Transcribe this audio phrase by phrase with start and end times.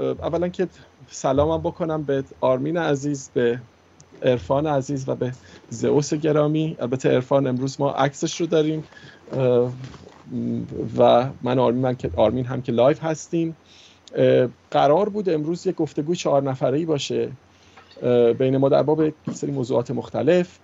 [0.00, 0.68] اولا که
[1.06, 3.60] سلامم بکنم به آرمین عزیز به
[4.22, 5.32] عرفان عزیز و به
[5.68, 6.76] زئوس گرامی.
[6.80, 8.84] البته عرفان امروز ما عکسش رو داریم
[10.98, 13.56] و من آرمین من که آرمین هم که live هستیم.
[14.70, 17.32] قرار بود امروز یک گفتگوی چهار نفره ای باشه
[18.38, 20.58] بین ما در باب سری موضوعات مختلف.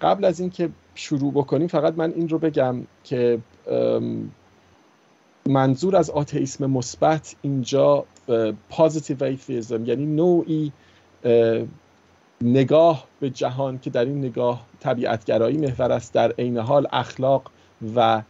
[0.00, 3.38] قبل از اینکه شروع بکنیم فقط من این رو بگم که
[5.50, 8.04] منظور از آتئیسم مثبت اینجا
[8.68, 10.72] پازیتیو ایتیزم یعنی نوعی
[12.40, 17.50] نگاه به جهان که در این نگاه طبیعتگرایی محور است در عین حال اخلاق
[17.96, 18.22] و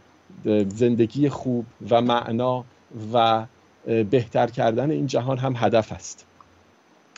[0.67, 2.65] زندگی خوب و معنا
[3.13, 3.45] و
[3.85, 6.25] بهتر کردن این جهان هم هدف است.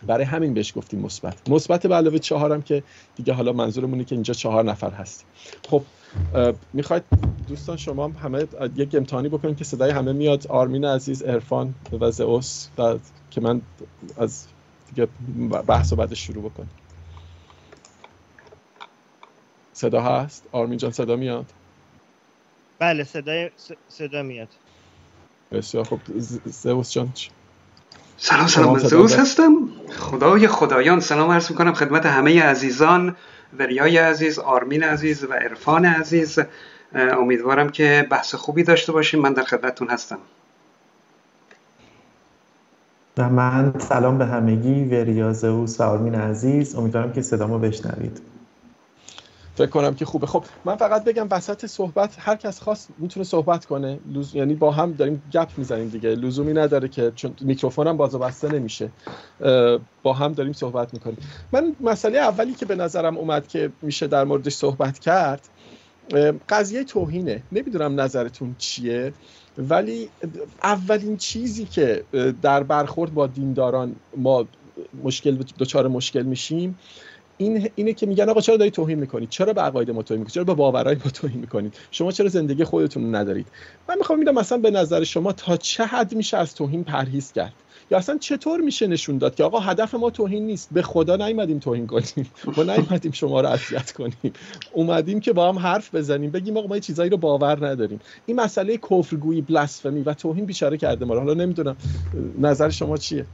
[0.07, 1.49] برای همین بهش گفتیم مثبت.
[1.49, 2.83] مثبت به علاوه چهارم که
[3.15, 5.25] دیگه حالا منظورمونه که اینجا چهار نفر هست
[5.69, 5.83] خب
[6.73, 7.03] می‌خواید
[7.47, 10.47] دوستان شما همه یک امتحانی بکنید که صدای همه میاد.
[10.47, 12.97] آرمین عزیز ارفان و زئوس و
[13.31, 13.61] که من
[14.17, 14.47] از
[14.89, 15.07] دیگه
[15.67, 16.69] بحث و بعدش شروع بکنیم
[19.73, 21.45] صدا هست؟ آرمین جان صدا میاد؟
[22.79, 23.49] بله صدا
[23.87, 24.49] صدا میاد.
[25.51, 25.99] بسیار خب
[26.45, 27.13] زئوس جان
[28.17, 28.73] سلام سلام.
[28.73, 29.69] من زئوس هستم.
[29.99, 33.15] خدای خدایان سلام عرض می‌کنم خدمت همه عزیزان
[33.59, 36.39] وریای عزیز آرمین عزیز و عرفان عزیز.
[36.95, 39.21] امیدوارم که بحث خوبی داشته باشیم.
[39.21, 40.19] من در خدمتتون هستم.
[43.17, 46.75] و من سلام به همگی وریا زئوس و آرمین عزیز.
[46.75, 48.21] امیدوارم که صدامو بشنوید.
[49.55, 50.27] فکر کنم که خوبه.
[50.27, 53.99] خب من فقط بگم وسط صحبت هر کس خواست می‌تونه صحبت کنه.
[54.13, 54.35] لوز...
[54.35, 56.09] یعنی با هم داریم گپ می‌زنیم دیگه.
[56.09, 58.89] لزومی نداره که چون میکروفونم باز و بسته نمیشه
[60.03, 61.17] با هم داریم صحبت می‌کنیم.
[61.51, 65.47] من مسئله اولی که به نظرم اومد که میشه در موردش صحبت کرد
[66.49, 67.43] قضیه توهینه.
[67.51, 69.13] نمی‌دونم نظرتون چیه
[69.57, 70.09] ولی
[70.63, 72.03] اولین چیزی که
[72.41, 74.45] در برخورد با دینداران ما
[75.03, 76.79] مشکل دچار مشکل میشیم
[77.37, 80.33] این اینه که میگن آقا چرا داری توهین می‌کنید چرا به عقاید ما توهین می‌کنید
[80.33, 83.47] چرا به باورهای ما توهین می‌کنید شما چرا زندگی خودتون ندارید؟
[83.89, 87.53] من می‌خوام میدم مثلا به نظر شما تا چه حد میشه از توهین پرهیز کرد؟
[87.91, 91.59] یا اصلا چطور میشه نشون داد که آقا هدف ما توهین نیست؟ به خدا نیومدیم
[91.59, 92.31] توهین کنیم.
[92.57, 94.33] ما نیومدیم شما رو اذیت کنیم.
[94.73, 97.99] اومدیم که با هم حرف بزنیم بگیم آقا ما چیزایی رو باور نداریم.
[98.25, 101.75] این مسئله کفرگویی بلاسفمی و توهین بیچاره کرده ما حالا نمی‌دونم
[102.39, 103.25] نظر شما چیه؟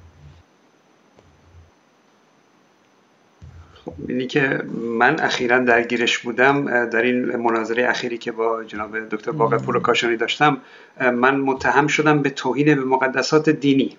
[4.08, 4.64] اینی که
[5.00, 10.58] من اخیرا درگیرش بودم در این مناظره اخیری که با جناب دکتر باقر کاشانی داشتم
[11.00, 13.98] من متهم شدم به توهین به مقدسات دینی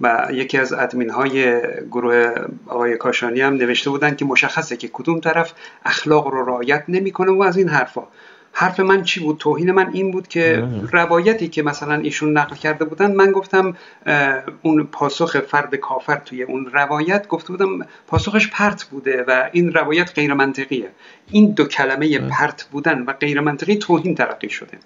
[0.00, 2.34] و یکی از ادمین های گروه
[2.66, 5.52] آقای کاشانی هم نوشته بودن که مشخصه که کدوم طرف
[5.84, 8.02] اخلاق رو رعایت نمی‌کنه و از این حرفا.
[8.52, 12.84] حرف من چی بود؟ توهین من این بود که روایتی که مثلا ایشون نقل کرده
[12.84, 13.76] بودن من گفتم
[14.62, 20.14] اون پاسخ فرد کافر توی اون روایت گفته بودم پاسخش پرت بوده و این روایت
[20.14, 20.90] غیر منطقیه.
[21.30, 24.78] این دو کلمه پرت بودن و غیر منطقی توهین ترقی شده.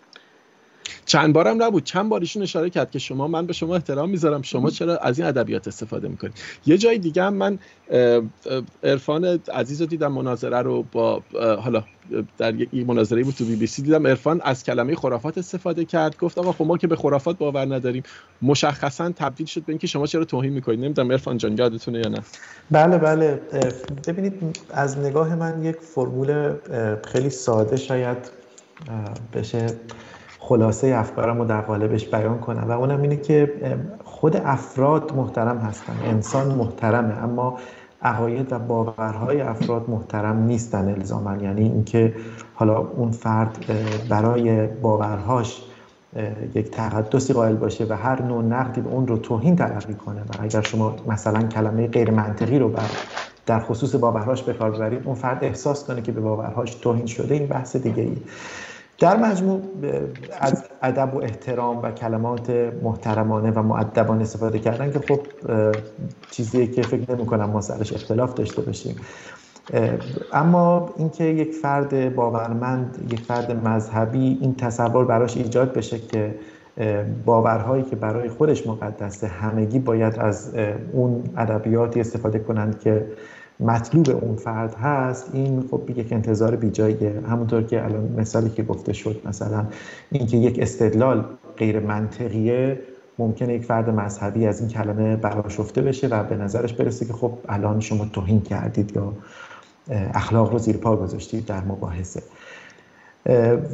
[1.07, 1.85] چند بارم نبود.
[1.85, 4.43] چند بار ایشون اشاره کرد که شما من به شما احترام می‌ذارم.
[4.43, 6.35] شما چرا از این ادبیات استفاده می‌کنید؟
[6.67, 7.59] یه جای دیگه هم من
[8.83, 11.23] عرفان عزیز رو دیدم مناظره رو با
[11.61, 11.85] حالا
[12.39, 14.07] در یک مناظره بود تو بی بی سی دیدم.
[14.07, 16.17] عرفان از کلمه خرافات استفاده کرد.
[16.19, 18.03] گفت آقا خب ما که به خرافات باور نداریم.
[18.43, 22.21] مشخصا تبدیل شد به اینکه شما چرا توهین می‌کنید؟ نمی‌دونم عرفان جان یادتونه یا نه؟
[22.71, 23.41] بله بله.
[24.07, 26.55] ببینید از نگاه من یک فرمول
[27.05, 28.19] خیلی ساده شاید
[29.33, 29.67] بشه.
[30.49, 33.53] خلاصه افکارم رو در قالبش بیان کنم و اونم اینه که
[34.05, 37.59] خود افراد محترم هستن انسان محترمه اما
[38.03, 41.37] عقاید و باورهای افراد محترم نیستن الزاما.
[41.37, 42.15] یعنی اینکه
[42.55, 43.65] حالا اون فرد
[44.09, 45.63] برای باورهاش
[46.55, 50.25] یک تقدسی قائل باشه و هر نوع نقدی به اون رو توهین تلقی کنه و
[50.41, 52.91] اگر شما مثلا کلمه غیر منطقی رو بر
[53.47, 57.35] در خصوص باورهاش به کار ببرید اون فرد احساس کنه که به باورهاش توهین شده
[57.35, 58.17] این بحث دیگه ای
[58.99, 59.61] در مجموع
[60.41, 62.51] از ادب و احترام و کلمات
[62.83, 65.21] محترمانه و معدبانه استفاده کردن که خب
[66.31, 68.97] چیزی که فکر نمی کنم ما سرش اختلاف داشته باشیم.
[70.33, 76.35] اما اینکه یک فرد باورمند یک فرد مذهبی این تصور براش ایجاد بشه که
[77.25, 80.55] باورهایی که برای خودش مقدسه همگی باید از
[80.93, 83.07] اون ادبیاتی استفاده کنند که
[83.61, 88.93] مطلوب اون فرد هست این خب یک انتظار بیجاییه همونطور که الان مثالی که گفته
[88.93, 89.67] شد مثلا
[90.13, 91.25] اینکه یک استدلال
[91.57, 92.81] غیر منطقیه
[93.19, 97.33] ممکنه یک فرد مذهبی از این کلمه براشفته بشه و به نظرش برسه که خب
[97.49, 99.13] الان شما توهین کردید یا
[99.91, 102.23] اخلاق رو زیر پا گذاشتید در مباحثه.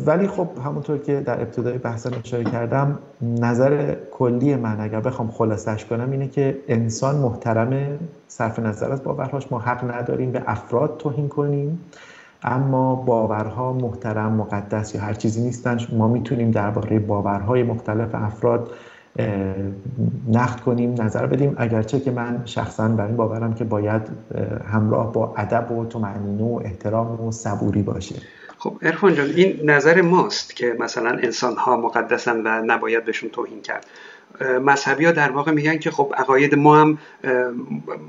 [0.07, 5.85] ولی خب همونطور که در ابتدای بحثم اشاره کردم نظر کلی من اگر بخوام خلاصش
[5.85, 7.99] کنم اینه که انسان محترم
[8.29, 11.81] صرف نظر از باورهاش ما حق نداریم به افراد توهین کنیم
[12.43, 18.71] اما باورها محترم مقدس یا هر چیزی نیستن ما می‌تونیم درباره باورهای مختلف افراد
[20.29, 21.55] نقد کنیم نظر بدیم.
[21.57, 24.03] اگرچه که من شخصا بر این باورم که باید
[24.67, 28.15] همراه با ادب و تمعنینه و احترام و صبوری باشه.
[28.61, 33.63] خب ارفان جان این نظر ماست که مثلا انسان ها مقدسن و نباید بهشون توهین
[33.63, 33.87] کرد.
[34.41, 36.99] مذهبی ها در واقع میگن که خب عقاید ما هم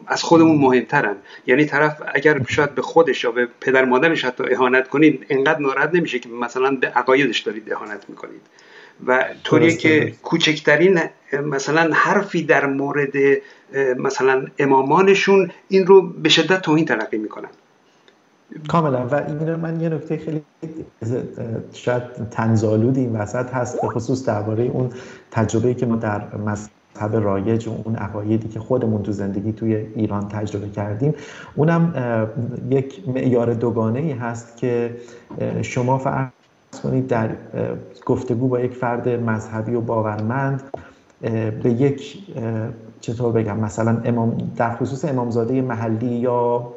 [0.08, 1.16] از خودمون مهمترن.
[1.48, 5.96] یعنی طرف اگر شاید به خودش یا به پدر مادرش حتی اهانت کنید انقدر ناراحت
[5.96, 8.42] نمیشه که مثلا به عقایدش دارید اهانت می‌کنید.
[9.08, 11.00] و طوریه که کوچکترین
[11.44, 13.14] مثلا حرفی در مورد
[13.98, 17.50] مثلا امامانشون این رو به شدت توهین تلقی می‌کنن.
[18.68, 19.08] کاملا.
[19.08, 20.42] و این من یه نکته خیلی
[21.74, 24.90] شاید تنزالود این وسط هست به خصوص درباره اون
[25.32, 30.28] تجربه که ما در مذهب رایج و اون عقایدی که خودمون تو زندگی توی ایران
[30.28, 31.14] تجربه کردیم.
[31.56, 31.94] اونم
[32.70, 34.96] یک معیار دوگانه ای هست که
[35.62, 36.30] شما فرض
[36.84, 37.30] کنید در
[38.06, 40.64] گفتگو با یک فرد مذهبی و باورمند
[41.64, 42.18] به یک
[43.02, 46.74] چطور بگم مثلا امام در خصوص امامزاده محلی یا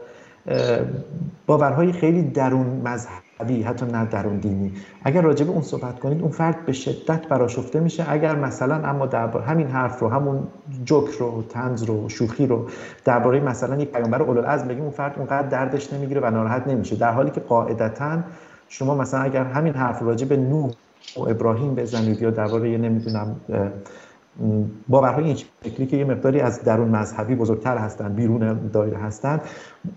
[1.46, 4.72] باورهای خیلی درون مذهبی حتی نه درون دینی.
[5.04, 8.04] اگر راجع به اون صحبت کنید اون فرد به شدت براشفته میشه.
[8.08, 10.46] اگر مثلا اما در همین حرف رو همون
[10.84, 12.66] جوک رو تنز رو شوخی رو
[13.04, 16.96] درباره مثلا یک پیامبر اولوالعزم بگیم اون فرد اونقدر دردش نمی‌گیره و ناراحت نمیشه.
[16.96, 18.18] در حالی که قاعدتا
[18.68, 20.70] شما مثلا اگر همین حرف راجع به نوح
[21.16, 23.36] و ابراهیم بزنید یا درباره نمی‌دونم
[24.88, 29.40] باورهای این شکلی که یه مقداری از درون مذهبی بزرگتر هستن بیرون دایره هستن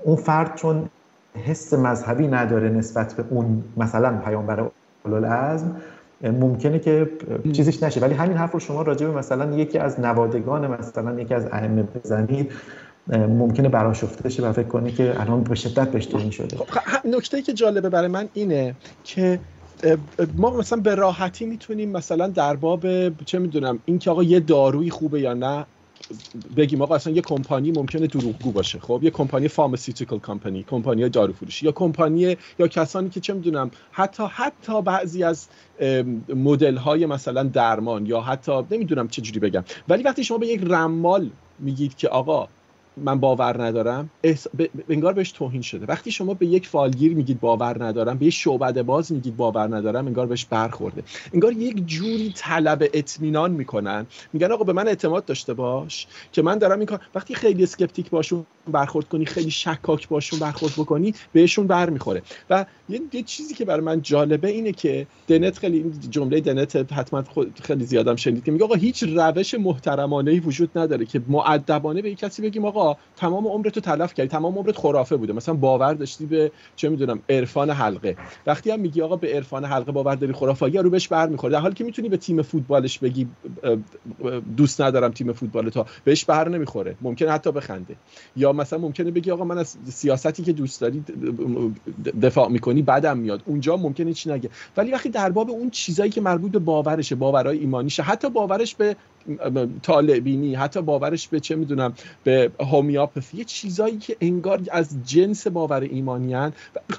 [0.03, 0.89] اون فرد چون
[1.45, 4.69] حس مذهبی نداره نسبت به اون مثلا پیامبر
[5.05, 5.75] العزم
[6.23, 7.09] ممکنه که
[7.53, 7.99] چیزش نشه.
[7.99, 11.83] ولی همین حرف رو شما راجع به مثلا یکی از نوادگان مثلا یکی از ائمه
[11.83, 12.51] بزنید
[13.07, 16.57] ممکنه براشفته بشه و فکر کنی که الان به شدت بهش شده.
[16.57, 19.39] خب نکته که جالبه برای من اینه که
[20.35, 25.21] ما مثلا به راحتی می‌تونیم مثلا در باب چه می‌دونم اینکه آقا یه دارویی خوبه
[25.21, 25.65] یا نه
[26.57, 28.79] بگیم آقا اصلا یه کمپانی ممکنه دروغگو باشه.
[28.79, 33.71] خب یه کمپانی فارماسیوتیکال کمپانی کمپانی دارو فروشی یا کمپانی یا کسانی که چه می‌دونم
[33.91, 35.47] حتی حتی بعضی از
[36.35, 39.63] مدل های مثلا درمان یا حتی نمی‌دونم چه جوری بگم.
[39.87, 42.49] ولی وقتی شما به یک رمال میگید که آقا
[43.03, 44.09] من باور ندارم.
[44.23, 44.47] احس...
[44.57, 44.65] ب...
[44.89, 45.85] انگار بهش توهین شده.
[45.85, 50.07] وقتی شما به یک فالگیر میگید باور ندارم به یک شعبده باز میگید باور ندارم
[50.07, 51.03] انگار بهش برخورده.
[51.33, 54.07] انگار یک جوری طلب اطمینان می‌کنن.
[54.33, 58.45] میگن آقا به من اعتماد داشته باش که من دارم این وقتی خیلی اسکپتیک باشون
[58.71, 63.81] برخورد کنی خیلی شکاک باشون برخورد بکنی بهشون برمیخوره و یه, یه چیزی که برای
[63.81, 67.23] من جالبه اینه که دنت خیلی جمله دنت حتما
[67.63, 72.15] خیلی زیادم شنید که میگه آقا هیچ روش محترمانه ای وجود نداره که معدبانه به
[72.15, 74.29] کسی بگیم آقا تمام عمرت رو تلف کردی.
[74.29, 75.33] تمام عمرت خرافه بوده.
[75.33, 78.17] مثلا باور داشتی به چه می‌دونم عرفان حلقه.
[78.47, 81.59] وقتی هم میگی آقا به عرفان حلقه باور داری خرافه یا رو بهش برمیخوره در
[81.59, 83.27] حالی که می‌تونی به تیم فوتبالش بگی
[84.57, 86.95] دوست ندارم تیم فوتبال تا بهش بر نمی‌خوره.
[87.01, 87.95] ممکنه حتی بخنده.
[88.35, 91.03] یا مثلا ممکنه بگی آقا من از سیاستی که دوست داری
[92.21, 93.41] دفاع می‌کنی بعدم میاد.
[93.45, 94.49] اونجا ممکنه چی نگه.
[94.77, 98.95] ولی وقتی در باب اون چیزایی که مربوط به باورشه باورهای ایمانیشه حتی باورش به
[99.83, 101.93] طالبینی حتی باورش به چه می‌دونم
[102.23, 106.53] به هومیوپاتی یه چیزایی که انگار از جنس باور ایمانیان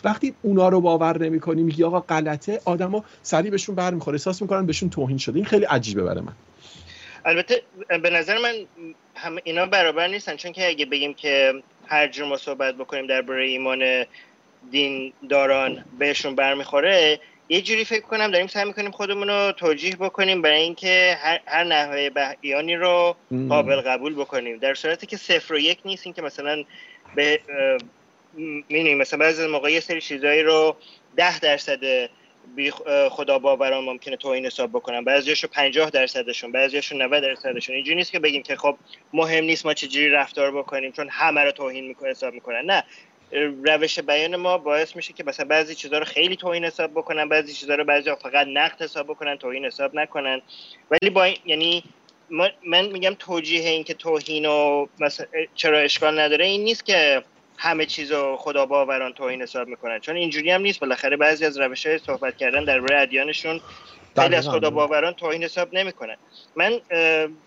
[0.05, 4.14] وقتی اونا رو باور نمی‌کنی میگی آقا غلطه آدما سریع بهشون برمیخوره.
[4.14, 5.37] احساس می‌کنن بهشون توهین شده.
[5.37, 6.33] این خیلی عجیبه برای من.
[7.25, 7.62] البته
[8.02, 8.55] به نظر من
[9.14, 10.37] هم اینا برابر نیستن.
[10.37, 11.52] چون که اگه بگیم که
[11.87, 14.05] هر جور ما صحبت بکنیم درباره ایمان
[14.71, 20.43] دین داران بهشون برمیخوره یه جوری فکر کنم داریم سعی می‌کنیم خودمون رو توجیه بکنیم
[20.43, 23.17] برای اینکه هر, هر نحوه بیانی رو
[23.49, 24.59] قابل قبول بکنیم.
[24.59, 26.64] در صورتی که صفر و یک نیست این که مثلا
[27.14, 27.40] به
[28.35, 30.76] می‌دونیم مثلا بعضی موقع یه سری چیزایی رو
[31.17, 32.09] ده درصد
[32.57, 32.71] بی
[33.11, 35.05] خدا باوران ممکنه توهین حساب بکنن.
[35.05, 37.75] بعضیاشو 50 درصدشون بعضیاشو 90 درصدشون.
[37.75, 38.76] اینجوری نیست که بگیم که خب
[39.12, 42.85] مهم نیست ما چجوری رفتار بکنیم چون همه رو توهین می‌کنه حساب می‌کنن نه.
[43.64, 47.52] روش بیان ما باعث میشه که مثلا بعضی چیزها رو خیلی توهین حساب بکنن بعضی
[47.52, 50.42] چیزها رو بعضی فقط نقد حساب بکنن توهین حساب نکنن.
[50.90, 51.85] ولی با این یعنی
[52.66, 57.23] من میگم توجیه این که توهین و مثلا چرا اشکال نداره این نیست که
[57.56, 60.00] همه چیز رو خدا باوران توهین حساب می‌کنن.
[60.00, 60.80] چون اینجوری هم نیست.
[60.80, 63.61] بالاخره بعضی از روش های صحبت کردن درباره ادیانشون
[64.18, 66.16] خیلی از خدا باوران توهین حساب نمی‌کنن.
[66.56, 66.80] من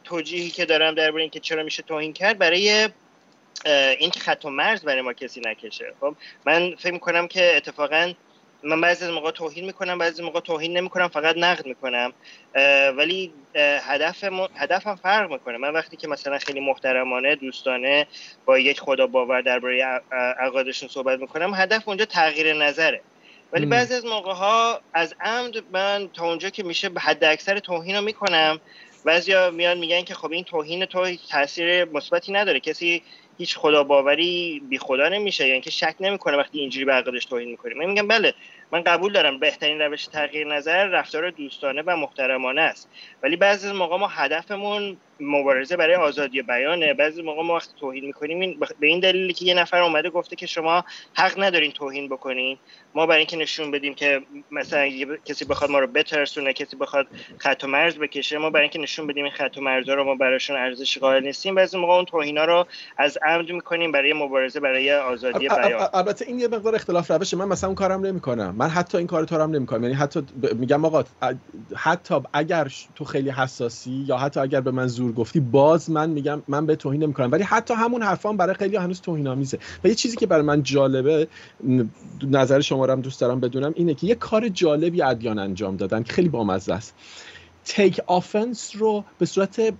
[0.03, 2.89] توجیهی که دارم درباره اینکه چرا میشه توهین کرد برای
[3.99, 5.93] این خط و مرز برای ما کسی نکشه.
[5.99, 6.15] خب
[6.45, 8.13] من فکر می‌کنم که اتفاقا
[8.63, 12.13] من بعضی از موقع توهین می‌کنم بعضی موقع توهین نمی‌کنم فقط نقد می‌کنم.
[12.97, 14.23] ولی هدف
[14.55, 15.57] هدفم فرق می‌کنه.
[15.57, 18.07] من وقتی که مثلا خیلی محترمانه دوستانه
[18.45, 20.01] با یک خدا باور درباره
[20.39, 23.01] عقایدشون صحبت می‌کنم هدف اونجا تغییر نظره.
[23.53, 27.59] ولی بعضی از موقع ها از عمد من تا اونجا که میشه به حد اکثر
[27.59, 28.59] توهین رو می‌کنم.
[29.05, 32.59] بعضیا میان میگن که خب این توهین تو تاثیر مثبتی نداره.
[32.59, 33.03] کسی
[33.37, 35.47] هیچ خدا باوری بی خدا نمیشه.
[35.47, 37.77] یعنی که شک نمی‌کنه وقتی اینجوری به عقیدش توهین می‌کنیم.
[37.77, 38.33] من میگم بله
[38.71, 42.89] من قبول دارم بهترین روش تغییر نظر رفتار دوستانه و محترمانه است.
[43.23, 46.93] ولی بعضی از موقع ما هدفمون مبارزه برای آزادی بیانه.
[46.93, 50.45] بعضی موقع ما وقتی توهین می‌کنیم به این دلیلی که یه نفر اومده گفته که
[50.45, 52.57] شما حق ندارین توهین بکنین.
[52.95, 54.89] ما برای اینکه نشون بدیم که مثلا
[55.25, 59.07] کسی بخواد ما رو بترسونه کسی بخواد خط و مرز بکشه ما برای اینکه نشون
[59.07, 61.55] بدیم این خط و مرزا رو ما براشون ارزش قائل نیستیم.
[61.55, 62.65] بعضی موقع اون توهینا رو
[62.97, 65.89] از عمد می‌کنیم برای مبارزه برای آزادی بیان.
[65.93, 68.55] البته این یه مقدار اختلاف روشه من مثلا اون کارم نمی‌کنم.
[68.57, 69.83] من حتی این کار تو هم نمی‌کنم.
[69.83, 70.23] یعنی حتی
[70.55, 71.03] میگم آقا
[71.75, 76.41] حتی اگر تو خیلی حساسی یا حتی اگر به من زور گفتی باز من میگم
[76.47, 77.31] من به توهین نمی‌کنم.
[77.31, 80.63] ولی حتی همون حرفام برای خیلی هنوز توهین آمیزه و یه چیزی که برای من
[80.63, 81.27] جالبه
[82.23, 86.03] نظر شما رو هم دوست دارم بدونم اینه که یه کار جالبی ادیان انجام دادن
[86.03, 86.93] که خیلی بامزه است.
[87.65, 89.73] تیک آفنس رو به صورت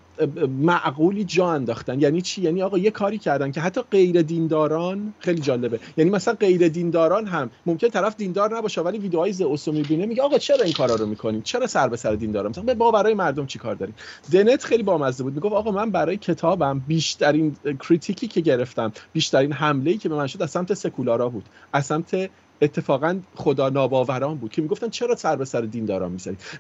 [0.48, 2.02] معقولی جا انداختن.
[2.02, 5.80] یعنی چی؟ یعنی آقا یه کاری کردن که حتی غیر دینداران خیلی جالبه.
[5.98, 10.22] یعنی مثلا غیر دینداران هم ممکن طرف دیندار نباشه ولی ویدیوهای زئوس رو می‌بینه میگه
[10.22, 13.46] آقا چرا این کارا رو می‌کنیم؟ چرا سر به سر دیندارا مثلا به برای مردم
[13.46, 13.96] چی کار داریم؟
[14.32, 15.34] دنت خیلی بامزه بود.
[15.34, 17.56] می‌گفت آقا من برای کتابم بیشترین
[17.88, 21.46] کریتیکی که گرفتم بیشترین حمله ای که به من شد از سمت سکولارا بود.
[21.74, 22.30] از سمت
[22.62, 26.12] اتفاقا خدا ناباوران بود که می‌گفتن چرا سر به سر دین دارا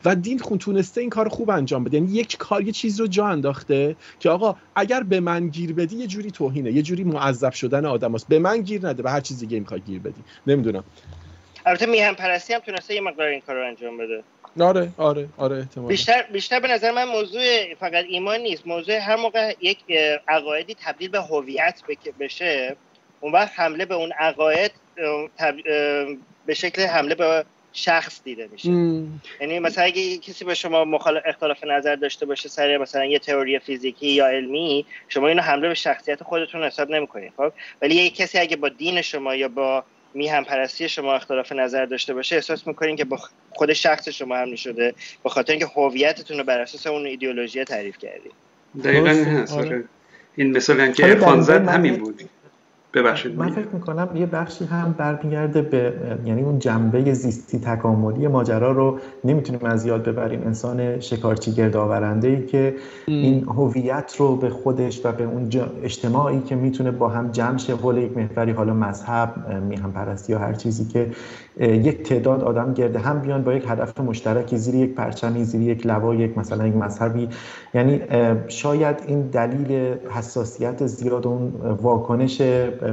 [0.05, 1.97] و دین خون تونسته این کار خوب انجام بده.
[1.97, 5.95] یعنی یک کار یه چیز رو جا انداخته که آقا اگر به من گیر بدی
[5.95, 8.27] یه جوری توهینه یه جوری معذب شدن آدم هست.
[8.27, 10.23] به من گیر نده به هر چیزی دیگه می‌خوای گیر بدی.
[10.47, 10.83] نمی‌دونم.
[11.65, 14.23] البته میهم پرستی هم تونسته یه مقدار این کار رو انجام بده.
[14.59, 18.67] آره آره آره احتمال بیشتر بیشتر به نظر من موضوع فقط ایمان نیست.
[18.67, 19.77] موضوع هر موقع یک
[20.27, 21.81] عقایدی تبدیل به هویت
[22.19, 22.75] بشه
[23.19, 24.71] اون وقت حمله به اون عقاید
[26.45, 28.69] به شکل حمله به شخص دیده میشه.
[29.41, 33.59] یعنی مثلا اگه کسی به شما مخالف اختلاف نظر داشته باشه سر مثلا یه تئوری
[33.59, 38.37] فیزیکی یا علمی شما اینو حمله به شخصیت خودتون حساب نمی‌کنید خب؟ ولی یه کسی
[38.37, 39.83] اگه با دین شما یا با
[40.13, 43.19] میهم پرستی شما اختلاف نظر داشته باشه احساس می‌کنین که با
[43.51, 44.93] خود شخص شما هم شده
[45.23, 48.31] به خاطر اینکه هویتتون رو بر اساس اون ایدئولوژی تعریف کردید.
[48.83, 49.53] دقیقا هست.
[49.53, 49.83] آره.
[50.35, 52.21] این مثال که خانزد همین بود.
[52.93, 53.39] ببخشید.
[53.39, 55.93] من فکر می‌کنم یه بخشی هم برمیگرده به
[56.25, 60.41] یعنی اون جنبه زیستی تکاملی ماجرا رو نمی‌تونیم از یاد ببریم.
[60.45, 62.75] انسان شکارچی گردآورنده ای که
[63.07, 65.49] این هویت رو به خودش و به اون
[65.83, 69.29] اجتماعی که می‌تونه با هم جمع شه حول یک محوری حالا مذهب
[69.69, 71.11] میهم پرستی یا هر چیزی که
[71.59, 75.87] یک تعداد آدم گرده هم بیان با یک هدف مشترکی زیر یک پرچمی زیر یک
[75.87, 77.29] لوا یک مثلا یک مذهبی.
[77.73, 78.01] یعنی
[78.47, 82.41] شاید این دلیل حساسیت زیاد اون واکنش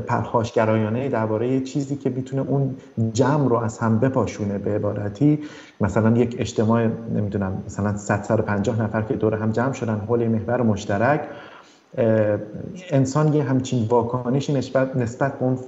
[0.07, 2.77] پرخاشگرایانه درباره چیزی که می‌تونه اون
[3.13, 5.39] جمع رو از هم بپاشونه به عبارتی.
[5.81, 11.29] مثلا یک اجتماع نمی‌دونم مثلا 150 نفر که دور هم جمع شدن حول محور مشترک
[12.91, 15.59] انسان یه همچین واکنشی نسبت نسبت به اون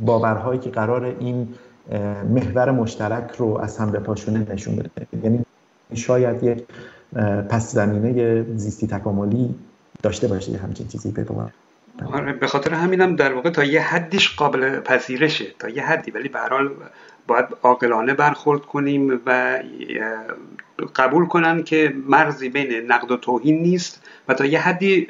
[0.00, 1.48] باورهایی که قرار این
[2.30, 4.90] محور مشترک رو از هم بپاشونه نشون بده.
[5.22, 5.42] یعنی
[5.94, 6.64] شاید یک
[7.48, 9.54] پس زمینه زیستی تکاملی
[10.02, 11.24] داشته باشه همچین چیزی به
[12.12, 15.46] آره به خاطر همینم در واقع تا یه حدیش قابل پذیرشه.
[15.58, 16.70] تا یه حدی ولی به حال
[17.26, 19.62] باید عاقلانه برخورد کنیم و
[20.96, 25.08] قبول کنن که مرزی بین نقد و توهین نیست و تا یه حدی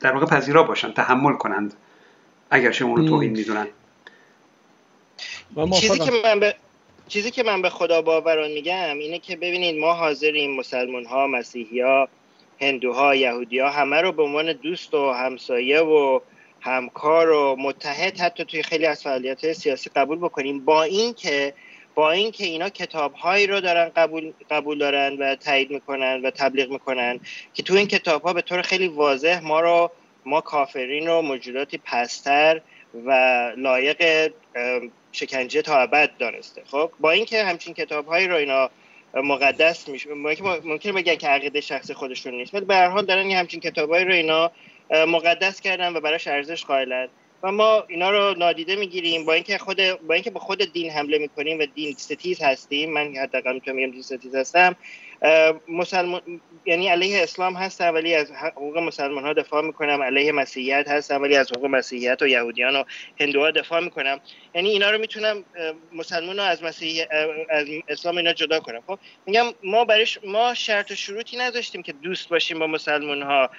[0.00, 1.74] در واقع پذیرا باشن تحمل کنند
[2.50, 3.66] اگرچه اون رو توهین می‌دونن.
[5.80, 6.54] چیزی که من به
[7.08, 11.80] چیزی که من به خدا باوران میگم اینه که ببینید ما حاضریم مسلمان ها مسیحی
[11.80, 12.08] ها
[12.60, 16.20] هندوها یهودی همه رو به عنوان دوست و همسایه و
[16.60, 20.64] همکار و متحد حتی توی خیلی از فعالیت سیاسی قبول بکنیم.
[20.64, 21.54] با اینکه
[21.94, 26.70] با اینکه اینا کتاب هایی رو دارن قبول قبول دارن و تایید می‌کنن و تبلیغ
[26.70, 27.20] می‌کنن
[27.54, 29.90] که تو این کتاب ها به طور خیلی واضح ما رو
[30.24, 32.60] ما کافرین رو موجوداتی پستر
[33.06, 33.12] و
[33.56, 34.32] لایق
[35.12, 36.62] شکنجه تا ابد دانسته.
[36.66, 38.70] خب؟ با اینکه همچین کتاب هایی رو اینا
[39.22, 40.14] مقدس میشه.
[40.64, 42.54] ممکن بگن که عقیده شخص خودشون نیست.
[42.54, 44.50] ولی به هر حال دارن یه همچین کتابایی رو اینا
[44.90, 47.08] مقدس کردن و براش ارزش قائلن.
[47.42, 51.18] و ما اینا رو نادیده می‌گیریم با اینکه خود با اینکه با خود دین حمله
[51.18, 52.92] می‌کنیم و دین ستیز هستیم.
[52.92, 54.76] من حداقل می‌تونم میگم دین ستیز هستم.
[55.68, 60.02] مسلمان یعنی علیه اسلام هستم ولی از حقوق مسلمان ها دفاع می‌کنم.
[60.02, 62.84] علیه مسیحیت هستم ولی از حقوق مسیحیت و یهودیان و
[63.20, 64.20] هندوها دفاع می‌کنم.
[64.54, 65.44] یعنی اینا رو می‌تونم
[65.92, 67.04] مسلمان ها از مسیح
[67.50, 68.82] از اسلام اینا جدا کنم.
[68.86, 73.50] خب میگم ما برش ما شرط و شروطی نداشتیم که دوست باشیم با مسلمان ها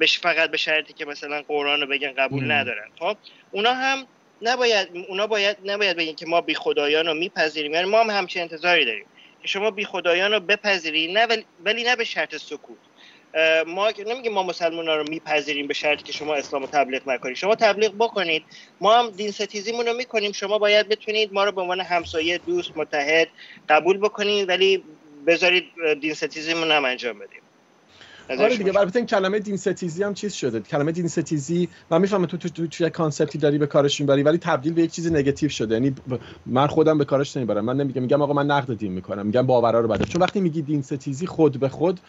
[0.00, 2.88] بش فقط به شرطی که مثلا قرآن رو بگن قبول ندارن.
[2.98, 3.16] خب
[3.50, 4.06] اونا هم
[4.42, 7.74] نباید اونا باید نباید بگن که ما بی خدایان رو میپذیریم.
[7.74, 9.06] یعنی ما هم همچین انتظاری داریم.
[9.46, 12.78] شما بی خدایان رو بپذیرید نه ولی نه به شرط سکوت.
[13.66, 17.36] ما نمیگیم ما مسلمان ها رو میپذیریم به شرطی که شما اسلام رو تبلیغ نکنید.
[17.36, 18.46] شما تبلیغ بکنید.
[18.80, 20.32] ما هم دین ستیزیمون رو می‌کنیم.
[20.32, 23.28] شما باید بتونید ما رو به عنوان همسایه دوست متحد
[23.68, 24.84] قبول بکنید ولی
[25.26, 27.42] بذارید دین ستیزیمون هم انجام بدیم.
[28.30, 30.60] آره دیگه البته این کلمه دین ستیزی هم چیز شده.
[30.60, 34.38] کلمه دین ستیزی من می‌فهمم تو تو تو, concept ی داری به کارش می‌بری ولی
[34.38, 35.74] تبدیل به یک چیز نگاتیو شده.
[35.74, 35.94] یعنی
[36.46, 37.64] من خودم به کارش نمی‌برم.
[37.64, 39.26] من نمیگم میگم آقا من نقد دین می‌کنم.
[39.26, 40.06] میگم باورا رو بده.
[40.06, 42.00] چون وقتی میگی دین ستیزی خود به خود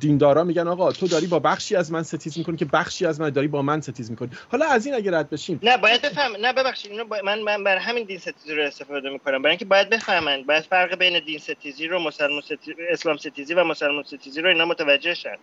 [0.00, 3.30] دیندارا میگن آقا تو داری با بخشی از من ستیز می‌کنی که بخشی از من
[3.30, 4.30] داری با من ستیز می‌کنی.
[4.48, 5.60] حالا از این اگه رد بشیم.
[5.62, 9.42] نه باید بفهم نه ببخشید اینو من من برای همین دین ستیزی رو استفاده می‌کنم.
[9.42, 13.64] برای اینکه باید بفهمن باید فرق بین دین ستیزی رو مسلمان ستیزی اسلام ستیزی و
[13.64, 15.36] مسلمان ستیزی رو اینا متوجه شن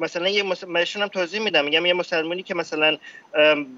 [0.00, 1.64] مثلا یه بهشون هم توضیح میدم.
[1.64, 2.98] میگم یه مسلمانی که مثلا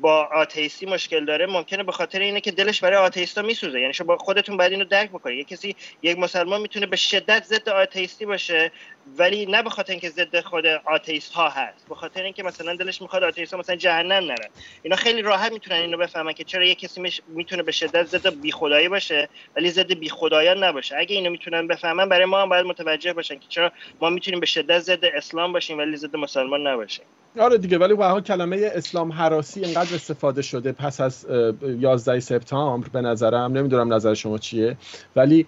[0.01, 3.81] با آتیستی مشکل داره ممکنه به خاطر اینه که دلش برای آتیستا میسوزه.
[3.81, 5.39] یعنی شما خودتون باید اینو درک بکنید.
[5.39, 8.73] یه کسی یک مسلمان می‌تونه به شدت ضد آتیستی باشه
[9.18, 13.02] ولی نه به خاطر اینکه ضد خود آتیست ها هست به خاطر اینکه مثلا دلش
[13.02, 14.49] می‌خواد آتیست ها مثلا جهنم نرن
[14.82, 18.52] اینا خیلی راحت می‌تونن اینو بفهمن که چرا یه کسی می‌تونه به شدت ضد بی
[18.52, 20.97] خدایی باشه ولی ضد بی خدایان نباشه.
[20.99, 24.47] اگه اینو می‌تونن بفهمن برای ما هم باید متوجه باشن که چرا ما می‌تونیم به
[24.47, 27.04] شدت ضد اسلام باشیم ولی ضد مسلمان نباشیم.
[27.40, 31.26] آره دیگه ولی به کلمه اسلام حراسی اینقدر استفاده شده پس از
[31.78, 34.76] 11 سپتامبر به نظرم نمی‌دونم نظر شما چیه
[35.16, 35.47] ولی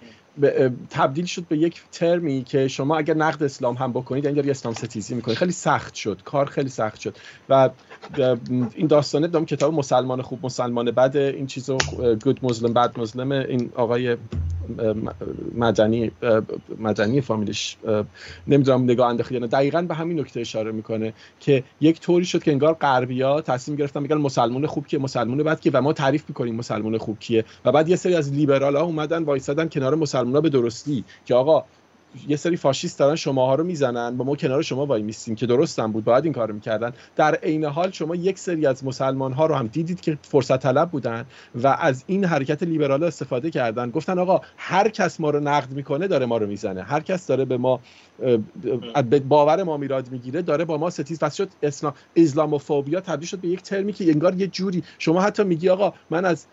[0.89, 4.73] تبدیل شد به یک ترمی که شما اگر نقد اسلام هم بکنید یعنی داری اسلام
[4.73, 5.37] ستیزی می‌کنید.
[5.37, 6.21] خیلی سخت شد.
[6.25, 7.17] کار خیلی سخت شد.
[7.49, 7.69] و
[8.75, 11.77] این داستانه دام کتاب مسلمان خوب مسلمان بد این چیزو
[12.23, 14.17] گود مسلم بد مسلم این آقای
[15.55, 16.11] مدنی
[16.79, 17.77] مدنی فامیلش
[18.47, 22.51] نمی‌دونم نگاه انداخت یا دقیقا به همین نکته اشاره می‌کنه که یک طوری شد که
[22.51, 26.55] انگار غربیا تصمیم گرفتن میگن مسلمان خوب کیه مسلمان بد کیه و ما تعریف می‌کنیم
[26.55, 27.45] مسلمان خوب کیه.
[27.65, 31.35] و بعد یه سری از لیبرال ها اومدن وایسادن کنار مسلمان ها به درستی که
[31.35, 31.65] آقا
[32.27, 35.91] یه سری فاشیست دارن شماها رو می‌زنن با ما کنار شما وای میستیم که درستم
[35.91, 36.93] بود باید این کارو می‌کردن.
[37.15, 40.89] در عین حال شما یک سری از مسلمان ها رو هم دیدید که فرصت طلب
[40.89, 43.89] بودن و از این حرکت لیبرال استفاده کردن.
[43.89, 46.83] گفتن آقا هر کس ما رو نقد می‌کنه داره ما رو می‌زنه.
[46.83, 47.79] هر کس داره به ما
[49.29, 51.19] باور ما میراد می‌گیره داره با ما ستیز.
[51.19, 55.43] پس شد اسلام اسلاموفوبیا تبدیل شد به یک ترمی که انگار یه جوری شما حتی
[55.43, 56.45] میگی آقا من از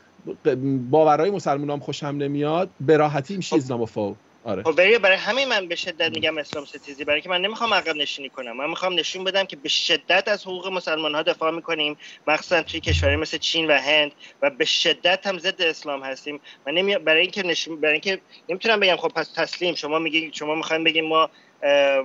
[0.91, 4.63] باورهای مسلمانام خوشم نمیاد به راحتی میشه اسلاموفوب آره.
[4.63, 8.29] خب برای همین من به شدت میگم اسلام ستیزی برای که من نمی‌خوام عقب نشینی
[8.29, 8.57] کنم.
[8.57, 11.97] من می‌خوام نشون بدم که به شدت از حقوق مسلمان ها دفاع می‌کنیم.
[12.27, 16.41] مخصوصا توی کشوری مثل چین و هند و به شدت هم ضد اسلام هستیم.
[16.67, 16.97] من نمی...
[16.97, 19.75] برای اینکه نشون برای اینکه نمی‌تونم بگم خب پس تسلیم.
[19.75, 21.31] شما میگی شما می‌خواین بگیم ما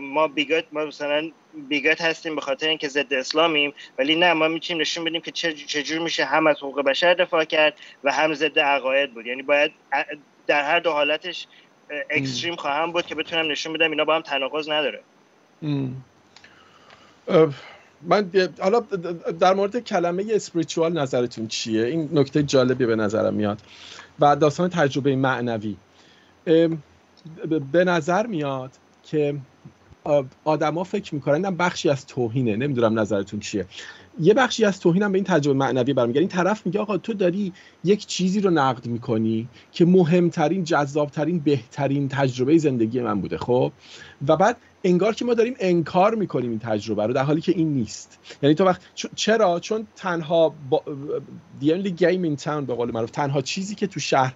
[0.02, 1.32] ما بیگات ما مثلا
[1.70, 6.00] بیگات هستیم به خاطر اینکه ضد اسلامیم ولی نه ما می‌تونیم نشون بدیم که چجور
[6.00, 9.26] میشه هم از حقوق بشر دفاع کرد و هم ضد عقاید بود.
[9.26, 9.72] یعنی باید
[10.48, 11.48] در هر دو حالتش
[12.10, 15.02] اکستریم خواهم بود که بتونم نشون بدم اینا با هم تناقض نداره.
[18.02, 18.80] من حالا
[19.40, 23.62] در مورد کلمه اسپریچوال نظرتون چیه؟ این نکته جالبی به نظرم میاد.
[24.20, 25.76] و داستان تجربه معنوی.
[27.72, 28.72] به نظر میاد
[29.12, 29.38] که
[30.44, 32.56] آدما فکر می‌کنن بخشی از توهینه.
[32.56, 33.66] نمی‌دونم نظرتون چیه.
[34.20, 36.20] یه بخشی از توهینم به این تجربه معنوی برمیگرده.
[36.20, 42.10] این طرف میگه آقا تو داری یک چیزی رو نقد می‌کنی که مهمترین جذابترین بهترین
[42.10, 43.72] تجربه زندگی من بوده خب؟
[44.28, 47.74] و بعد انگار که ما داریم انکار می‌کنیم این تجربه رو در حالی که این
[47.74, 48.20] نیست.
[48.44, 48.82] یعنی تو وقت
[49.16, 50.84] چرا؟ چون تنها با...
[51.62, 54.34] the only game in town به قول معروف تنها چیزی که تو شهر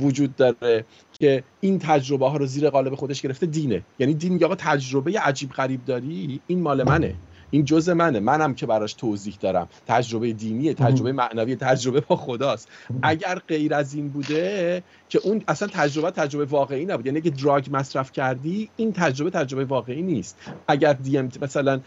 [0.00, 0.84] وجود داره
[1.22, 3.82] که این تجربه ها رو زیر قالب خودش گرفته دینه.
[3.98, 7.14] یعنی دین آقا تجربه عجیب غریب داری این مال منه.
[7.52, 8.20] این جزء منه.
[8.20, 9.68] منم که براش توضیح دارم.
[9.86, 12.68] تجربه دینی تجربه معنوی تجربه با خداست.
[13.02, 17.06] اگر غیر از این بوده که اون اصلا تجربه تجربه واقعی نبود.
[17.06, 20.38] یعنی اگه دراگ مصرف کردی این تجربه تجربه واقعی نیست.
[20.68, 21.80] اگر دی ام مثلا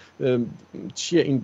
[0.94, 1.44] چیه این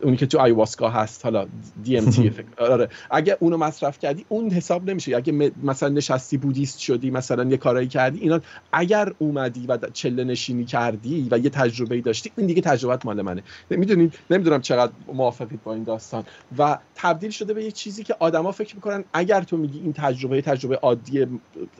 [0.00, 1.46] اونی که تو آیاهواسکا هست حالا
[1.84, 2.88] DMT آره.
[3.10, 5.16] اگه اونو مصرف کردی اون حساب نمیشه.
[5.16, 8.40] اگه مثلا نشستی بودیست شدی مثلا یه کارایی کردی اینا
[8.72, 13.22] اگر اومدی و چله نشینی کردی و یه تجربه داشتی این دیگه تجربه فقط مال
[13.22, 13.42] منه.
[13.70, 16.24] می‌دونید نمی‌دونم چقدر موافقید با این داستان.
[16.58, 20.42] و تبدیل شده به یه چیزی که آدما فکر می‌کنن اگر تو میگی این تجربه
[20.42, 21.26] تجربه عادی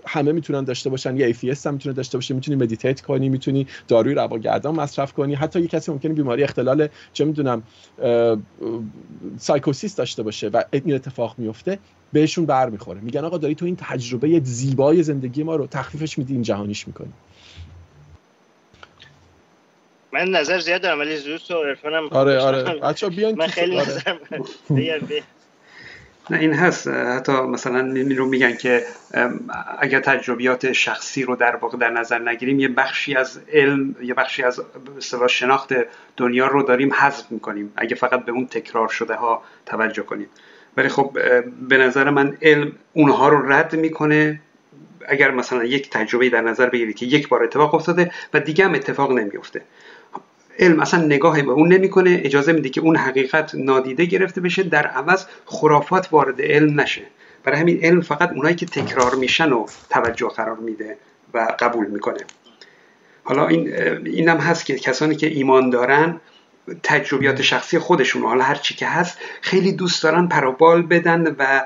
[0.06, 4.14] همه می‌تونن داشته باشن یه ایفیس هم می‌تونه داشته باشه می‌تونی meditate کنی می‌تونی داروی
[4.14, 5.34] روانگردان مصرف کنی.
[5.34, 7.62] حتی یه کسی ممکنه بیماری اختلال چه می‌دونم
[9.38, 11.78] سایکوسیس داشته باشه و این اتفاق میفته
[12.12, 13.00] بهشون برمیخوره.
[13.00, 17.12] میگن آقا داری تو این تجربه زیبای زندگی ما رو تخفیفش میدی این جهانیش می‌کنی.
[20.12, 22.62] من نظر زیاد دارم ولی زوس و عرفانم آره آره.
[22.62, 23.88] بچا بیان من خیلی آره.
[23.88, 24.14] نظر
[26.30, 26.88] نه این هست.
[26.88, 28.84] حتی مثلا رو میگن که
[29.78, 34.42] اگر تجربیات شخصی رو در واقع در نظر نگیریم یه بخشی از علم یه بخشی
[34.42, 34.62] از
[35.28, 35.74] شناخت
[36.16, 40.28] دنیا رو داریم حذف می‌کنیم اگه فقط به اون تکرار شده ها توجه کنیم.
[40.76, 41.18] ولی خب
[41.68, 44.40] به نظر من علم اونها رو رد می‌کنه
[45.08, 48.74] اگر مثلا یک تجربه در نظر بگیرید که یک بار اتفاق افتاده و دیگه هم
[48.74, 49.62] اتفاق نمیفته
[50.60, 54.86] علم اصلا نگاهی به اون نمی‌کنه اجازه میده که اون حقیقت نادیده گرفته بشه در
[54.86, 57.02] عوض خرافات وارد علم نشه.
[57.44, 60.96] برای همین علم فقط اونایی که تکرار میشن و توجه قرار میده
[61.34, 62.20] و قبول می‌کنه.
[63.24, 63.72] حالا این
[64.06, 66.20] اینم هست که کسانی که ایمان دارن
[66.82, 71.64] تجربیات شخصی خودشون حالا هر چی که هست خیلی دوست دارن پروبال بدن و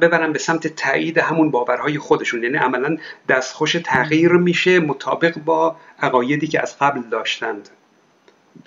[0.00, 2.42] ببرن به سمت تایید همون باورهای خودشون.
[2.42, 2.96] یعنی عملا
[3.28, 7.68] دستخوش تغییر میشه مطابق با عقایدی که از قبل داشتند.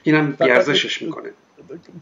[0.04, 1.30] اینم بیارزشش می‌کنه.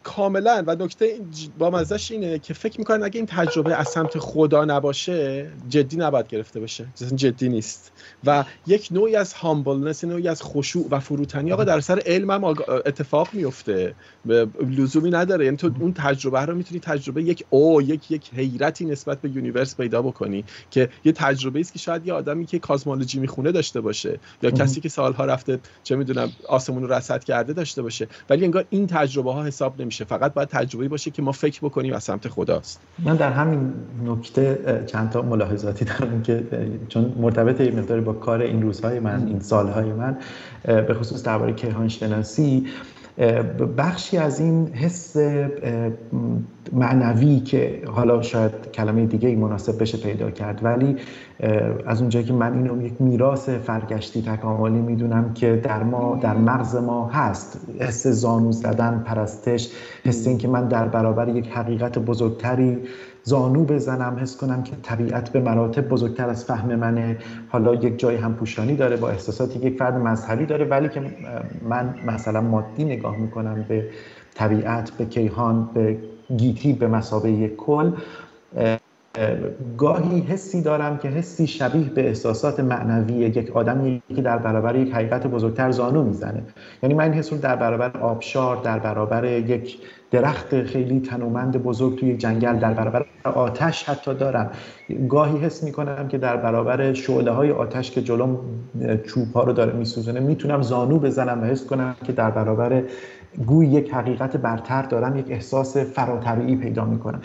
[0.04, 0.64] کاملا.
[0.68, 1.20] و نکته
[1.58, 6.28] با مزش اینه که فکر می‌کنن اگه این تجربه از سمت خدا نباشه جدی نباید
[6.28, 6.86] گرفته بشه.
[7.16, 7.92] جدی نیست.
[8.26, 12.44] و یک نوعی از humbleness نوعی از خشوع و فروتنی آقا در سر علم هم
[12.44, 13.96] اتفاق میفته
[14.62, 15.46] لزومی نداره.
[15.46, 19.78] یعنی تو اون تجربه رو می‌تونی تجربه یک awe یک یک حیرتی نسبت به universe
[19.78, 24.20] پیدا بکنی که یه تجربه است که شاید یه آدمی که cosmology می‌خونه داشته باشه
[24.44, 28.08] یا کسی که سالها رفته چه می‌دونم آسمون رو رصد کرده داشته باشه.
[28.30, 30.06] ولی انگار این تجربه ها حساب نمیشه.
[30.06, 32.82] فقط باید تجربه باشه که ما فکر بکنیم از سمت خداست.
[33.00, 33.74] من در همین
[34.06, 36.44] نکته چند تا ملاحظاتی دارم که
[36.90, 40.18] چون مرتبط مقدار با کار این روزهای من این سالهای من
[40.64, 42.68] به خصوص درباره کیهان شناسی
[43.78, 45.18] بخشی از این حس
[46.74, 50.60] معنوی که حالا شاید کلمه دیگه ای مناسب بشه پیدا کرد.
[50.64, 50.96] ولی
[51.86, 56.76] از اونجایی که من اینو یک میراث فرگشتی تکاملی می‌دونم که در ما در مغز
[56.76, 57.60] ما هست.
[57.80, 59.72] حس زانو زدن پرستش
[60.06, 62.78] حس این که من در برابر یک حقیقت بزرگتری
[63.24, 67.18] زانو بزنم حس کنم که طبیعت به مراتب بزرگتر از فهم منه.
[67.50, 71.02] حالا یک جای هم پوشانی داره با احساساتی یک فرد مذهبی داره ولی که
[71.70, 73.86] من مثلا مادی نگاه می‌کنم به
[74.36, 75.98] طبیعت به کیهان به
[76.38, 77.92] گیتی به مسابقه کل
[79.78, 84.94] گاهی حسی دارم که حسی شبیه به احساسات معنوی یک آدمی که در برابر یک
[84.94, 86.44] حقیقت بزرگتر زانو می‌زنه.
[86.84, 89.78] یعنی من این حس رو در برابر آبشار در برابر یک
[90.12, 94.52] درخت خیلی تنومند بزرگ توی جنگل در برابر آتش حتی دارم.
[95.10, 98.40] گاهی حس می‌کنم که در برابر شعله های آتش که جلوم
[99.08, 102.84] چوب ها رو داره میسوزنه می‌تونم زانو بزنم و حس کنم که در برابر
[103.46, 107.22] گوی یک حقیقت برتر دارم یک احساس فراتبیعی پیدا می‌کنم.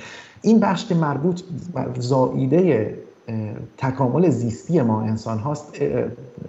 [0.46, 1.42] این بخش که مربوط
[1.74, 2.94] به زائیده
[3.76, 5.76] تکامل زیستی ما انسان هاست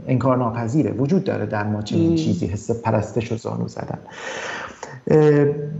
[0.08, 0.92] انکار ناپذیره.
[0.92, 4.00] وجود داره در ما چنین چیزی حس پرستش و زانو زدن.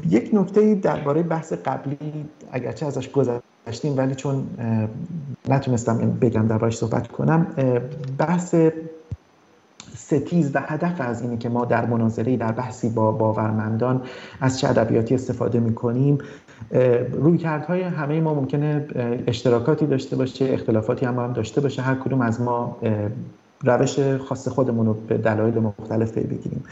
[0.10, 1.98] یک نکته درباره بحث قبلی
[2.52, 4.48] اگرچه ازش گذشتیم ولی چون
[5.50, 7.48] نتونستم بگم دربارش صحبت کنم
[8.18, 8.56] بحث
[9.96, 14.02] ستیز و هدف از اینه که ما در مناظره در بحثی با باورمندان
[14.42, 16.18] از چه ادبیاتی استفاده می‌کنیم.
[17.14, 18.86] روی کردهای همه ما ممکنه
[19.28, 21.82] اشتراکاتی داشته باشه اختلافاتی هم, هم داشته باشه.
[21.82, 22.78] هر کدوم از ما
[23.64, 26.64] روش خاص خودمون رو به دلایل مختلف بگیریم.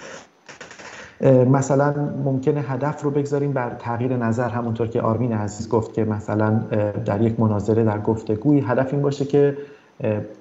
[1.52, 1.94] مثلا
[2.26, 4.50] ممکنه هدف رو بگذاریم بر تغییر نظر.
[4.50, 6.50] همونطور که آرمین عزیز گفت که مثلا
[7.06, 9.58] در یک مناظره در گفتگوی هدف این باشه که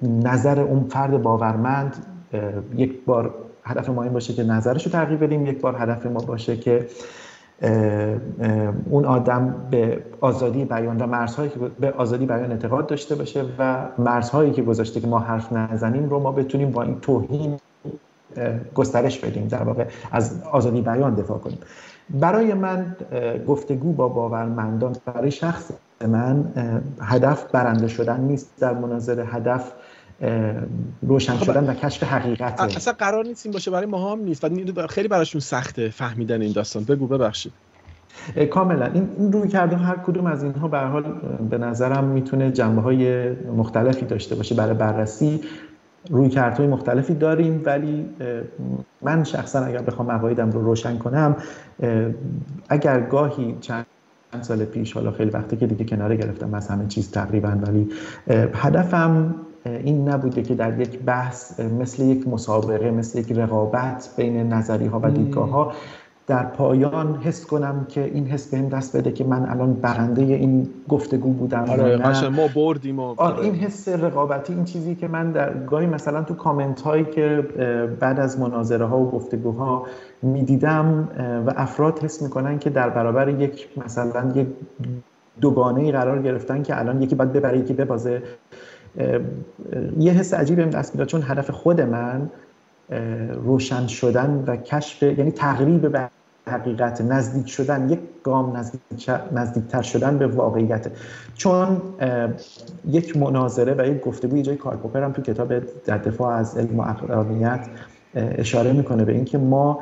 [0.01, 2.05] نظر اون فرد باورمند
[2.75, 6.19] یک بار هدف ما این باشه که نظرش رو تغییر بدیم یک بار هدف ما
[6.19, 6.87] باشه که
[8.89, 13.85] اون آدم به آزادی بیان و مرزهایی که به آزادی بیان اعتقاد داشته باشه و
[13.97, 17.59] مرزهایی که گذاشته که ما حرف نزنیم رو ما بتونیم با این توهین
[18.75, 21.57] گسترش بدیم در واقع از آزادی بیان دفاع کنیم.
[22.09, 22.95] برای من
[23.47, 25.71] گفتگو با باورمندان برای شخص
[26.07, 26.45] من
[27.01, 29.25] هدف برنده شدن نیست در مناظره.
[29.25, 29.71] هدف
[31.01, 32.61] روشن خب، شدن و کشف حقیقت.
[32.61, 34.43] اصلا قرار نیست این باشه برای ما هم نیست
[34.75, 36.83] و خیلی براشون سخته فهمیدن این داستان.
[36.83, 37.53] بگو ببخشید.
[38.49, 38.85] کاملا.
[39.17, 41.03] این روی کردن هر کدوم از اینها به حال
[41.49, 44.55] به نظرم می‌تونه جنبه های مختلفی داشته باشه.
[44.55, 45.41] برای بررسی
[46.09, 48.05] روی کارتهای مختلفی داریم ولی
[49.01, 51.35] من شخصا اگر بخوام عقایدم رو روشن کنم
[52.69, 53.85] اگر گاهی چند
[54.41, 57.89] سال پیش حالا خیلی وقتی که دیگه کناره گرفتم از همه چیز تقریبا ولی
[58.53, 64.85] هدفم این نبوده که در یک بحث مثل یک مسابقه مثل یک رقابت بین نظری
[64.85, 65.71] ها و دیدگاه ها
[66.27, 70.69] در پایان حس کنم که این حس بهم دست بده که من الان برنده این
[70.89, 72.99] گفتگو بودم آره ما بردیم.
[72.99, 77.47] آره این حس رقابتی این چیزی که من در گاهی مثلا تو کامنت هایی که
[77.99, 79.85] بعد از مناظره ها و گفتگوها
[80.21, 81.09] می‌دیدم
[81.47, 84.47] و افراد حس می‌کنن که در برابر یک مثلا یک
[85.41, 88.23] دوگانه ای قرار گرفتن که الان یکی باید ببره یکی ببازه
[89.99, 92.29] یه حس عجیبی هم دست می‌داد چون هدف خود من
[93.43, 96.09] روشن شدن و کشف یعنی تقریب به
[96.47, 98.57] حقیقت نزدیک شدن یک گام
[99.31, 100.87] نزدیکتر شدن به واقعیت.
[101.35, 101.81] چون
[102.87, 105.53] یک مناظره و یک گفتگوی جای کارپوپر هم تو کتاب
[105.85, 107.67] در دفاع از علم و اقلانیت
[108.15, 109.79] اشاره می‌کنه به اینکه ما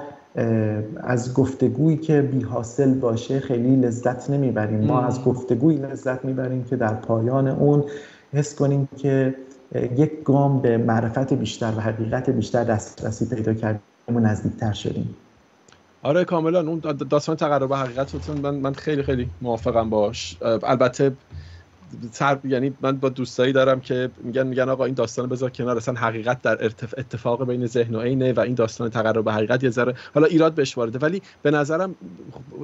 [1.03, 4.79] از گفتگویی که بی حاصل باشه خیلی لذت نمی‌بریم.
[4.79, 7.83] ما از گفتگویی لذت می‌بریم که در پایان اون
[8.33, 9.35] حس کنیم که
[9.97, 15.15] یک گام به معرفت بیشتر و حقیقت بیشتر دسترسی پیدا کردیم و نزدیکتر شدیم.
[16.01, 16.59] آره کاملا.
[16.59, 20.37] اون داستان تقرب حقیقت من من خیلی خیلی موافقم باش.
[20.41, 21.11] البته
[22.11, 25.77] سر یعنی من با دوستایی دارم که میگن میگن آقا این داستان بذار کنار.
[25.77, 26.65] اصلا حقیقت در
[26.97, 30.77] اتفاق بین ذهن و عینه و این داستان تقرب حقیقت یه ذره حالا ایراد بهش
[30.77, 30.99] وارده.
[30.99, 31.95] ولی به نظرم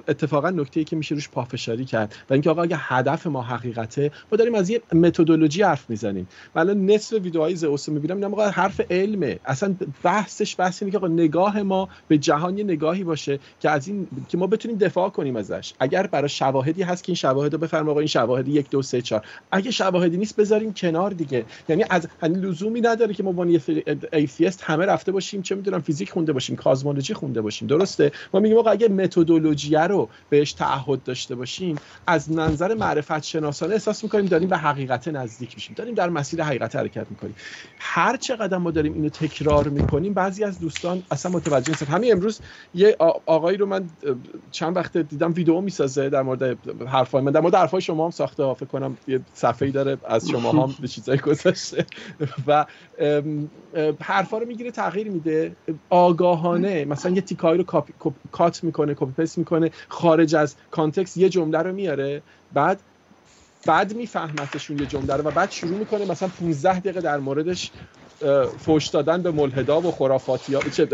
[0.07, 2.15] اتفاقا نکته ای که میشه روش پافشاری کرد.
[2.29, 6.27] و اینکه آقا اگه هدف ما حقیقته ما داریم از یه متدولوژی حرف می‌زنیم.
[6.55, 9.39] ولی نصف ویدیوهای زئوس می‌بینم میگم آقا حرف علمه.
[9.45, 13.87] اصلا بحثش بحث اینه که آقا نگاه ما به جهان یه نگاهی باشه که از
[13.87, 15.73] این که ما بتونیم دفاع کنیم ازش.
[15.79, 19.01] اگر برای شواهدی هست که این شواهد رو بفرما آقا این شواهد یک دو سه
[19.01, 19.18] چهار.
[19.51, 21.45] اگه شواهدی نیست بذاریم کنار دیگه.
[21.69, 23.47] یعنی از یعنی لزومی نداره که ما با
[24.13, 27.67] atheist همه رفته باشیم چه می‌دونم فیزیک خونده باشیم cosmology خونده باشیم.
[27.67, 31.75] درسته؟ ما میگیم آقا اگه متدولوژی رو بهش تعهد داشته باشیم
[32.07, 35.75] از نظر معرفت شناسانه احساس می‌کنیم داریم به حقیقت نزدیک میشیم.
[35.75, 37.35] داریم در مسیر حقیقت حرکت می‌کنیم.
[37.79, 41.85] هر چقدر ما داریم اینو تکرار می‌کنیم بعضی از دوستان اصلا متوجه نیستن.
[41.85, 42.39] همین امروز
[42.73, 43.89] یه آقایی رو من
[44.51, 47.31] چند وقت دیدم ویدیو می‌سازه در مورد حرفای من.
[47.31, 50.75] در مورد حرفای شما هم ساخته فکر کنم یه صفحه ای داره از شما هم
[50.81, 51.85] به چیزایی گذاشته
[52.47, 52.65] و
[54.01, 55.55] حرفا رو می‌گیره تغییر میده.
[55.89, 57.83] آگاهانه مثلا یه تیکایی رو
[58.31, 62.23] cut می‌کنه copy paste می‌کنه خارج از context یه جمله رو میاره.
[62.51, 62.83] بعد
[63.65, 67.71] بعد میفهمتشون یه جمله رو و بعد شروع می‌کنه مثلا 15 دقیقه در موردش
[68.59, 70.87] فوش دادن به ملحدا و خرافاتی ها چه,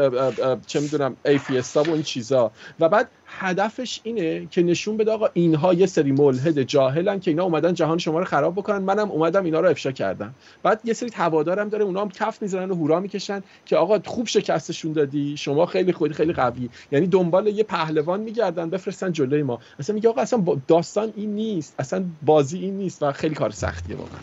[0.67, 2.51] چه می‌دونم ایفیستا و این چیزا.
[2.79, 7.43] و بعد هدفش اینه که نشون بده آقا اینها یه سری ملحد جاهلن که اینا
[7.43, 8.77] اومدن جهان شما رو خراب بکنن.
[8.77, 10.35] منم اومدم اینا رو افشا کردم.
[10.63, 14.27] بعد یه سری هوادارم داره اونا هم کف می‌زنن و هورا می‌کشن که آقا خوب
[14.27, 16.69] شکستشون دادی شما خیلی خودی خیلی قوی.
[16.91, 19.59] یعنی دنبال یه پهلوان میگردن بفرستن جلوی ما.
[19.79, 23.95] اصلا میگه آقا اصلا داستان این نیست اصلا بازی این نیست و خیلی کار سختیه
[23.95, 24.19] واقعا.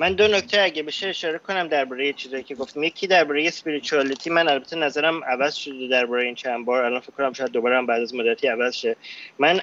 [0.00, 4.48] من دو نکته اگه بشه اشاره کنم درباره چیزایی که گفتم یکی درباره اسپریچوالیتی من
[4.48, 6.84] البته نظرم عوض شده درباره این چند بار.
[6.84, 8.96] الان فکر کنم شاید دوباره هم بعد از مدتی عوض شه.
[9.38, 9.60] من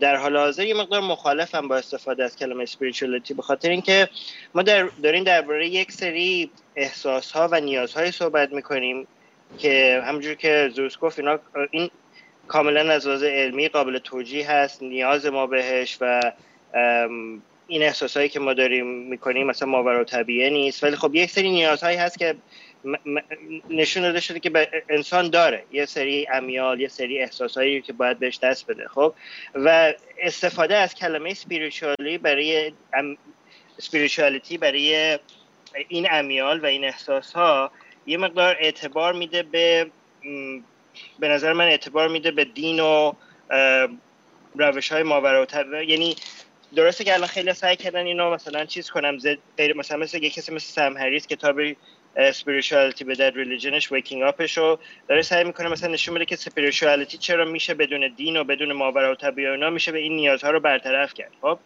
[0.00, 4.08] در حال حاضر یه مقدار مخالفم با استفاده از کلمه اسپریچوالیتی به خاطر اینکه
[4.54, 9.06] ما در داریم درباره یک سری احساس ها و نیازهای صحبت می‌کنیم
[9.58, 11.38] که همونجور که زوس گفت اینا
[11.70, 11.90] این
[12.48, 14.82] کاملا از علمی قابل توجیه هست.
[14.82, 16.32] نیاز ما بهش و
[17.68, 20.84] این احساسایی که ما داریم می‌کنیم مثلا ماورا طبیعه نیست.
[20.84, 22.34] ولی خب یک سری نیازهایی هست که
[23.70, 25.64] نشون داده شده که انسان داره.
[25.72, 29.14] یه سری امیال یه سری احساسایی که باید بهش دست بده خب؟
[29.54, 33.16] و استفاده از کلمه سپیریچوالی برای ام...
[34.60, 35.18] برای
[35.88, 37.70] این امیال و این احساس ها
[38.06, 39.90] یه مقدار اعتبار میده به
[41.18, 43.12] به نظر من اعتبار میده به دین و
[44.54, 45.46] روش های ماورا
[45.82, 46.16] یعنی
[46.74, 49.38] درسته که الان خیلی سعی کردن اینو مثلا چیز کنم زد
[49.76, 51.72] مثلا مثل یه کسی مثل سم هریس کتاب
[52.16, 54.78] spirituality به در ریلیجنش ویکینگ اپش رو
[55.08, 59.12] داره سعی می‌کنه مثلا نشون بده که spirituality چرا میشه بدون دین و بدون ماورا
[59.12, 61.58] و طبیعه اینا میشه به این نیازها رو برطرف کرد خب؟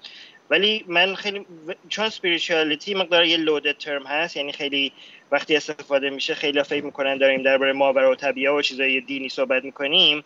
[0.50, 1.46] ولی من خیلی
[1.88, 4.92] چون spirituality مقدار یه لودد ترم هست یعنی خیلی
[5.30, 10.24] وقتی استفاده میشه خیلی فکر می‌کنن داریم درباره ماورا و و چیزای دینی صحبت می‌کنیم.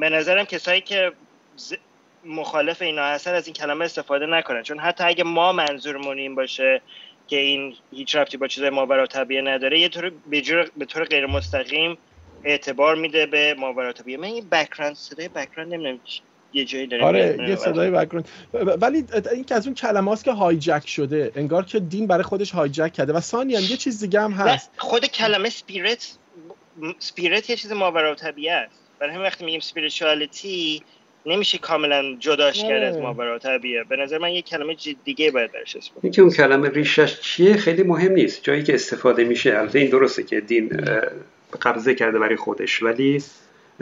[0.00, 1.12] به نظرم کسایی که
[2.26, 4.62] مخالف اینا هستن از این کلمه استفاده نکنن.
[4.62, 6.82] چون حتی اگه ما منظورمون این باشه
[7.26, 10.12] که این هیچ ربطی با چیزای ماورا طبیعه نداره یه طور
[10.76, 11.98] به طور غیر مستقیم
[12.44, 16.00] اعتبار میده به ماورا طبیعه من این background صدای background نمی‌دونم
[16.52, 18.28] یه جایی داره آره یه صدای background
[18.82, 22.50] ولی این که از اون کلمه است که hijack شده انگار که دین برای خودش
[22.50, 23.12] hijack کرده.
[23.12, 24.70] و ثانیا یه چیز دیگه هم هست.
[24.76, 26.16] خود کلمه spirit
[26.98, 28.90] spirit یه چیز ماورا طبیعه است.
[28.98, 30.82] برای همین وقتی میگیم spirituality
[31.26, 35.76] نمیشه کاملا جداش کرد از ماورا طبیعه به نظر من یه کلمه دیگه باید براش
[36.02, 38.44] این که اون کلمه ریشش چیه خیلی مهم نیست.
[38.44, 40.68] جایی که استفاده میشه البته این درسته که دین
[41.62, 43.22] قبضه کرده برای خودش ولی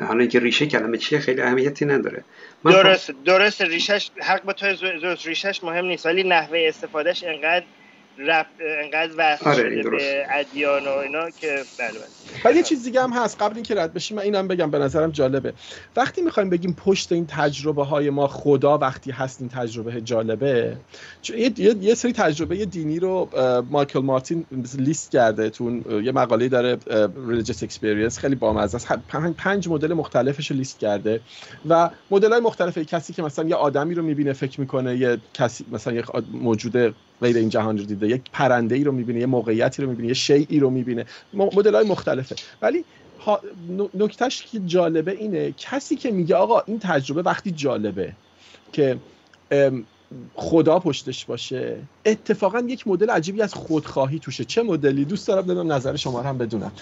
[0.01, 2.25] حالا اینکه ریشه کلمه چیه خیلی اهمیتی نداره.
[2.65, 4.67] درست درست ریشش حق با تو
[5.25, 7.65] ریشش مهم نیست ولی نحوه استفادهش انقدر
[8.19, 8.47] رب
[8.83, 12.43] انقدر وصل آره شده به ادیان و اینا که بله بله.
[12.45, 15.11] ولی یه چیز دیگه هم هست قبل اینکه رد بشیم من اینم بگم به نظرم
[15.11, 15.53] جالبه.
[15.97, 20.77] وقتی می‌خوایم بگیم پشت این تجربه های ما خدا وقتی هست این تجربه جالبه
[21.29, 23.29] یه, یه سری تجربه دینی رو
[23.71, 24.47] مایکل مارتین
[24.79, 25.71] لیست کرده تو
[26.03, 26.77] یه مقاله داره
[27.29, 28.89] religious experience خیلی بامزه است.
[29.39, 31.21] پنج مدل مختلفش رو لیست کرده
[31.69, 35.65] و مدل های مختلف کسی که مثلا یه آدمی رو می‌بینه فکر می‌کنه یه کسی
[35.73, 38.09] مثلا یه موجود غیر این جهان رو دیده.
[38.09, 41.07] یک پرنده ای رو می‌بینه یه موقعیتی رو می‌بینه یه شیعی رو می‌بینه.
[41.35, 42.37] مدل های مختلفه.
[42.63, 42.85] ولی
[43.95, 48.13] نکتهش که جالبه اینه کسی که میگه آقا این تجربه وقتی جالبه
[48.73, 48.97] که
[50.35, 54.45] خدا پشتش باشه اتفاقا یک مدل عجیبی از خودخواهی توشه.
[54.45, 56.73] چه مدلی؟ دوست دارم بدونم نظر شما رو هم بدونم.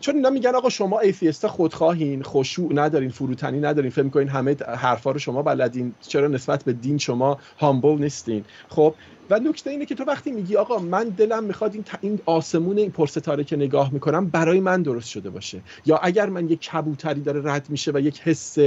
[0.00, 5.10] چون اینا میگن آقا شما ایفیستا خودخواهین خشوع ندارین فروتنی ندارین فکر می‌کنین همه حرفا
[5.10, 5.94] رو شما بلدین.
[6.00, 8.94] چرا نسبت به دین شما هامبل نیستین؟ خب
[9.30, 12.90] و نکته اینه که تو وقتی میگی آقا من دلم می‌خواد این, این آسمون این
[12.90, 15.60] پرستاره که نگاه می‌کنم برای من درست شده باشه.
[15.86, 18.58] یا اگر من یک کبوتری داره رد میشه و یک حس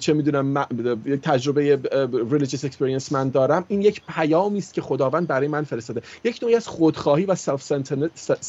[0.00, 0.66] چه می‌دونم
[1.04, 1.76] یک تجربه
[2.30, 6.02] religious experience من دارم این یک پیامی است که خداوند برای من فرستاده.
[6.24, 7.62] یک نوعی از خودخواهی و self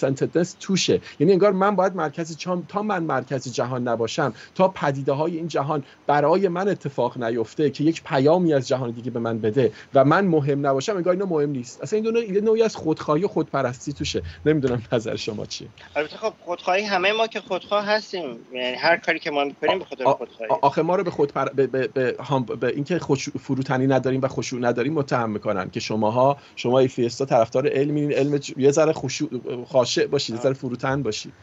[0.01, 1.01] centeredness توشه.
[1.19, 5.83] یعنی انگار من باید مرکز تا من مرکز جهان نباشم تا پدیده های این جهان
[6.07, 10.25] برای من اتفاق نیفته که یک پیامی از جهان دیگه به من بده و من
[10.25, 11.83] مهم نباشم انگار اینا مهم نیست.
[11.83, 14.21] اصلا این دو نوعی از خودخواهی و خودپرستی توشه.
[14.45, 15.67] نمی‌دونم نظر شما چیه.
[15.95, 18.23] البته خب خودخواهی همه ما که خودخواه هستیم.
[18.53, 20.51] یعنی هر کاری که ما می‌کنیم به خاطر خودخواهی.
[20.61, 21.45] آخه ما رو به خود پر...
[21.45, 22.15] به, به, به,
[22.59, 22.99] به اینکه
[23.39, 28.71] فروتنی نداریم و خشوع نداریم متهم می‌کنن که شماها شما ایفیستا طرفدار علم علم یه
[28.71, 29.29] ذره خشوع
[29.69, 31.33] خاشع باشید یه ذره فروتن باشید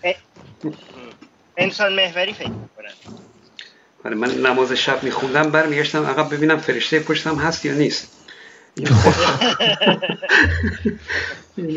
[1.56, 2.94] انسان محوری فکر می‌کنن
[4.04, 8.10] آره، من نماز شب میخوندم برمیگشتم عقب ببینم فرشته پشتم هست یا نیست.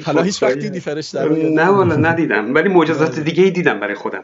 [0.06, 3.96] حالا هیچ وقت دیدی فرشته رو نه؟ والا ندیدم ولی معجزات دیگه ای دیدم برای
[3.96, 4.24] خودم.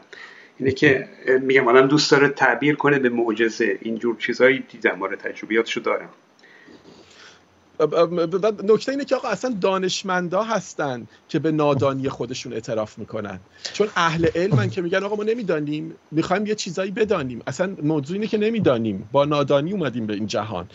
[0.58, 1.08] اینه که
[1.40, 3.78] میگم آدم دوست داره تعبیر کنه به معجزه.
[3.82, 6.08] اینجور چیزهایی دیدم آره تجربیاتشو دارم.
[8.64, 13.40] نکته اینه که آقا اصلا دانشمندا هستن که به نادانی خودشون اعتراف می‌کنن.
[13.72, 17.42] چون اهل علمن که میگن آقا ما نمی‌دانیم می‌خوایم یه چیزایی بدانیم.
[17.46, 19.08] اصلا موضوع اینه که نمی‌دانیم.
[19.12, 20.68] با نادانی اومدیم به این جهان.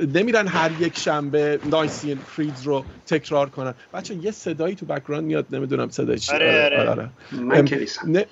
[0.00, 3.74] نمیرن هر یک شنبه Nicene Creed ز رو تکرار کنن.
[3.92, 6.32] بچه یه صدایی تو background میاد نمی‌دونم صدای چی.
[6.32, 6.90] آره آره.
[6.90, 7.10] آره.
[7.32, 8.24] من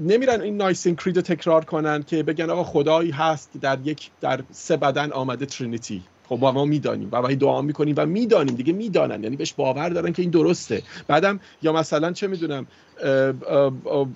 [0.00, 4.10] نمیرن این Nicene Creed رو تکرار کنن که بگن آقا خدایی هست که در یک
[4.20, 6.02] در سه بدن آمده Trinity.
[6.28, 9.22] خب ما می‌دانیم و دعا می‌کنیم و می‌دانیم دیگه می‌دانن.
[9.22, 10.82] یعنی بهش باور دارن که این درسته.
[11.08, 12.66] بعدم یا مثلا چه می‌دونم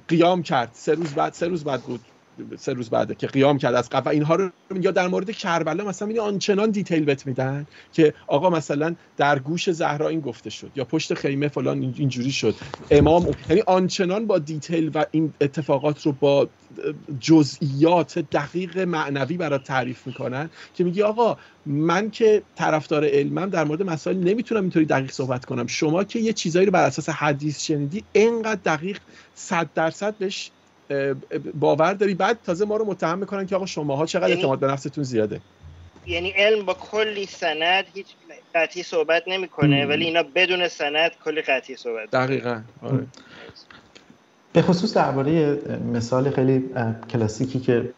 [0.08, 0.70] قیام کرد.
[0.72, 2.00] سه روز بعد سه روز بعد بود.
[2.58, 4.10] سه روز بعده که قیام کرد از قبر.
[4.10, 8.94] اینها رو یا در مورد کربلا مثلا این آنچنان detail بهت میدن که آقا مثلا
[9.16, 12.54] در گوش زهرا این گفته شد یا پشت خیمه فلان اینجوری شد.
[12.90, 16.48] امام یعنی آنچنان با detail و این اتفاقات رو با
[17.20, 23.82] جزئیات دقیق معنوی برات تعریف می‌کنن که میگی آقا من که طرفدار علمم در مورد
[23.82, 25.66] مسائل نمی‌تونم اینطوری دقیق صحبت کنم.
[25.66, 28.98] شما که یه چیزایی رو بر اساس حدیث شنیدی انقدر دقیق
[29.34, 30.50] صد درصد بهش
[31.54, 34.66] باور داری؟ بعد تازه ما رو متهم می‌کنن که آقا شماها چقدر یعنی اعتماد به
[34.66, 35.40] نفستون زیاده.
[36.06, 38.06] یعنی علم با کلی سند هیچ
[38.54, 43.06] قطعی صحبت نمی‌کنه ولی اینا بدون سند کلی قطعی صحبت دقیقا آره.
[44.52, 45.58] به خصوص درباره
[45.92, 46.64] مثال خیلی
[47.10, 47.92] کلاسیکی که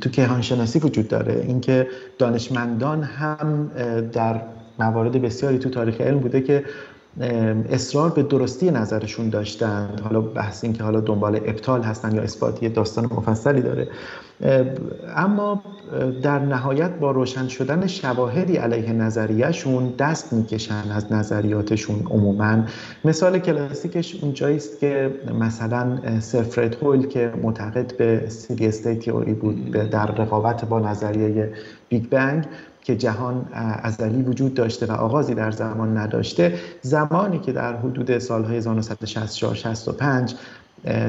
[0.00, 3.70] تو کیهانشناسی وجود داره اینکه دانشمندان هم
[4.12, 4.40] در
[4.78, 6.64] موارد بسیاری تو تاریخ علم بوده که
[7.20, 9.88] اصرار به درستی نظرشون داشتن.
[10.04, 13.88] حالا بحث این که حالا دنبال ابطال هستن یا اثباتی داستان مفصلی داره.
[15.16, 15.62] اما
[16.22, 22.64] در نهایت با روشن شدن شواهدی علیه نظریهشون دست می‌کشن از نظریاتشون عموما.
[23.04, 29.34] مثال کلاسیکش اونجایی است که مثلا سر فرد هویل که معتقد به steady state theory
[29.34, 31.52] بود در رقابت با نظریه
[31.88, 32.44] Big Bang
[32.84, 33.46] که جهان
[33.82, 40.34] ازلی وجود داشته و آغازی در زمان نداشته زمانی که در حدود سالهای 1964 65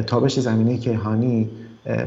[0.07, 1.49] تابش زمینه کیهانی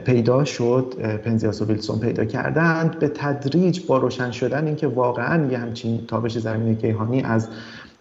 [0.04, 5.58] پیدا شد پنزیاس و ویلسون پیدا کردند به تدریج با روشن شدن اینکه واقعا یه
[5.58, 7.48] همچین تابش زمین کیهانی از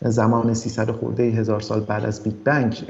[0.02, 2.84] زمان 300 خورده هزار سال بعد از Big Bang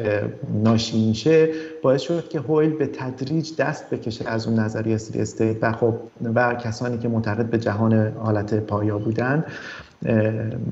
[0.63, 1.49] ناشی میشه
[1.87, 5.93] باعث شد که هویل به تدریج دست بکشه از اون نظریه state و خب
[6.35, 9.45] و کسانی که معتقد به جهان حالت پایا بودند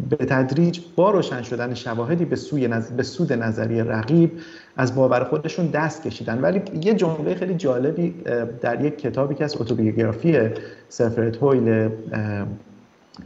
[0.09, 4.31] به تدریج با روشن شدن شواهدی به, سوی به سود نظریه رقیب
[4.77, 6.41] از باور خودشون دست کشیدن.
[6.41, 8.15] ولی یه جمله خیلی جالبی
[8.61, 10.49] در یک کتابی که از اتوبیوگرافی
[10.89, 11.89] سفرت هویل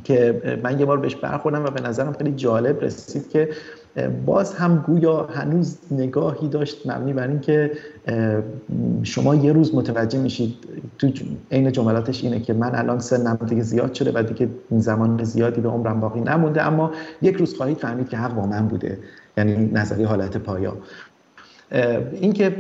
[0.03, 3.49] که من یه بار بهش برخوردم و به نظرم خیلی جالب رسید که
[4.25, 7.71] باز هم گویا هنوز نگاهی داشت مبنی بر اینکه
[9.03, 10.55] شما یه روز متوجه میشید
[10.97, 11.11] تو
[11.51, 15.69] عین جملاتش اینه که من الان سنم دیگه زیاد شده و دیگه زمان زیادی به
[15.69, 18.99] عمرم باقی نمونده اما یک روز خواهید فهمید که حق با من بوده
[19.37, 20.77] یعنی نظری حالت پایا
[22.11, 22.55] اینکه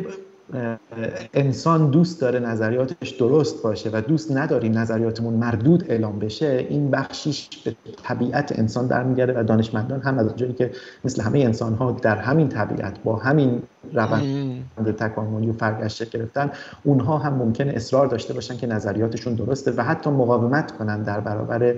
[1.33, 7.49] انسان دوست داره نظریاتش درست باشه و دوست نداریم نظریاتمون مردود اعلام بشه این بخشیش
[7.65, 10.71] به طبیعت انسان در میگرده و دانشمندان هم از جایی که
[11.03, 13.61] مثل همه انسان ها در همین طبیعت با همین
[13.93, 16.51] روند تکاملی و فرگشت گرفتن
[16.83, 21.75] اونها هم ممکنه اصرار داشته باشن که نظریاتشون درسته و حتی مقاومت کنن در برابر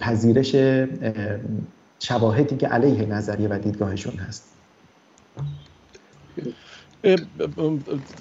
[0.00, 0.56] پذیرش
[1.98, 4.44] شواهدی که علیه نظریه و دیدگاهشون هست.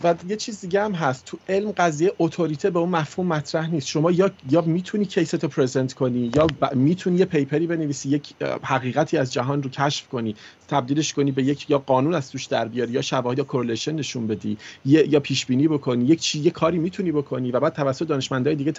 [0.03, 1.25] و یه چیز دیگه هم هست.
[1.25, 3.87] تو علم قضیه اتوریته به اون مفهوم مطرح نیست.
[3.87, 9.17] شما یا یا می‌تونی کیست رو پرزنت کنی یا می‌تونی یه پیپری بنویسی یک حقیقتی
[9.17, 10.35] از جهان رو کشف کنی
[10.67, 14.27] تبدیلش کنی به یک یا قانون از توش در بیاری یا شواهد یا correlation نشون
[14.27, 18.55] بدی یا پیش بینی بکنی یک چی یه کاری می‌تونی بکنی و بعد توسط دانشمندای
[18.55, 18.73] دیگه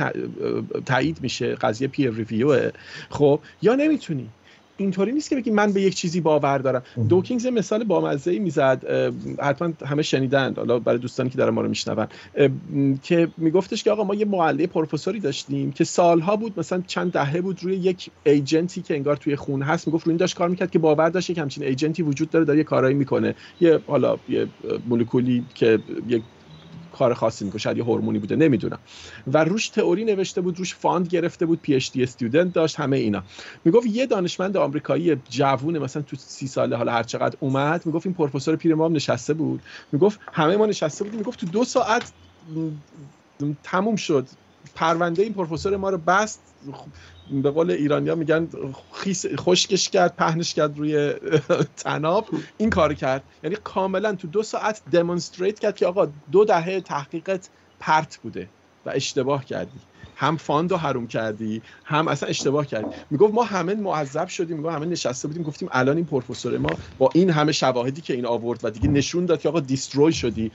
[0.86, 1.54] تایید میشه.
[1.54, 2.70] قضیه peer review
[3.10, 4.34] خب؟ یا نمی‌تونی.
[4.80, 6.82] اینطوری نیست که بگی من به یک چیزی باور دارم.
[7.08, 8.84] داوکینز مثال بامزه ای می‌زد
[9.42, 12.06] حتما همه شنیدن حالا برای دوستانی که دارن ما رو میشنون.
[13.02, 17.40] که میگفتش که آقا ما یه معلم پروفسوری داشتیم که سالها بود مثلا چند دهه
[17.40, 19.86] بود روی یک agent ی که انگار توی خون هست.
[19.86, 22.44] می‌گفت روی این داشت کار می‌کرد که باور داشت که همچین agent ی وجود داره
[22.44, 23.34] داره یه کارایی می‌کنه.
[23.60, 24.46] یه حالا یه
[24.88, 25.78] مولکولی که
[26.08, 26.22] یک
[27.00, 27.60] کار خاصی می‌کنه.
[27.60, 28.80] شاید یه هورمونی بوده نمی‌دونم.
[29.26, 33.24] و روش theory نوشته بود روش fund گرفته بود PhD student داشت همه اینا.
[33.64, 38.14] می‌گفت یه دانشمند آمریکایی جوون مثلا تو سی ساله حالا هر چقدر اومد می‌گفت این
[38.14, 39.62] پروفسور پیر ما نشسته بود.
[39.92, 41.18] می‌گفت همه ما نشسته بودیم.
[41.20, 42.12] می‌گفت تو دو ساعت
[43.62, 44.28] تموم شد.
[44.74, 46.40] پرونده این پروفسور ما رو بست.
[47.42, 48.48] به قول ایرانیا میگن
[49.36, 51.14] خشکش کرد پهنش کرد روی
[51.84, 52.28] طناب.
[52.58, 53.22] این کار کرد.
[53.42, 57.48] یعنی کاملا تو دو ساعت demonstrate کرد که آقا دو دهه تحقیقت
[57.80, 58.48] پرت بوده
[58.86, 59.80] و اشتباه کردی.
[60.20, 62.96] هم fund رو حروم کردی هم اصلا اشتباه کردی.
[63.10, 67.10] می‌گفت ما همه معذب شدیم می‌گفت همه نشسته بودیم گفتیم الان این پروفسور ما با
[67.14, 70.52] این همه شواهدی که این آورد و دیگه نشون داد که آقا destroy شدی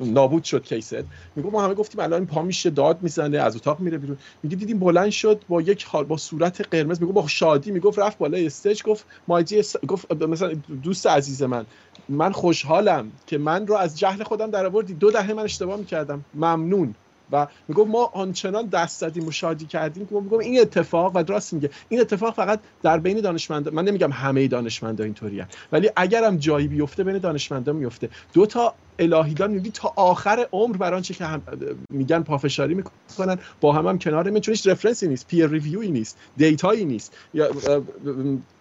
[0.00, 1.04] نابود شد کیست
[1.36, 4.18] می‌گفت ما همه گفتیم الان پا میشه داد می‌زنه از اتاق میره بیرون.
[4.42, 7.00] میگه دیدیم بلند شد با یک حال با صورت قرمز.
[7.00, 11.66] می‌گفت با شادی می‌گفت رفت بالای stage گفت my جی گفت مثلا دوست عزیز من
[12.08, 16.24] من خوشحالم که من رو از جهل خودم در آوردی دو دهه من اشتباه می‌کردم.
[16.34, 16.94] ممنون.
[17.32, 21.52] و میگم ما آنچنان دست زدیم و شادی کردیم که میگم این اتفاق و درست
[21.52, 21.70] میگه.
[21.88, 27.04] این اتفاق فقط در بین دانشمندا من نمیگم همه دانشمندا اینطوری ولی اگرم جایی بیفته
[27.04, 28.08] بین دانشمندا میفته.
[28.32, 31.42] دو تا الهیدان میگی تا آخر عمر بر آنچه که هم
[31.90, 37.16] میگن پافشاری می‌کنن با هم هم کنار چون رفرنسی نیست پیر ریویوی نیست دیتایی نیست.
[37.34, 37.52] یا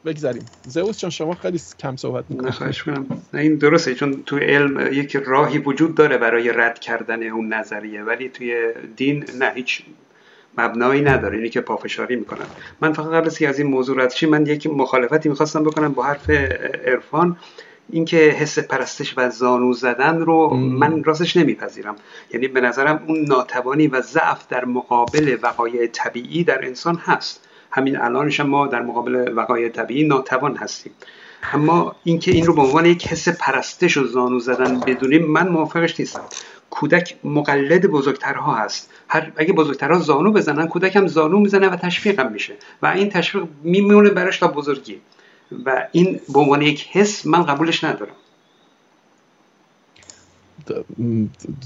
[0.05, 0.51] بگذاریم.
[0.65, 2.53] زئوس چون شما خیلی کم صحبت می‌کنید.
[3.34, 8.29] این درسته چون توی علم یک راهی وجود داره برای رد کردن اون نظریه ولی
[8.29, 9.84] توی دین نه هیچ
[10.57, 11.38] مبنایی نداره.
[11.38, 12.45] اینی که پافشاری می‌کنن.
[12.81, 16.29] من فقط قبل از این موضوع رد من یک مخالفتی می‌خواستم بکنم با حرف
[16.86, 17.38] عرفان.
[17.89, 21.95] اینکه حس پرستش و زانو زدن رو من راستش نمیپذیرم.
[22.34, 27.47] یعنی به نظرم اون ناتوانی و ضعف در مقابل وقایع طبیعی در انسان هست.
[27.71, 30.91] همین الانش ما در مقابل وقایع طبیعی ناتوان هستیم.
[31.53, 35.99] اما اینکه این رو به عنوان یک حس پرستش و زانو زدن بدونیم من موافقش
[35.99, 36.23] نیستم.
[36.69, 38.91] کودک مقلد بزرگترها هست.
[39.07, 42.53] هر اگه بزرگترها زانو بزنن کودک هم زانو می‌زنه و تشویق میشه.
[42.81, 45.01] و این تشویق میمونه براش تا بزرگی.
[45.66, 48.16] و این به عنوان یک حس من قبولش ندارم.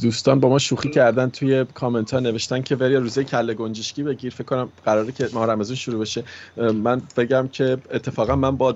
[0.01, 4.33] دوستان با ما شوخی کردن توی کامنت ها نوشتن که وری روزه کله گنجشکی بگیر.
[4.33, 6.23] فکر کنم قراره که ماه رمضان شروع بشه.
[6.57, 8.75] من بگم که اتفاقا من با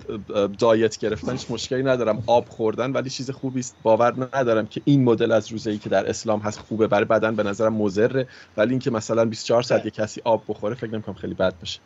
[0.60, 2.24] دایت گرفتن هیچ مشکلی ندارم.
[2.28, 3.76] آب خوردن ولی چیز خوبی است.
[3.84, 6.88] باور ندارم که این مدل از روزه ای که در اسلام هست خوبه.
[6.88, 8.28] برای بدن به نظرم مضره.
[8.58, 11.80] ولی اینکه مثلا 24 ساعت یه کسی آب بخوره فکر نمی‌کنم خیلی بد باشه.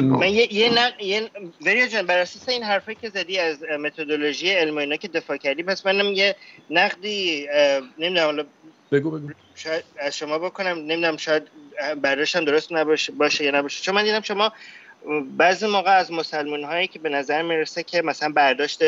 [0.00, 0.54] من یه
[1.00, 1.30] یه
[1.66, 5.86] وری جان بر اساس این حرفی که زدی از متدولوژی علم که دفاع کردی پس
[5.86, 6.36] منم یه
[6.86, 7.48] نقدی
[7.98, 8.52] نمی‌دونم
[8.92, 9.30] بگو بگو.
[9.54, 11.52] شاید از شما بکنم نمی‌دونم شاید
[12.02, 13.82] برداشتم درست نباشه باشه یا نباشه.
[13.84, 14.52] چون من دیدم شما
[15.30, 18.82] بعضی موقع از مسلمان هایی که به نظر می‌رسه که مثلا برداشت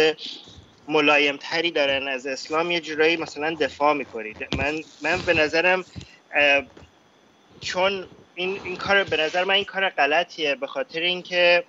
[0.89, 5.87] ملایم تری دارن از اسلام یه جورایی مثلا دفاع می‌کنید من من به نظرم
[7.61, 11.65] چون این, این کار به نظر من این کار غلطیه به خاطر اینکه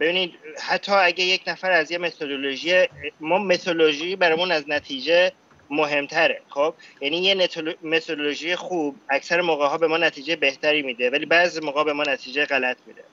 [0.00, 2.88] ببینید حتی اگه یک نفر از یه متدولوژی
[3.20, 5.32] ما متدولوژی برامون از نتیجه
[5.70, 7.48] مهمتره خب؟ یعنی یه
[7.82, 12.02] متدولوژی خوب اکثر موقع ها به ما نتیجه بهتری میده ولی بعضی موقع به ما
[12.02, 13.04] نتیجه غلط میده.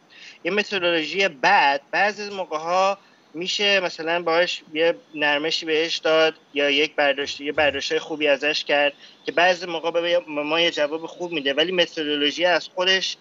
[0.43, 2.97] یه متدولوژی بد بعضی موقع ها
[3.33, 8.93] میشه مثلا باش یه نرمشی بهش داد یا یک برداشت یه برداشت خوبی ازش کرد
[9.25, 13.17] که بعضی موقع به ما یه جواب خوب میده ولی متدولوژی از خودش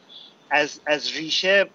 [0.51, 1.67] از از ریشه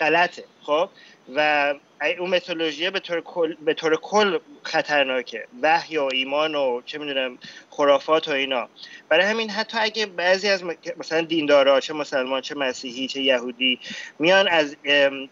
[0.00, 0.88] غلطه خب؟
[1.36, 1.74] و
[2.18, 5.44] اون متولوژی به طور کل به طور کل خطرناکه.
[5.62, 7.38] وحی و ایمان و چه می‌دونم
[7.70, 8.68] خرافات و اینا.
[9.08, 10.64] برای همین حتی اگه بعضی از
[10.96, 13.78] مثلا دیندارا چه مسلمان چه مسیحی چه یهودی
[14.18, 14.76] میان از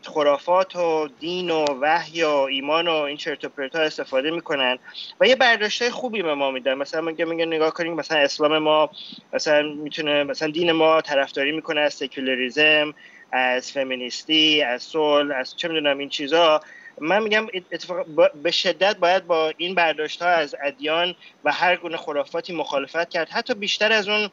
[0.03, 4.79] خرافات و دین و وحی و ایمان و این چرت و پرتا استفاده می‌کنن
[5.21, 6.75] و یه برداشت خوبی به ما میدن.
[6.75, 8.91] مثلا میگه میگه نگاه کنیم مثلا اسلام ما
[9.33, 12.95] مثلا می‌تونه مثلا دین ما طرفداری می‌کنه از سکولاریزم
[13.33, 16.61] از فمینیستی از سول از چه می‌دونم این چیزا.
[17.01, 18.07] من میگم اتفاق
[18.43, 21.15] به شدت باید با این برداشت ها از ادیان
[21.45, 23.29] و هر گونه خرافاتی مخالفت کرد.
[23.29, 24.31] حتی بیشتر از اون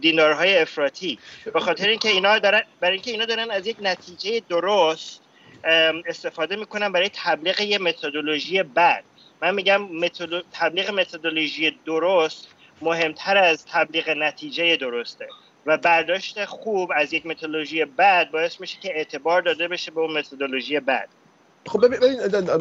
[0.00, 1.18] دیندارهای افراطی.
[1.54, 5.22] به خاطر اینکه اینا دارن برای اینکه اینا دارن از یک نتیجه درست
[6.06, 9.04] استفاده می‌کنن برای تبلیغ یه متدولوژی بد.
[9.42, 10.08] من میگم
[10.52, 12.48] تبلیغ متدولوژی درست
[12.80, 15.28] مهمتر از تبلیغ نتیجه درسته.
[15.66, 20.18] و برداشت خوب از یک متدولوژی بد باعث میشه که اعتبار داده بشه به اون
[20.18, 21.08] متدولوژی بد.
[21.66, 22.20] خب ببین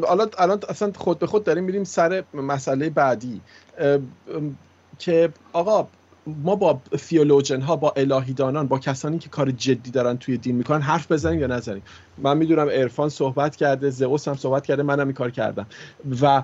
[0.09, 3.41] الان الان اصلا خود به خود داریم میریم سر مسئله بعدی
[4.99, 5.87] که آقا
[6.27, 10.81] ما با فیولوژن ها با الهیدانان با کسانی که کار جدی دارن توی دین می‌کنن
[10.81, 11.83] حرف بزنیم یا نزنیم؟
[12.17, 15.65] من می‌دونم عرفان صحبت کرده زئوس هم صحبت کرده منم این کار کردم.
[16.21, 16.43] و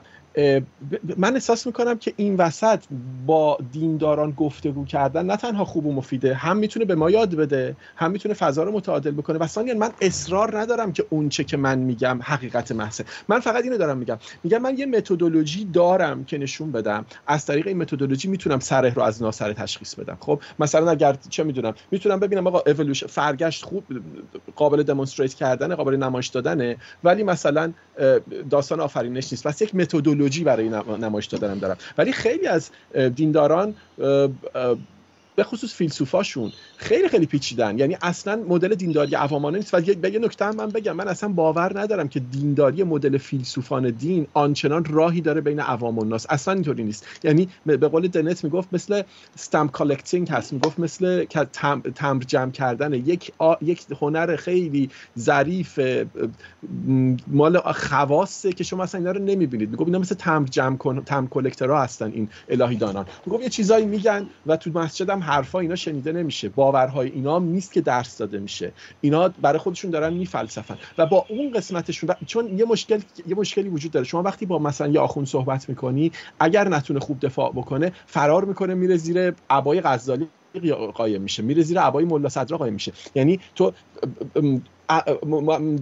[1.18, 2.80] من احساس می‌کنم که این وسط
[3.26, 7.76] با دینداران گفتگو کردن نه تنها خوب و مفیده هم می‌تونه به ما یاد بده
[7.96, 9.38] هم می‌تونه فضا رو متعادل بکنه.
[9.38, 13.06] و ثانیا من اصرار ندارم که اونچه که من میگم حقیقت محضه.
[13.28, 14.18] من فقط اینو دارم میگم.
[14.44, 17.06] میگم من یه متدولوژی دارم که نشون بدم.
[17.28, 20.18] از طریق این متدولوژی می‌تونم سره رو از ناسره تشخیص بدم.
[20.20, 23.84] خب مثلا اگر چه می‌دونم می‌تونم ببینم آقا اولوشن فرگشت خوب
[24.56, 27.74] قابل دمونستریت کردن قابل نمایش دادنه ولی مثلا
[28.50, 29.48] داستان آفرینش نیست.
[29.48, 30.70] پس یک متدولوژی ایدئولوژی برای
[31.00, 31.78] نمایش دادنم دارم.
[31.98, 32.70] ولی خیلی از
[33.16, 33.76] دینداران
[35.36, 37.80] به خصوص فیلسوفاشون خیلی خیلی پیچیدن.
[37.80, 39.74] یعنی اصلا مدل دینداری عوامانه نیست.
[39.74, 40.96] و یه نکته هم من بگم.
[40.96, 46.04] من اصلا باور ندارم که دینداری مدل فیلسوفان دین آنچنان راهی داره بین عوام و
[46.04, 47.08] ناس اصلا اینطوری نیست.
[47.24, 49.02] یعنی به قول دنت می‌گفت مثل
[49.36, 50.54] stamp collecting هست.
[50.54, 51.26] می‌گفت مثل
[51.96, 52.94] تمبر جمع کردن.
[52.94, 55.80] یک یک هنر خیلی ظریف
[57.28, 59.70] مال خواصه که شما اصلا اینا رو نمی‌بینید.
[59.70, 63.06] می‌گفت اینا مثل تمبر جمع کن تمبر collector ها هستن این الهی دانان.
[63.26, 66.50] می‌گفت یه چیزایی میگن و تو مسجدم حرفا اینا شنیده نمیشه.
[66.50, 68.72] باورهای اینا هم نیست که درس داده میشه.
[69.02, 70.78] اینا برای خودشون دارن میفلسفن.
[70.98, 74.06] و با اون قسمتشون چون یه مشکل یه مشکلی وجود داره.
[74.06, 78.74] شما وقتی با مثلا یه آخوند صحبت می‌کنی اگر نتونه خوب دفاع بکنه فرار می‌کنه
[78.74, 80.28] میره زیر عبای غزالی.
[80.96, 82.94] قایم میشه میره زیر عبای ملا صدرا قایم میشه.
[83.16, 83.74] یعنی تو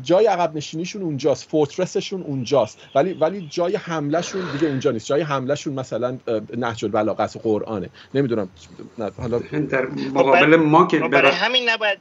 [0.01, 2.79] جای عقب نشینیشون اونجاست فورترسشون اونجاست.
[2.95, 5.05] ولی ولی جای حملهشون دیگه اونجا نیست.
[5.05, 6.17] جای حملهشون مثلا
[6.57, 7.89] نهج البلاغه قرآنه.
[8.13, 8.49] نمی‌دونم
[9.17, 9.39] حالا
[9.69, 11.99] در مقابل ما که برای همین نباید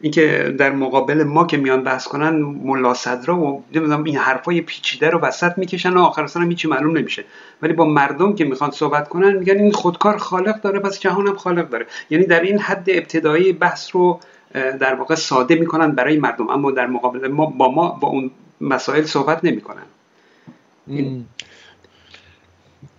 [0.00, 5.10] اینکه در مقابل ما که میان بحث کنن ملا صدرا و نمی‌دونم این حرفای پیچیده
[5.10, 7.24] رو وسط می‌کشن و آخر سر هیچی معلوم نمیشه.
[7.62, 11.36] ولی با مردم که می‌خوان صحبت کنن میگن این خودکار خالق داره پس جهان هم
[11.36, 11.86] خالق داره.
[12.10, 14.20] یعنی در این حد ابتدایی بحث رو
[14.52, 16.50] در واقع ساده می‌کنن برای مردم.
[16.50, 19.86] اما در مقابل ما با ما با اون مسائل صحبت نمی‌کنن.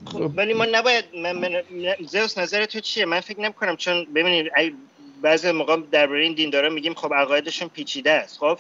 [0.06, 1.62] خب ولی ما نباید من
[2.08, 4.52] زوس نظر تو چیه؟ من فکر نمی کنم چون ببینید
[5.22, 8.38] بعضی موقع درباره این دیندارا میگیم خب عقایدشون پیچیده است.
[8.40, 8.60] خب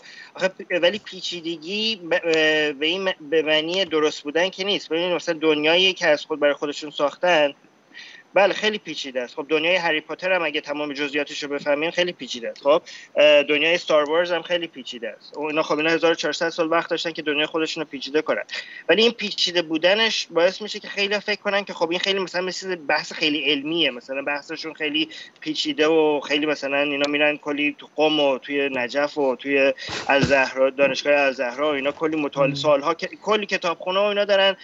[0.82, 4.90] ولی پیچیدگی به این به معنی درست بودن که نیست.
[4.90, 7.54] ببینید مثلا دنیایی که از خود برای خودشون ساختن
[8.34, 9.36] بله خیلی پیچیده است.
[9.36, 12.64] خب دنیای هری پاتر هم اگه تمام جزئیاتش رو بفهمین خیلی پیچیده است.
[12.64, 12.82] خب
[13.50, 15.38] دنیای استار وارز هم خیلی پیچیده است.
[15.38, 18.44] اینا خب اینا 1400 سال وقت داشتن که دنیا خودشون رو پیچیده کنن.
[18.90, 22.42] ولی این پیچیده بودنش باعث میشه که خیلی فکر کنن که خب این خیلی مثلا
[22.42, 23.92] مثل بحث خیلی علمیه.
[23.92, 25.10] مثلا بحثشون خیلی
[25.40, 29.74] پیچیده و خیلی مثلا اینا میرن کلی تو قم و توی نجف و توی
[30.08, 34.56] الزهرا دانشگاه الزهرا و اینا کلی مطالعه سالها کلی کتابخونه و اینا دارن.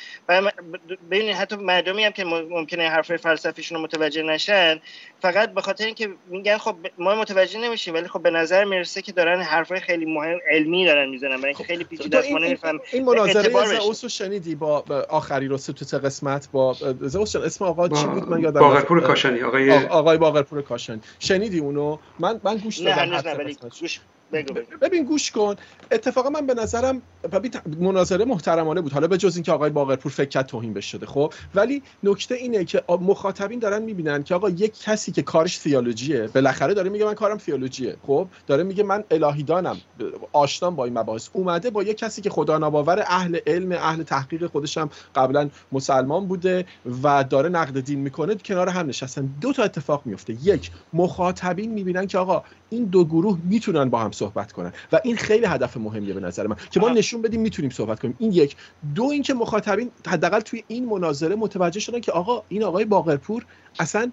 [1.11, 3.11] ببینید حتی مردمی هم که ممکنه حرف
[3.53, 4.79] فلسفیشون رو متوجه نشن
[5.21, 9.11] فقط به خاطر اینکه میگن خب ما متوجه نمیشیم ولی خب به نظر می‌رسه که
[9.11, 12.59] دارن حرفای خیلی مهم علمی دارن می‌زنن برای اینکه خیلی پیچیده است این,
[12.91, 18.05] این مناظره زئوس رو شنیدی با آخری رو تو قسمت با زئوس اسم آقا چی
[18.05, 21.01] بود؟ من یادم باقرپور کاشانی آقای آقای باقرپور کاشانی.
[21.19, 23.21] شنیدی اونو؟ من من گوش دادم نه
[24.41, 25.55] گوش ببین گوش کن.
[25.91, 27.01] اتفاقا من به نظرم
[27.79, 28.93] مناظره محترمانه بود.
[28.93, 32.65] حالا به جز اینکه آقای باقرپور فکر کرد توهین بشه شده خب؟ ولی نکته اینه
[32.65, 37.13] که مخاطبین دارن می‌بینن که آقا یک کسی که کارش تئولوژیه بالاخره داره میگه من
[37.13, 39.77] کارم تئولوژیه خب؟ داره میگه من الهیدانم
[40.31, 41.29] آشنام با این مباحث.
[41.33, 46.65] اومده با یک کسی که خدا ناباور اهل علم اهل تحقیق خودشم قبلا مسلمان بوده
[47.03, 49.29] و داره نقد دین می‌کنه کنار هم نشستن.
[49.41, 54.11] دو تا اتفاق میفته یک مخاطبین می‌بینن که آقا این دو گروه می‌تونن با هم
[54.23, 54.73] صحبت کنن.
[54.91, 56.55] و این خیلی هدف مهمیه به نظر من.
[56.71, 58.15] که ما نشون بدیم می‌تونیم صحبت کنیم.
[58.19, 58.55] این یک.
[58.95, 63.45] دو اینکه مخاطبین حداقل توی این مناظره متوجه شدن که آقا این آقای باقرپور
[63.79, 64.11] اصلا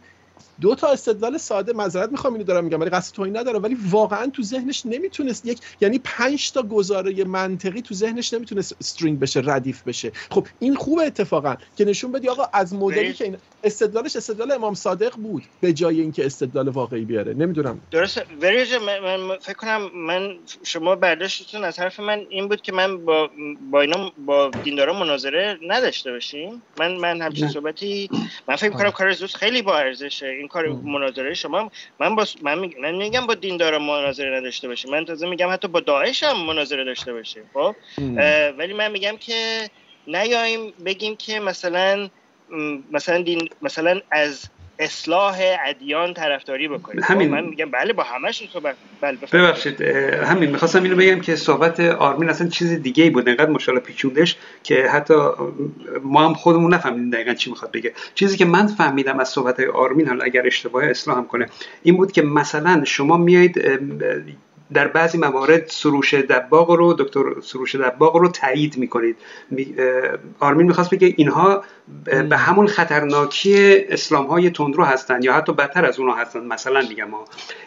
[0.60, 4.26] دو تا استدلال ساده معذرت می‌خوام اینو دارم میگم ولی قصد توهین نداره ولی واقعا
[4.26, 9.82] تو ذهنش نمی‌تونست یک یعنی پنج تا گزاره منطقی تو ذهنش نمی‌تونست استرینگ بشه ردیف
[9.82, 10.12] بشه.
[10.30, 14.74] خب این خوبه اتفاقا که نشون بدی آقا از مدلی که این استدلالش استدلال امام
[14.74, 17.34] صادق بود به جای اینکه استدلال واقعی بیاره.
[17.34, 17.80] نمی‌دونم.
[17.90, 18.24] درسته
[18.78, 23.30] من, من فکر کنم من شما برداشتتون از حرف من این بود که من با
[23.70, 26.62] با اینا با دیندارا مناظره نداشته باشیم.
[26.78, 28.10] من من همچین صحبتی
[28.48, 30.26] من فکر کنم کار زوس خیلی با ارزشه.
[30.26, 31.34] این کار مناظره.
[31.34, 31.70] شما
[32.00, 35.80] من با من, من میگم با دیندارا مناظره نداشته باشیم من تازه میگم حتی با
[35.80, 37.76] داعش هم مناظره داشته باشیم خب؟
[38.58, 39.70] ولی من میگم که
[40.06, 42.08] نیایم بگیم که مثلا
[42.92, 44.50] مثلا دین مثلا از
[44.80, 47.02] اصلاح ادیان طرفداری بکنیم.
[47.02, 48.76] خب، همین من میگم بله با همش صحبت.
[49.00, 50.50] بله ببخشید همین.
[50.50, 54.88] می‌خواستم اینو بگم که صحبت آرمین اصلا چیز دیگه ای بود انقدر مشاله پیچوندش که
[54.88, 55.14] حتی
[56.02, 57.92] ما هم خودمون نفهمیدیم دقیقا چی می‌خواد بگه.
[58.14, 61.46] چیزی که من فهمیدم از صحبت آرمین حالا اگر اشتباه اصلاح هم کنه
[61.82, 63.62] این بود که مثلا شما میایید
[64.72, 69.16] در بعضی موارد سروش دباغ رو دکتر سروش دباغ رو تایید می‌کنید.
[70.40, 71.64] آرمین می‌خواست بگه اینها
[72.04, 76.40] به همون خطرناکی اسلام های تندرو هستن یا حتی بدتر از اونها هستن.
[76.40, 77.08] مثلا میگم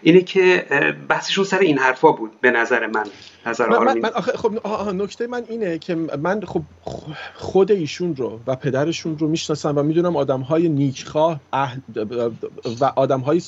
[0.01, 0.65] اینه که
[1.09, 3.05] بحثشون سر این حرفا بود به نظر من.
[3.45, 6.61] نظر من, من, من خب نکته من اینه که من خب
[7.33, 11.39] خود ایشون رو و پدرشون رو می‌شناسم و می‌دونم آدم های نیکخواه
[12.81, 13.41] و آدم های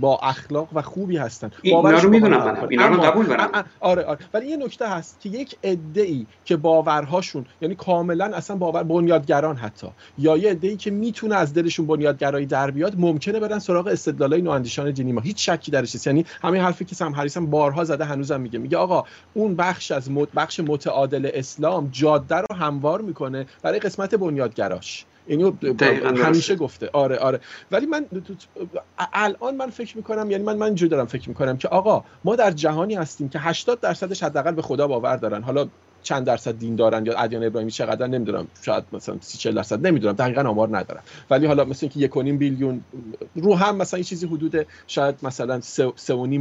[0.00, 1.50] با اخلاق و خوبی هستن.
[1.62, 3.64] اینا رو می‌دونم من اینا رو قبول دارم.
[3.80, 4.18] آره آره.
[4.34, 9.56] ولی یه نکته هست که یک عده ای که باورهاشون یعنی کاملا اصلا باور بنیادگران
[9.56, 9.86] حتی.
[10.18, 14.90] یا یه عده‌ای که می‌تونه از دلشون بنیادگرایی در بیاد ممکنه برن سراغ استدلالای نواندیشان
[14.90, 15.20] دینی ما.
[15.20, 16.06] هیچ شکی درش نیست.
[16.06, 18.58] یعنی همین حرفی که سم هریس بارها زده هنوزم میگه.
[18.58, 19.04] میگه آقا
[19.34, 25.04] اون بخش از بخش متعادل اسلام جاده رو هموار می‌کنه برای قسمت بنیادگراش.
[25.26, 25.52] اینو
[26.16, 26.90] همیشه گفته.
[26.92, 27.40] آره آره.
[27.70, 28.06] ولی من
[29.12, 32.50] الان من فکر می‌کنم یعنی من من اینجوری دارم فکر می‌کنم که آقا ما در
[32.50, 35.42] جهانی هستیم که 80 درصدش حداقل به خدا باور دارن.
[35.42, 35.68] حالا
[36.02, 40.14] چند درصد دین دارن یا ادیان ابراهیمی چقدر نمی‌دونم شاید مثلا 30 40 درصد نمی‌دونم
[40.14, 42.84] دقیقا آمار ندارم ولی حالا مثلا اینکه 1.5 بیلیون
[43.34, 45.88] رو هم مثلا این چیزی حدود شاید مثلا 3.5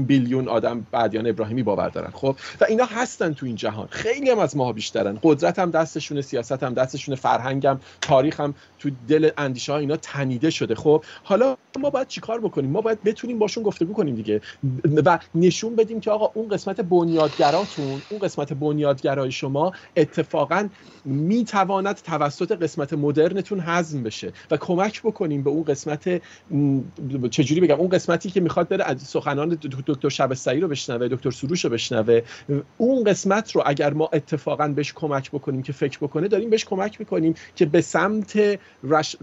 [0.08, 2.12] بیلیون آدم به ادیان ابراهیمی باور دارن.
[2.14, 3.88] خب؟ و اینا هستن تو این جهان.
[3.92, 5.20] خیلی هم از ما بیشترن.
[5.24, 9.98] قدرت هم دستشونه سیاست هم دستشونه فرهنگ هم تاریخ هم تو دل اندیشه ها اینا
[9.98, 10.76] تنیده شده.
[10.76, 14.42] خب؟ حالا ما باید چیکار بکنیم؟ ما باید بتونیم باشون گفتگو کنیم دیگه.
[15.06, 19.32] و نشون بدیم که آقا اون قسمت بنیادگراتون اون قسمت بنیادگرای
[19.96, 20.70] اتفاقا
[21.06, 26.22] می‌تواند توسط قسمت مدرنتون هضم بشه و کمک بکنیم به اون قسمت
[27.32, 29.50] چجوری بگم اون قسمتی که می‌خواد بره از سخنان
[29.88, 32.22] دکتر شبستری رو بشنوه دکتر سروش رو بشنوه.
[32.78, 37.00] اون قسمت رو اگر ما اتفاقا بهش کمک بکنیم که فکر بکنه داریم بهش کمک
[37.00, 39.16] می‌کنیم که به سمت رش...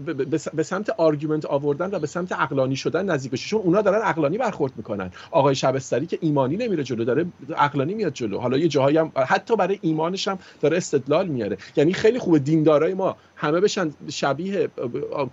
[0.53, 3.47] به سمت argument آوردن و به سمت عقلانی شدن نزدیک بشه.
[3.47, 5.11] چون اونا دارن عقلانی برخورد می‌کنن.
[5.31, 7.25] آقای شبستری که ایمانی نمیره جلو داره
[7.57, 8.39] عقلانی میاد جلو.
[8.39, 9.79] حالا یه جاهایی هم حتی برای
[10.19, 11.57] ایمانش هم داره استدلال میاره.
[11.75, 14.69] یعنی خیلی خوبه دیندارای ما همه بشن شبیه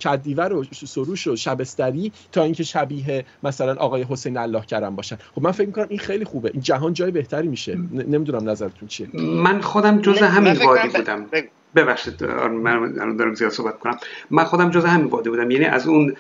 [0.05, 5.17] کدیور و سروش و شبستری تا اینکه شبیه مثلا آقای حسین الله کرم باشن.
[5.35, 6.51] خب من فکر می‌کنم این خیلی خوبه.
[6.53, 7.75] این جهان جای بهتری میشه.
[7.93, 9.09] نمی‌دونم نظرتون چیه.
[9.21, 11.27] من خودم جز همین وادی بودم.
[11.75, 13.99] ببخشید من دارم زیاد صحبت کنم
[14.31, 15.51] من خودم جز همین واده بودم.
[15.51, 16.17] یعنی از اون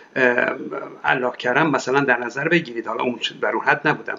[1.04, 2.86] علاق کردم مثلا در نظر بگیرید.
[2.86, 4.14] حالا اون در اون حد نبودم.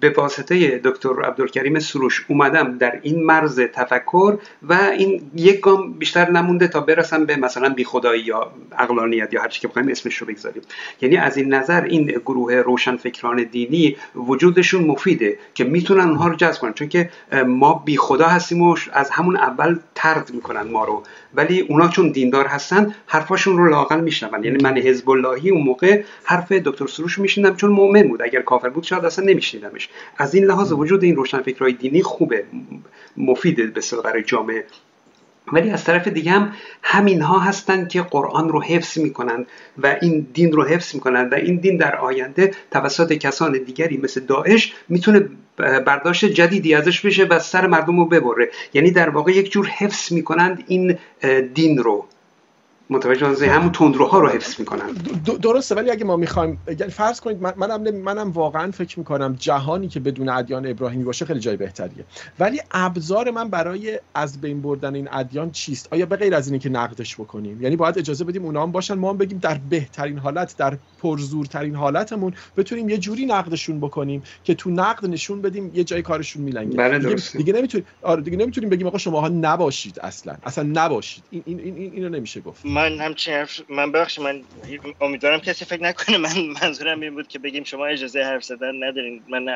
[0.00, 6.30] به واسطه دکتر عبدالکریم سروش اومدم در این مرز تفکر و این یک گام بیشتر
[6.30, 10.26] نمونده تا برسم به مثلا بیخدایی یا اقلانیت یا هر چی که بخوایم اسمش رو
[10.26, 10.62] بگذاریم.
[11.00, 16.60] یعنی از این نظر این گروه روشنفکران دینی وجودشون مفیده که می‌تونن اونها رو جذب
[16.60, 16.72] کنن.
[16.72, 17.10] چون که
[17.46, 21.02] ما بیخدا هستیم و از همون اول ترد می‌کنن ما رو.
[21.36, 24.44] ولی اونا چون دیندار هستن حرفاشون رو لاقل میشنون.
[24.44, 28.22] یعنی من حزب اللهی اون موقع حرف دکتر سروش میشنیدم چون مؤمن بود.
[28.22, 29.88] اگر کافر بود شاید اصلا نمیشنیدمش.
[30.16, 32.44] از این لحاظ وجود این روشنفکرهای دینی خوبه
[33.16, 34.64] مفیده به برای جامعه.
[35.52, 39.46] ولی از طرف دیگه هم همین ها هستند که قرآن رو حفظ می‌کنند
[39.78, 44.20] و این دین رو حفظ می‌کنند و این دین در آینده توسط کسان دیگری مثل
[44.20, 45.28] داعش می‌تونه
[45.58, 48.50] برداشت جدیدی ازش بشه و سر مردم رو ببره.
[48.74, 50.98] یعنی در واقع یک جور حفظ می‌کنند این
[51.54, 52.06] دین رو.
[52.90, 53.42] متوجه خب.
[53.42, 54.86] همون تندروها رو حفظ می‌کنن.
[55.42, 60.00] درسته ولی اگه ما می‌خوایم یعنی فرض کنید منم منم واقعا فکر می‌کنم جهانی که
[60.00, 62.04] بدون ادیان ابراهیمی باشه خیلی جای بهتریه.
[62.38, 66.58] ولی ابزار من برای از بین بردن این ادیان چیست؟ آیا به غیر از اینه
[66.58, 70.18] که نقدش بکنیم؟ یعنی باید اجازه بدیم اونا هم باشن؟ ما هم بگیم در بهترین
[70.18, 75.84] حالت در پرزورترین حالتمون بتونیم یه جوری نقدشون بکنیم که تو نقد نشون بدیم یه
[75.84, 76.76] جای کارشون میلنگه.
[76.76, 80.36] بله دیگه, دیگه نمی‌تونیم آره دیگه نمی‌تونیم بگیم آقا شماها نباشید اصلا.
[80.42, 81.24] اصلا نباشید.
[81.30, 82.66] این این این اینو نمیشه گفت.
[82.76, 84.46] من همچین من بخش من
[85.00, 86.18] امیدوارم کسی فکر نکنه.
[86.18, 89.24] من منظورم این بود که بگیم شما اجازه حرف زدن ندارین.
[89.28, 89.46] من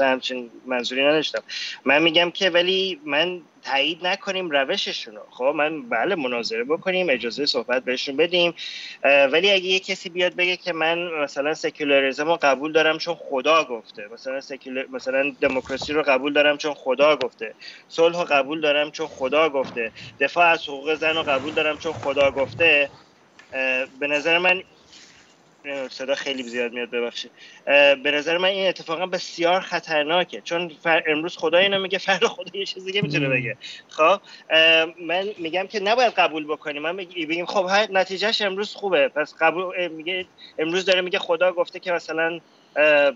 [0.00, 1.42] همچین منظوری نداشتم.
[1.86, 7.46] من میگم که ولی من تایید نکنیم روششون رو خب من بله مناظره بکنیم اجازه
[7.46, 8.54] صحبت بهشون بدیم.
[9.04, 13.64] ولی اگه یه کسی بیاد بگه که من مثلا سکولاریزم رو قبول دارم چون خدا
[13.64, 14.08] گفته.
[14.12, 14.86] مثلا سکولر...
[14.92, 17.54] مثلا دموکراسی رو قبول دارم چون خدا گفته.
[17.88, 19.92] صلح رو قبول دارم چون خدا گفته.
[20.20, 22.90] دفاع از حقوق زن رو قبول دارم چون خدا گفته.
[24.00, 24.62] به نظر من
[25.90, 27.30] صدا خیلی زیاد میاد ببخشید.
[28.02, 30.70] به نظر من این اتفاقا بسیار خطرناکه چون
[31.06, 33.56] امروز خدا اینو میگه فردا خدا یه چیز دیگه می‌تونه بگه.
[33.88, 34.20] خب
[35.06, 36.82] من میگم که نباید قبول بکنیم.
[36.82, 39.08] من بگیم خب نتیجهش امروز خوبه.
[39.08, 40.26] پس قبول میگه
[40.58, 42.40] امروز داره میگه خدا گفته که مثلا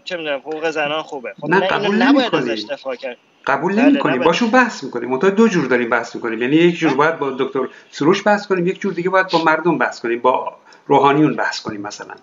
[0.05, 1.34] چه می‌دونم حقوق زنان خوبه.
[1.40, 3.16] خب نه قبول نباید ازش دفاع کرد.
[3.47, 5.11] قبول نمی کنیم باشون بحث می‌کنیم.
[5.11, 6.42] منتها دو جور داریم بحث می‌کنیم.
[6.42, 9.78] یعنی یک جور باید با دکتر سروش بحث کنیم یک جور دیگه باید با مردم
[9.78, 10.20] بحث کنیم.
[10.20, 10.57] با
[10.87, 12.14] روحانیون بحث کنیم مثلا.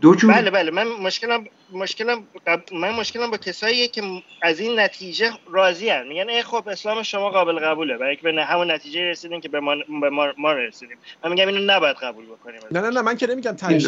[0.00, 0.70] دو جور بله بله.
[0.70, 2.24] من مشکلم مشکلم
[2.72, 4.02] من مشکلم با کساییه که
[4.42, 6.06] از این نتیجه راضی هن.
[6.08, 7.98] میگن ای خب اسلام شما قابل قبوله.
[7.98, 10.96] برای که به همون نتیجه رسیدیم که به ما, به ما, ما رسیدیم.
[11.24, 12.60] من میگم اینو نباید قبول بکنیم.
[12.72, 13.02] نه نه نه.
[13.02, 13.86] من که نمیگم تهش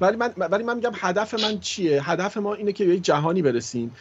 [0.00, 3.42] ولی من ولی من میگم هدف من چیه؟ هدف ما اینه که به یک جهانی
[3.42, 3.96] برسیم.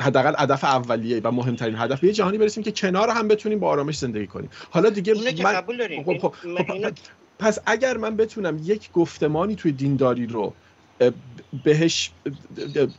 [0.00, 3.68] حداقل هدف اولیه و مهمترین هدف به یک جهانی برسیم که کنار هم بتونیم با
[3.68, 4.50] آرامش زندگی کنیم.
[4.70, 6.04] حالا دیگه من قبول داریم.
[6.04, 6.92] خب خب, خب.
[7.40, 10.56] پس اگر من بتونم یک گفتمانی توی دینداری رو
[11.64, 12.10] بهش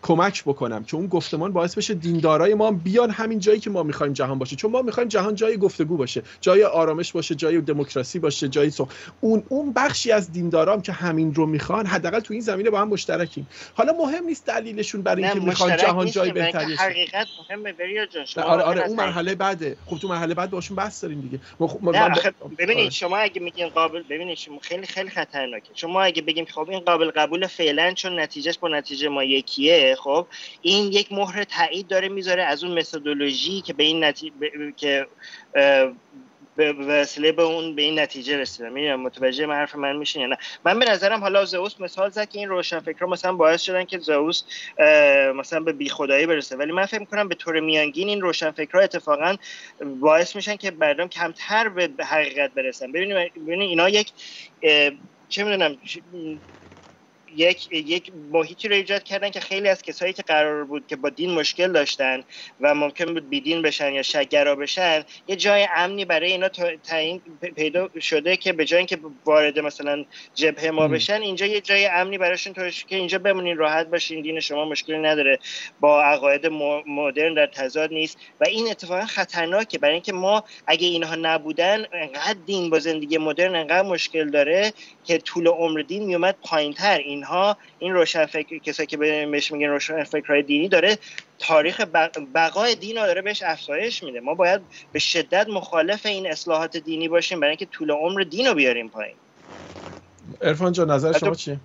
[0.01, 4.13] کمک بکنم که اون گفتمان باعث بشه دیندارای ما بیان همین جایی که ما می‌خوایم
[4.13, 4.55] جهان باشه.
[4.55, 8.87] چون ما می‌خوایم جهان جای گفتگو باشه جای آرامش باشه جای دموکراسی باشه جای سو
[9.19, 12.87] اون اون بخشی از دیندارام که همین رو می‌خوان حداقل تو این زمینه با هم
[12.87, 13.47] مشترکیم.
[13.73, 17.73] حالا مهم نیست دلیلشون برای اینکه می‌خوان جهان جای بهتری حقیقت مهمه
[18.11, 19.77] جان آره آره اون مرحله بعده.
[19.85, 21.39] خب تو مرحله بعد باشون بحث داریم دیگه.
[22.57, 22.89] ببینید آره.
[22.89, 25.73] شما اگه میگین قابل ببینید شما خیلی خیلی خطرناکه.
[25.73, 30.27] شما اگه بگیم خب این قابل قبول فعلا چون نتیجهش با نتیجه ما یکیه خب؟
[30.61, 34.33] این یک مهر تایید داره می‌ذاره از اون متدولوژی که به این نتیجه
[34.77, 35.07] که
[36.55, 40.37] به وسیله به اون به این نتیجه رسیدم می‌دونم متوجه من حرف من میشین نه؟
[40.65, 44.43] من به نظرم حالا زئوس مثال زد که این روشنفکرا مثلا باعث شدن که زئوس
[45.35, 46.55] مثلا به بیخدایی برسه.
[46.55, 49.35] ولی من فکر می‌کنم به طور میانگین این روشنفکرا اتفاقا
[49.99, 52.91] باعث میشن که مردم کمتر به حقیقت برسن.
[52.91, 54.13] ببینید ببینید اینا یک
[55.27, 55.77] چه می‌دونم
[57.35, 61.09] یک یک محیطی رو ایجاد کردن که خیلی از کسایی که قرار بود که با
[61.09, 62.23] دین مشکل داشتن
[62.61, 66.49] و ممکن بود بیدین بشن یا شگرا بشن یه جای امنی برای اینا
[66.83, 67.21] تعیین
[67.55, 70.05] پیدا شده که به جای اینکه وارد مثلا
[70.35, 74.39] جبهه ما بشن اینجا یه جای امنی براشون تو که اینجا بمونین راحت باشین دین
[74.39, 75.39] شما مشکلی نداره.
[75.79, 76.47] با عقاید
[76.87, 78.17] مدرن در تضاد نیست.
[78.41, 79.77] و این اتفاقا خطرناکه.
[79.77, 84.73] برای اینکه ما اگه اینها نبودن انقدر دین با زندگی مدرن انقدر مشکل داره
[85.03, 86.97] که طول عمر دین میومد پایینتر.
[86.97, 90.97] این اینها این روشن فکر کسایی که بهش میگن روشن فکرهای دینی داره
[91.39, 91.81] تاریخ
[92.35, 94.19] بقای دین رو داره بهش افزایش میده.
[94.19, 94.61] ما باید
[94.91, 99.15] به شدت مخالف این اصلاحات دینی باشیم برای اینکه طول عمر دین رو بیاریم پایین.
[100.41, 101.59] ارفان جان نظر شما چیه؟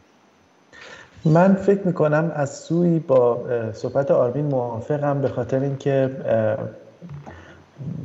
[1.25, 6.11] من فکر می‌کنم از سوی با صحبت آرمین موافقم به خاطر اینکه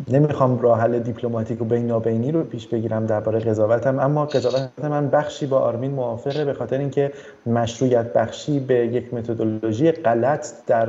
[0.07, 5.45] نمی‌خوام راه حل دیپلماتیک و بینابینی رو پیش بگیرم درباره قضاوتم اما قضاوت من بخشی
[5.45, 7.11] با آرمین موافقه به خاطر اینکه
[7.45, 10.87] مشروعیت بخشی به یک متدولوژی غلط در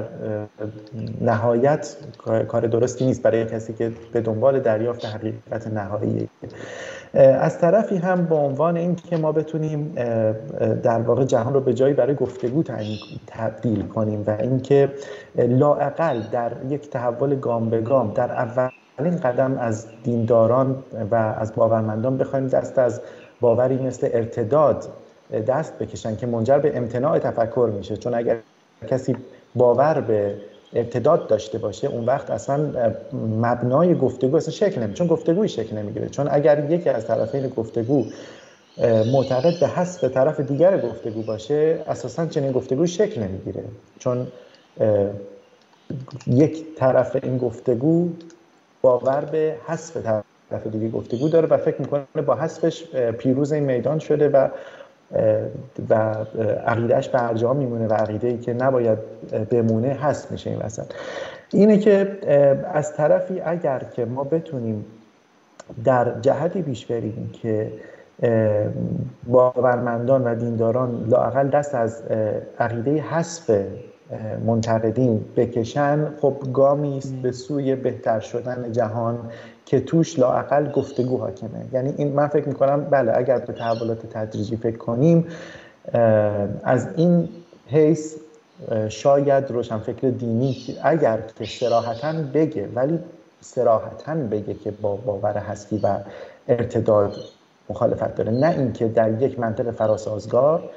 [1.21, 1.97] نهایت
[2.49, 6.29] کار درستی نیست برای کسی که به دنبال دریافت حقیقت نهایی
[7.15, 9.95] از طرفی هم به عنوان اینکه ما بتونیم
[10.83, 12.63] در واقع جهان رو به جایی برای گفتگو
[13.27, 14.93] تبدیل کنیم و اینکه
[15.37, 22.19] لاعقل در یک تحول گام به گام در اولین قدم از دینداران و از باورمندان
[22.19, 23.01] بخوایم دست از
[23.41, 24.89] باوری مثل ارتداد
[25.47, 27.97] دست بکشن که منجر به امتناع تفکر میشه.
[27.97, 28.37] چون اگر
[28.89, 29.17] کسی
[29.55, 30.35] باور به
[30.75, 32.73] ارتداد داشته باشه اون وقت اصلا
[33.41, 38.05] مبنای گفتگو اصلا شکل نمی‌گیره چون گفتگوی شکل نمی‌گیره چون اگر یکی از طرفین گفتگو
[39.13, 43.65] معتقد به حسب طرف دیگر گفتگو باشه اساسا چنین گفتگوی شکل نمی‌گیره
[43.99, 44.27] چون
[46.27, 48.09] یک طرف این گفتگو
[48.83, 53.99] باور به حسب طرف دیگه گفتگو داره و فکر می‌کنه با حسبش پیروز این میدان
[53.99, 54.49] شده و
[55.91, 56.15] و
[56.67, 58.99] عقیدهش به جا میمونه و عقیده ای که نباید
[59.51, 60.85] بمونه هست میشه این وسط.
[61.53, 62.19] اینه که
[62.75, 64.85] از طرفی اگر که ما بتونیم
[65.85, 67.73] در جهتی پیش بریم که
[69.27, 72.03] باورمندان و دینداران لاقل دست از
[72.59, 73.65] عقیده حسب
[74.47, 79.31] منتقدین بکشن خب گامی است به سوی بهتر شدن جهان
[79.67, 81.65] که توش لاعقل گفتگو حاکمه.
[81.73, 85.27] یعنی این من فکر می‌کنم بله اگر به تحولات تدریجی فکر کنیم
[86.65, 87.29] از این
[87.67, 88.17] حیث
[88.89, 92.99] شاید روشنفکر دینی اگر که سراحتا بگه ولی
[93.41, 95.97] سراحتا بگه که با باور هستی و
[96.49, 97.17] ارتداد
[97.71, 98.33] مخالفت داره.
[98.33, 100.71] نه اینکه در یک منطق فراسازگار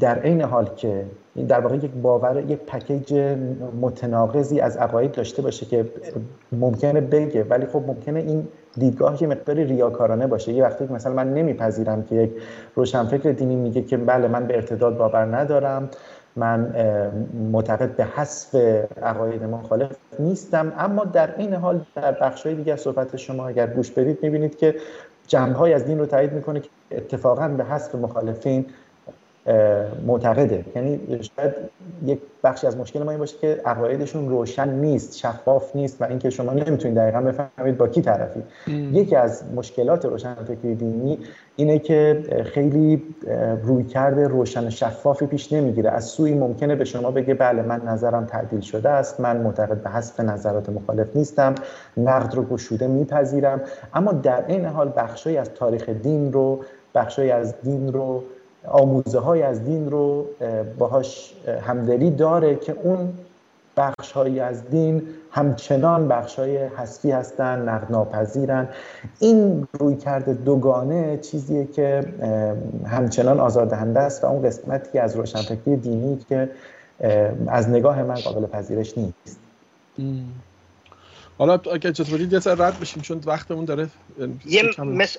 [0.00, 1.04] در عین حال که
[1.48, 3.36] در واقع یک باور یک پکیج
[3.80, 5.84] متناقضی از عقاید داشته باشه که
[6.52, 10.52] ممکنه بگه ولی خب ممکنه این دیدگاه یه مقداری ریاکارانه باشه.
[10.52, 12.30] یه وقتی مثلا من نمیپذیرم که یک
[12.74, 15.90] روشنفکر دینی میگه که بله من به ارتداد باور ندارم
[16.36, 16.72] من
[17.52, 18.54] معتقد به حذف
[19.02, 24.18] عقاید مخالف نیستم اما در این حال در بخش‌های دیگر صحبت شما اگر گوش بدید
[24.22, 24.74] می‌بینید که
[25.26, 28.66] جنبه از دین رو تایید می‌کنه که اتفاقا به حذف مخالفین
[30.06, 30.64] معتقده.
[30.76, 31.00] یعنی
[31.36, 31.54] شاید
[32.06, 36.30] یک بخشی از مشکل ما این باشه که عقایدشون روشن نیست شفاف نیست و اینکه
[36.30, 38.42] شما نمی‌تونید دقیقا بفهمید با کی طرفی.
[38.92, 41.18] یکی از مشکلات روشن فکری دینی
[41.56, 43.02] اینه که خیلی
[43.62, 45.90] روی کرده روشن شفافی پیش نمی‌گیره.
[45.90, 49.90] از سوی ممکنه به شما بگه بله من نظرم تعدیل شده است من معتقد به
[49.90, 51.54] حذف نظرات مخالف نیستم
[51.96, 53.60] نقد رو گشوده میپذیرم.
[53.94, 56.60] اما در این حال بخشی از تاریخ دین رو
[56.94, 58.22] بخشی از دین رو
[58.68, 60.26] آموزه های از دین رو
[60.78, 61.34] باهاش
[61.66, 63.12] همدلی داره که اون
[63.76, 67.94] بخش های از دین همچنان بخش های حسفی هستن نقد
[69.20, 72.04] این روی کرده دوگانه چیزیه که
[72.86, 76.50] همچنان آزاردهنده است و اون قسمتی از روشنفکری دینی که
[77.46, 79.38] از نگاه من قابل پذیرش نیست.
[81.38, 83.90] حالا اگه اجازه بدید یه رد بشیم چون وقتمون داره
[84.44, 84.62] یه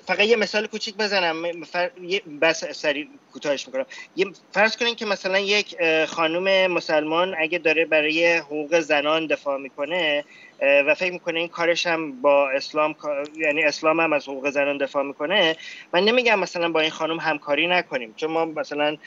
[0.08, 1.64] فقط یه مثال کوچیک بزنم.
[1.64, 1.92] فر...
[2.02, 3.86] یه بس سری کوتاهش می‌کنم.
[4.16, 10.26] یه فرض کنین که مثلا یک خانم مسلمان اگه داره برای حقوق زنان دفاع می‌کنه
[10.62, 12.96] و فکر می‌کنه این کارش هم با اسلام
[13.46, 15.56] یعنی اسلام هم از حقوق زنان دفاع می‌کنه
[15.94, 18.14] من نمیگم مثلا با این خانم همکاری نکنیم.
[18.14, 18.98] چون ما مثلا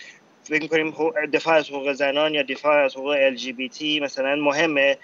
[0.51, 0.95] فکر می‌کنیم
[1.33, 4.99] دفاع از حقوق زنان یا دفاع از حقوق LGBT مثلا مهمه.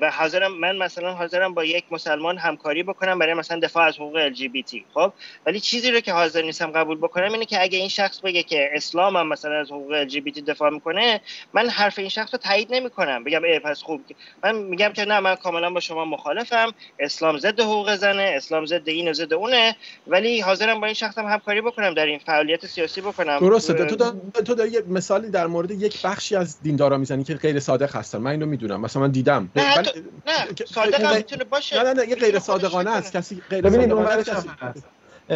[0.00, 4.28] و حاضرم من مثلا حاضرم با یک مسلمان همکاری بکنم برای مثلا دفاع از حقوق
[4.28, 5.12] LGBT خب؟
[5.46, 8.70] ولی چیزی رو که حاضر نیستم قبول بکنم اینه که اگه این شخص بگه که
[8.72, 11.20] اسلام هم مثلا از حقوق LGBT دفاع می‌کنه
[11.52, 13.24] من حرف این شخص رو تایید نمی‌کنم.
[13.24, 14.00] بگم ای پس خوب.
[14.44, 16.74] من میگم که نه من کاملا با شما مخالفم.
[16.98, 19.76] اسلام ضد حقوق زنه اسلام ضد این و ضد اونه.
[20.06, 23.38] ولی حاضرم با این شخص هم همکاری بکنم در این فعالیت سیاسی بکنم.
[23.38, 23.96] درسته تو
[24.44, 28.18] تو یه مثالی در مورد یک بخشی از دیندارا می‌زنی که غیر صادق هستن.
[28.18, 28.80] من اینو می‌دونم.
[28.80, 29.48] مثلا من دیدم.
[29.56, 29.82] نه بل...
[30.26, 31.76] نه صادق می‌تونه باشه.
[31.76, 33.12] نه نه نه یه غیر صادقانه است.
[33.12, 34.84] کسی غیر صادقانه است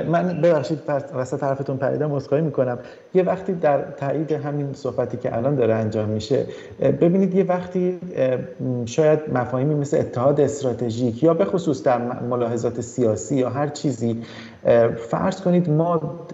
[0.09, 0.79] من ببخشید
[1.15, 2.79] وسط طرفتون پریدم عذرخواهی می‌کنم.
[3.15, 6.47] یه وقتی در تایید همین صحبتی که الان داره انجام میشه
[6.81, 8.01] ببینید یه وقتی
[8.87, 14.23] شاید مفاهیمی مثل اتحاد استراتژیک یا به خصوص در ملاحظات سیاسی یا هر چیزی
[15.11, 16.27] فرض کنید ما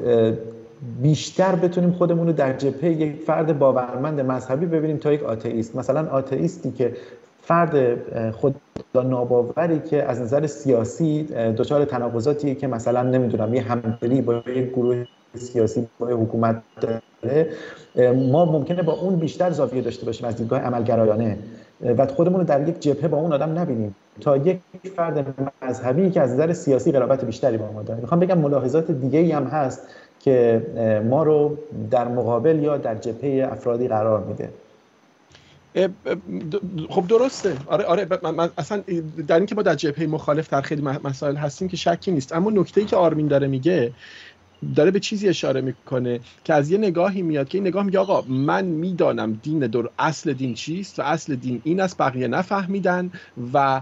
[1.02, 5.76] بیشتر بتونیم خودمون رو در جبهه یک فرد باورمند مذهبی ببینیم تا یک آتئیست.
[5.76, 6.96] مثلا آتئیستی که
[7.42, 7.98] فرد
[8.32, 11.22] خدا ناباوری که از نظر سیاسی
[11.56, 17.48] دچار تناقضاتی که مثلا نمی‌دونم یه همدلی با یک گروه سیاسی با حکومت داره.
[18.12, 21.38] ما ممکنه با اون بیشتر زاویه داشته باشیم از دیدگاه عملگرایانه.
[21.80, 23.96] و خودمون رو در یک جبهه با اون آدم نبینیم.
[24.20, 24.60] تا یک
[24.96, 28.00] فرد مذهبی که از نظر سیاسی قرابت بیشتری با ما داره.
[28.00, 29.88] می‌خوام بگم ملاحظات دیگه هم هست.
[30.20, 30.62] که
[31.10, 31.58] ما رو
[31.90, 34.50] در مقابل یا در جبهه افرادی قرار میده.
[36.88, 37.56] خب درسته.
[37.66, 38.82] آره آره من اصلا
[39.26, 42.32] در اینکه ما در جبهه مخالف در خیلی مسائل هستیم که شکی نیست.
[42.32, 43.92] اما نکته ای که آرمین داره میگه
[44.76, 48.22] داره به چیزی اشاره می‌کنه که از یه نگاهی میاد که این نگاه میگه آقا
[48.28, 53.10] من می‌دانم دین در اصل دین چیست و اصل دین این است بقیه نفهمیدن
[53.52, 53.80] و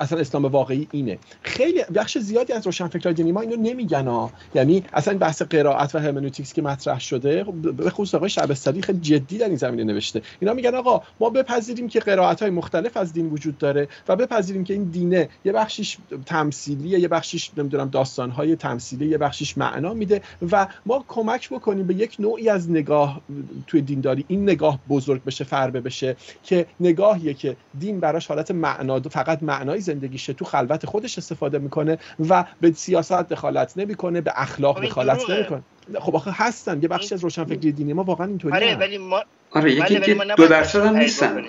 [0.00, 1.18] اصلا اسلام واقعی اینه.
[1.42, 5.98] خیلی بخش زیادی از روشنفکرای دینی ما اینو نمیگن ها یعنی اصلا بحث قرائت و
[5.98, 10.22] هرمنوتیکس که مطرح شده به خصوص آقای شبستری خیلی جدی در این زمینه نوشته.
[10.40, 14.64] اینا میگن آقا ما بپذیریم که قرائت های مختلف از دین وجود داره و بپذیریم
[14.64, 19.94] که این دینه یه بخشیش تمثیلیه یه بخشیش نمی‌دونم داستان های تمثیلی یه بخشیش معنا
[19.94, 20.22] میده
[20.52, 23.20] و ما کمک بکنیم به یک نوعی از نگاه
[23.66, 29.00] توی دینداری این نگاه بزرگ بشه فربه بشه که نگاهیه که دین براش حالت معنا
[29.00, 31.98] فقط معنای زندگیشه تو خلوت خودش استفاده می‌کنه
[32.28, 35.62] و به سیاست دخالت نمی‌کنه به اخلاق خب دخالت نمی‌کنه.
[36.00, 38.56] خب آخه هستن یه بخشی از روشنفکری دینی ما واقعا اینطوریه.
[38.56, 41.44] آره ولی ما آره یکی دو درصد هم نیستن.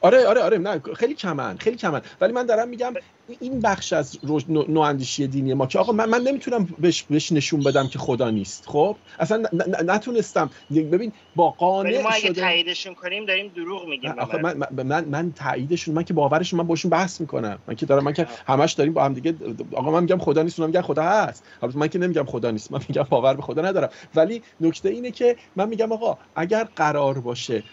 [0.00, 2.02] آره آره آره نه خیلی کمن خیلی کمن.
[2.20, 2.94] ولی من دارم میگم
[3.40, 4.18] این بخش از
[4.48, 8.64] نواندیشی دینی ما که آقا من, من نمی‌تونم بهش, بهش نشون بدم که خدا نیست
[8.66, 9.42] خب؟ اصلا
[9.84, 10.50] نتونستم.
[10.70, 15.32] ببین با قانع ما اگه تاییدشون کنیم داریم دروغ میگیم آخه من, من, من, من
[15.32, 17.58] تاییدشون من که باورشون من باشون بحث می‌کنم.
[17.66, 19.34] من که دارم من که همش داریم با هم دیگه
[19.72, 21.44] آقا من میگم خدا نیست اونم میگن خدا هست.
[21.62, 23.88] البته من که نمیگم خدا نیست من میگم باور به خدا ندارم.
[24.14, 27.64] ولی نکته اینه که من میگم آقا اگر قرار باشه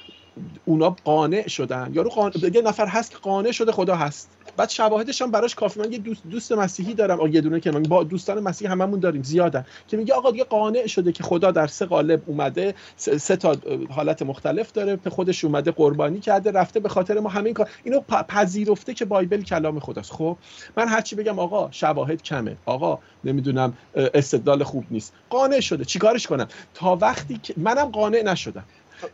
[0.65, 1.91] اونا قانع شدن.
[1.93, 4.29] یارو قانع یه نفر هست که قانع شده خدا هست.
[4.57, 5.79] بعد شواهدش هم براش کافی.
[5.79, 7.21] من یه دوست, دوست مسیحی دارم.
[7.21, 9.65] آ یه دونه که من با دوستان مسیحی هممون داریم زیادن.
[9.87, 13.55] که میگه آقا دیگه قانع شده که خدا در سه قالب اومده سه, تا
[13.89, 17.69] حالت مختلف داره به خودش اومده قربانی کرده رفته به خاطر ما همین کار.
[17.83, 20.11] اینو پذیرفته که بایبل کلام خداست.
[20.11, 20.37] خب؟
[20.77, 22.57] من هرچی بگم آقا شواهد کمه.
[22.65, 25.13] آقا نمی‌دونم استدلال خوب نیست.
[25.29, 25.85] قانع شده.
[25.85, 28.63] چیکارش کنم؟ تا وقتی که منم قانع نشدم.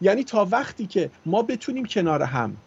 [0.01, 2.57] یعنی تا وقتی که ما بتونیم کنار هم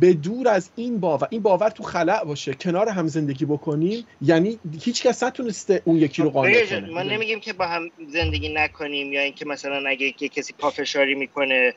[0.00, 4.58] به دور از این باور این باور تو خلع باشه کنار هم زندگی بکنیم یعنی
[4.82, 6.90] هیچ کس نتونسته اون یکی رو قانع کنه.
[6.90, 11.74] ما نمیگیم که با هم زندگی نکنیم یا اینکه مثلا اگه کسی پافشاری می‌کنه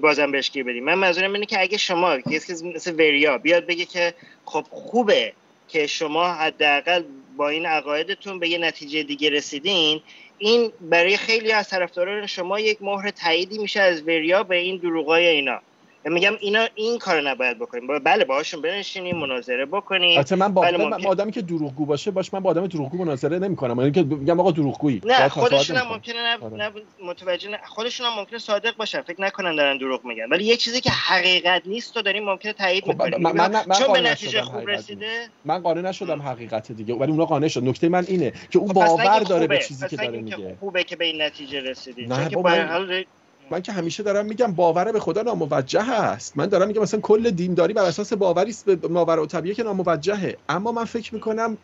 [0.00, 0.84] بازم بهش گیر بدیم.
[0.84, 5.32] من منظورم اینه که اگه شما کسی مثل وریا بیاد بگه که خب خوبه
[5.68, 7.02] که شما حداقل
[7.36, 10.00] با این عقایدتون به یه نتیجه دیگه رسیدین
[10.42, 15.26] این برای خیلی از طرفداران شما یک مهر تاییدی میشه از وریا به این دروغای
[15.26, 15.60] اینا.
[16.04, 17.98] میگم اینا این کار نباید بکنیم.
[17.98, 20.18] بله باهاشون بنشینیم مناظره بکنیم.
[20.18, 23.38] البته من با, بله من آدمی که دروغگو باشه باش من با آدم دروغگو مناظره
[23.38, 23.78] نمی‌کنم.
[23.78, 25.00] یعنی که میگم آقا دروغگویی.
[25.04, 26.56] نه خودشون هم ممکنه نه, آره.
[26.56, 26.70] نه
[27.04, 29.02] متوجه نه خودشون هم ممکنه صادق باشن.
[29.02, 30.28] فکر نکنن دارن دروغ میگن.
[30.30, 33.22] ولی یه چیزی که حقیقت نیست تو داریم ممکنه تایید خب می‌کنیم.
[33.22, 36.94] من, من, من چون به نتیجه خوب رسیده من قانع نشدم حقیقت دیگه.
[36.94, 39.96] ولی اونا قانع شد نکته من اینه که اون خب باور داره به چیزی که
[39.96, 40.56] داره میگه.
[40.60, 42.06] خوبه که به این نتیجه رسیدی
[43.52, 46.36] من که همیشه دارم میگم باور به خدا ناموجه است.
[46.36, 49.62] من دارم میگم مثلا کل دینداری بر اساس باوری است به ماورا و طبیعه که
[49.62, 50.36] ناموجهه.
[50.48, 51.58] اما من فکر می‌کنم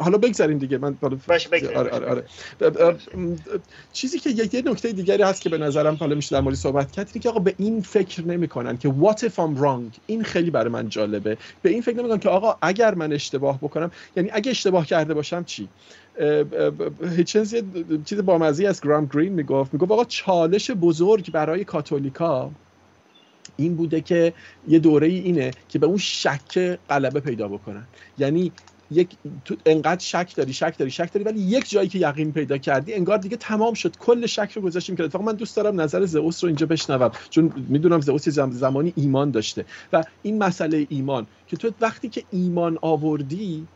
[0.00, 0.98] حالا بگذاریم دیگه من
[1.76, 2.96] آره آره آره.
[3.92, 7.10] چیزی که یه نکته دیگری هست که به نظرم حالا میشه در مورد صحبت کرد
[7.14, 9.98] اینه که آقا به این فکر نمی‌کنن که what if I'm wrong.
[10.06, 11.36] این خیلی برای من جالبه.
[11.62, 15.44] به این فکر نمی‌کنن که آقا اگر من اشتباه بکنم یعنی اگه اشتباه کرده باشم
[15.44, 15.68] چی؟
[17.16, 17.62] هیچنز یه
[18.04, 19.74] چیز بامزی از گرام گرین می‌گفت.
[19.74, 22.50] می‌گفت آقا چالش بزرگ برای کاتولیکا
[23.56, 24.32] این بوده که
[24.68, 27.86] یه دوره ای اینه که به اون شک غلبه پیدا بکنن.
[28.18, 28.52] یعنی
[28.90, 29.08] یک
[29.44, 32.94] تو انقدر شک داری شک داری شک داری ولی یک جایی که یقین پیدا کردی
[32.94, 33.96] انگار دیگه تمام شد.
[33.96, 37.52] کل شک رو گذاشتیم که فقط من دوست دارم نظر زئوس رو اینجا بشنوم چون
[37.68, 39.64] می‌دونم زئوس زمانی ایمان داشته.
[39.92, 43.66] و این مسئله ایمان که تو وقتی که ایمان آوردی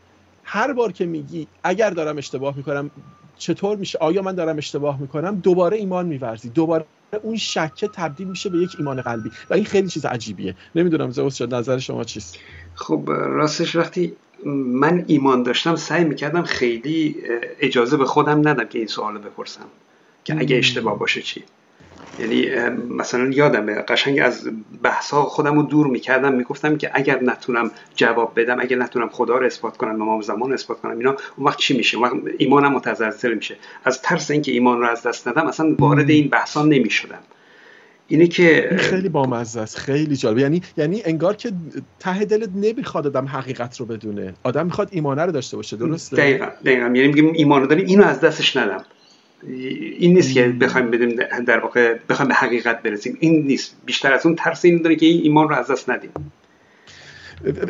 [0.43, 2.91] هر بار که میگی اگر دارم اشتباه می‌کنم
[3.37, 6.49] چطور میشه؟ آیا من دارم اشتباه می‌کنم؟ دوباره ایمان میورزی.
[6.49, 6.85] دوباره
[7.23, 9.29] اون شکه تبدیل میشه به یک ایمان قلبی.
[9.49, 10.55] و این خیلی چیز عجیبیه.
[10.75, 12.39] نمی‌دونم زئوس شد نظر شما چیست؟
[12.75, 14.13] خب راستش وقتی
[14.45, 17.15] من ایمان داشتم سعی می‌کردم خیلی
[17.59, 19.65] اجازه به خودم ندم که این سوال بپرسم
[20.23, 21.43] که اگه اشتباه باشه چی؟
[22.19, 22.49] یعنی
[22.89, 24.49] مثلا یادمه قشنگ از
[24.83, 29.45] بحثا خودم رو دور می‌کردم می‌گفتم که اگر نتونم جواب بدم اگر نتونم خدا رو
[29.45, 33.55] اثبات کنم امام زمان اثبات کنم اینا اون وقت چی میشه؟ وقت ایمانم متزلزل میشه.
[33.83, 37.19] از ترس اینکه ایمان رو از دست ندم اصلا وارد این بحثا نمی‌شدم.
[38.13, 40.37] اینه که خیلی بامزه است خیلی جالب.
[40.37, 41.51] یعنی یعنی انگار که
[41.99, 44.33] ته دلت نمی‌خواد آدم حقیقت رو بدونه.
[44.43, 46.85] آدم می‌خواد ایمانه رو داشته باشه درسته؟ دقیقا دقیقا.
[46.85, 48.83] یعنی میگیم ایمان رو داریم اینو از دستش ندم.
[49.99, 53.17] این نیست که بخوایم بدیم در واقع بخوایم به حقیقت برسیم.
[53.19, 53.75] این نیست.
[53.85, 56.09] بیشتر از اون ترس این داره که این ایمان رو از دست ندیم.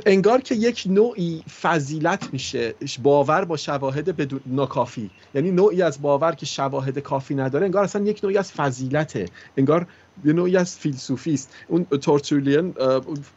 [0.05, 5.09] انگار که یک نوعی فضیلت میشه باور با شواهد بدون ناکافی.
[5.35, 9.25] یعنی نوعی از باور که شواهد کافی نداره انگار اصلا یک نوعی از فضیلته.
[9.57, 9.87] انگار
[10.25, 11.53] یه نوعی از فیلسوفی است.
[11.67, 12.73] اون تورتولیان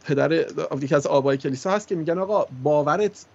[0.05, 0.45] پدر
[0.81, 3.25] یکی از آبای کلیسا هست که میگن آقا باورت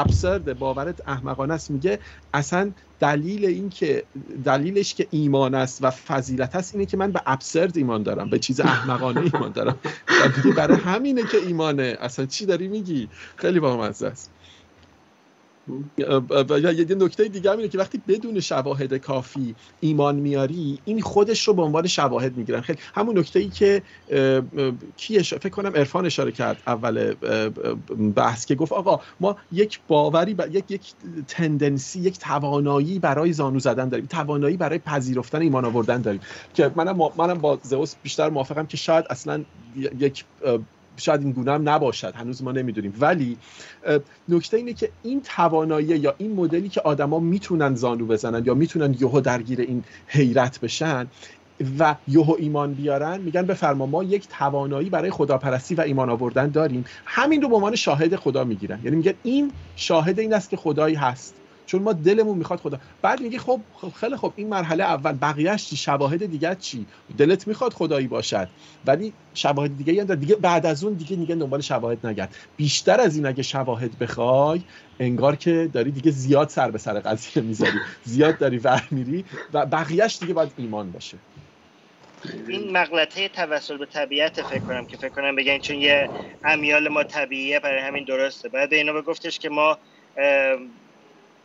[0.00, 1.98] ابسرد باورت احمقانه است میگه
[2.34, 2.70] اصلا
[3.00, 4.04] دلیل این که
[4.44, 8.38] دلیلش که ایمان است و فضیلت است اینه که من به ابسرد ایمان دارم به
[8.38, 9.78] چیز احمقانه ایمان دارم.
[10.56, 11.96] برای همینه که ایمانه.
[12.00, 14.30] اصلا چی داری میگی؟ خیلی با است.
[16.50, 21.54] و یه نکته دیگه اینه که وقتی بدون شواهد کافی ایمان میاری این خودش رو
[21.54, 22.60] به عنوان شواهد می‌گیرن.
[22.60, 23.82] خیلی همون نکته ای که
[24.96, 27.14] کی فکر کنم عرفان اشاره کرد اول
[28.16, 30.94] بحث که گفت آقا ما یک باوری یک یک
[31.28, 34.06] تندنسی یک توانایی برای زانو زدن داریم.
[34.06, 36.20] توانایی برای پذیرفتن ایمان آوردن داریم.
[36.54, 39.44] که منم منم با زئوس بیشتر موافقم که شاید اصلا
[39.76, 40.24] یک
[41.00, 42.94] شاید این گونه هم نباشد هنوز ما نمی‌دونیم.
[43.00, 43.36] ولی
[44.28, 48.96] نکته اینه که این توانایی یا این مدلی که آدما می‌تونن زانو بزنن یا می‌تونن
[49.00, 51.06] یهو درگیر این حیرت بشن
[51.78, 56.84] و یهو ایمان بیارن میگن بفرما ما یک توانایی برای خداپرستی و ایمان آوردن داریم.
[57.04, 58.80] همین رو به عنوان شاهد خدا می‌گیرن.
[58.84, 61.34] یعنی میگن این شاهد این است که خدایی هست.
[61.68, 62.78] چون ما دلمون می‌خواد خدا.
[63.02, 63.60] بعد میگه خب
[64.00, 66.86] خیلی خب این مرحله اول بقیهش چی؟ شواهد دیگه چی؟
[67.18, 68.48] دلت می‌خواد خدایی باشد.
[68.84, 72.36] ولی شواهد دیگه یعنی دیگه بعد از اون دیگه دیگه دنبال شواهد نگرد.
[72.56, 74.60] بیشتر از این اگه شواهد بخوای
[75.00, 77.78] انگار که داری دیگه زیاد سر به سر قضیه می‌ذاری.
[78.02, 81.18] زیاد داری ور میری و بقیهش دیگه باید ایمان باشه.
[82.48, 86.10] این مغلطه توسل به طبیعت فکر کنم که فکر کنم بگن چون یه
[86.44, 88.48] امیال ما طبیعیه برای همین درسته.
[88.48, 89.78] بعد اینا به گفتش که ما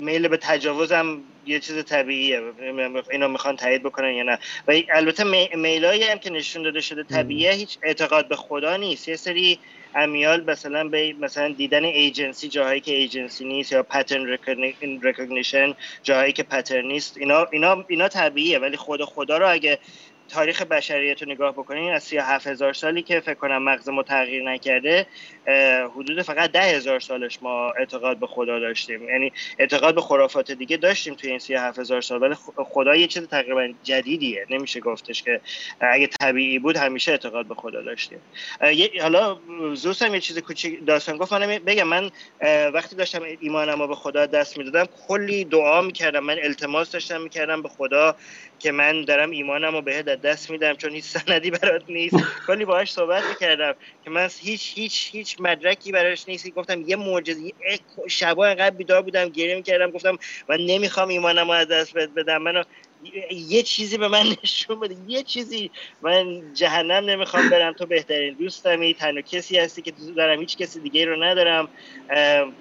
[0.04, 2.42] میل به تجاوزم یه چیز طبیعیه.
[3.12, 4.40] اینا می‌خوان تایید بکنن یا نه.
[4.68, 5.24] و البته
[5.56, 9.08] میلایی هم که نشون داده شده طبیعیه هیچ اعتقاد به خدا نیست.
[9.08, 9.60] یه سری
[9.96, 14.38] امیال مثلا به مثلا دیدن ایجنسی جاهایی که ایجنسی نیست یا پترن
[14.82, 15.74] recognition
[16.04, 18.60] جاهایی که pattern نیست اینا اینا اینا طبیعیه.
[18.60, 19.80] ولی خدا خدا رو اگه
[20.30, 24.44] تاریخ بشریت رو نگاه بکنین از 37 هزار سالی که فکر کنم مغز ما تغییر
[24.44, 25.08] نکرده
[25.96, 29.10] حدود فقط ده هزار سالش ما اعتقاد به خدا داشتیم.
[29.10, 33.28] یعنی اعتقاد به خرافات دیگه داشتیم توی این 37 هزار سال ولی خدا یه چیز
[33.28, 34.46] تقریبا جدیدیه.
[34.50, 35.42] نمیشه گفتش که
[35.80, 38.20] اگه طبیعی بود همیشه اعتقاد به خدا داشتیم.
[39.02, 39.40] حالا
[39.74, 42.10] زئوس هم یه چیز کوچیک داستان گفت من بگم من
[42.74, 47.62] وقتی داشتم ایمانم رو به خدا دست می‌دادم کلی دعا می‌کردم من التماس داشتم می‌کردم
[47.62, 48.16] به خدا.
[48.64, 52.18] که من دارم ایمانم رو بهت دست میدم چون هیچ سندی برات نیست.
[52.48, 56.52] کلی باهاش صحبت می‌کردم که من هیچ هیچ هیچ مدرکی براش نیست.
[56.52, 57.54] گفتم یه معجزه
[58.10, 59.92] شبا انقدر بیدار بودم گریه می‌کردم.
[59.92, 60.18] گفتم
[60.50, 62.44] من نمی‌خوام ایمانم رو از دست بدم.
[62.44, 62.64] منو
[63.32, 64.96] یه چیزی به من نشون بده.
[65.08, 67.74] یه چیزی من جهنم نمی‌خوام برم.
[67.74, 70.40] تو بهترین دوستمی تنها کسی هستی که دارم.
[70.40, 71.70] هیچ کسی دیگه رو ندارم.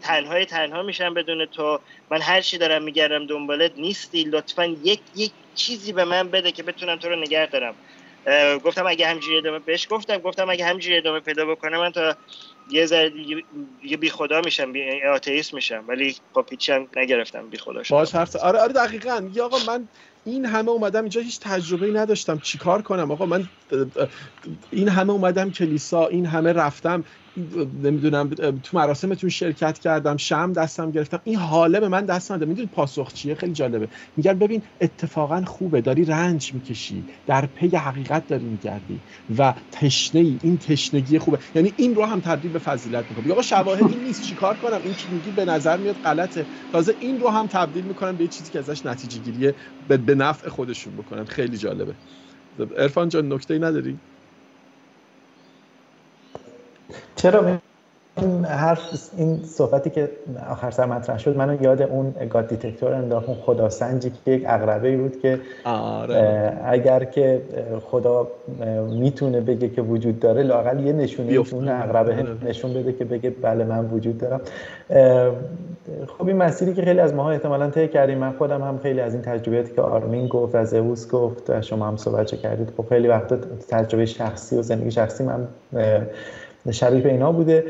[0.03, 1.81] تنهای تنها میشم بدون تو.
[2.11, 4.25] من هر چی دارم میگردم دنبالت نیستی.
[4.25, 7.77] لطفا یک یک چیزی به من بده که بتونم تو رو نگه دارم.
[8.65, 12.17] گفتم اگه همجوری ادامه بهش گفتم گفتم اگه همجوری ادامه پیدا بکنم من تا
[12.73, 15.03] یه ذره دیگه بی خدا میشم بی
[15.53, 15.85] میشم.
[15.89, 17.97] ولی خب هم نگرفتم بی خدا شدم.
[17.99, 19.31] باش حرف آره آره دقیقاً.
[19.33, 19.89] یا آقا من
[20.25, 22.39] این همه اومدم اینجا هیچ تجربه نداشتم.
[22.39, 23.49] چیکار کنم؟ آقا من
[24.71, 27.05] این همه اومدم کلیسا این همه رفتم.
[27.37, 28.31] نمی‌دونم
[28.63, 31.21] تو مراسمتون شرکت کردم شم دستم گرفتم.
[31.25, 33.89] این حاله به من دست نده می‌دونی پاسخ چیه؟ خیلی جالبه.
[34.17, 35.81] میگن ببین اتفاقا خوبه.
[35.81, 37.07] داری رنج می‌کشی.
[37.27, 39.03] در پی حقیقت داری میگردی.
[39.39, 41.39] و تشنه ای این تشنگی خوبه.
[41.55, 43.33] یعنی این رو هم تبدیل به فضیلت می‌کنم.
[43.33, 44.23] آقا شواهدی نیست.
[44.23, 46.47] چیکار کنم؟ این که میگی به نظر میاد غلطه.
[46.71, 50.97] تازه این رو هم تبدیل می‌کنم به چیزی که ازش نتیجه گیریه به نفع خودشون
[50.97, 51.25] بکنن.
[51.25, 51.97] خیلی جالبه.
[52.79, 54.01] ارفان جان نکته ای نداری؟
[57.17, 57.45] چرا
[58.17, 60.11] این حرف این صحبتی که
[60.51, 64.47] آخر سر مطرح شد منو یاد اون گاد دیتکتور انداخت اون خدا سنجی که یک
[64.47, 66.59] عقربه بود که آره.
[66.65, 67.43] اگر که
[67.85, 68.29] خدا
[68.91, 72.37] می‌تونه بگه که وجود داره لاقل یه نشونه اون عقربه آره.
[72.45, 74.41] نشون بده که بگه بله من وجود دارم
[76.19, 79.15] خب این مسیری که خیلی از ماها احتمالا طی کردیم من خودم هم خیلی از
[79.15, 83.09] این تجربیاتی که آرمین گفت از اوس گفت و شما هم صحبت کردید خب خیلی
[83.09, 83.37] وقتا
[83.69, 85.49] تجربه شخصی و زندگی شخصی من
[86.71, 87.65] شبیه به اینا بوده.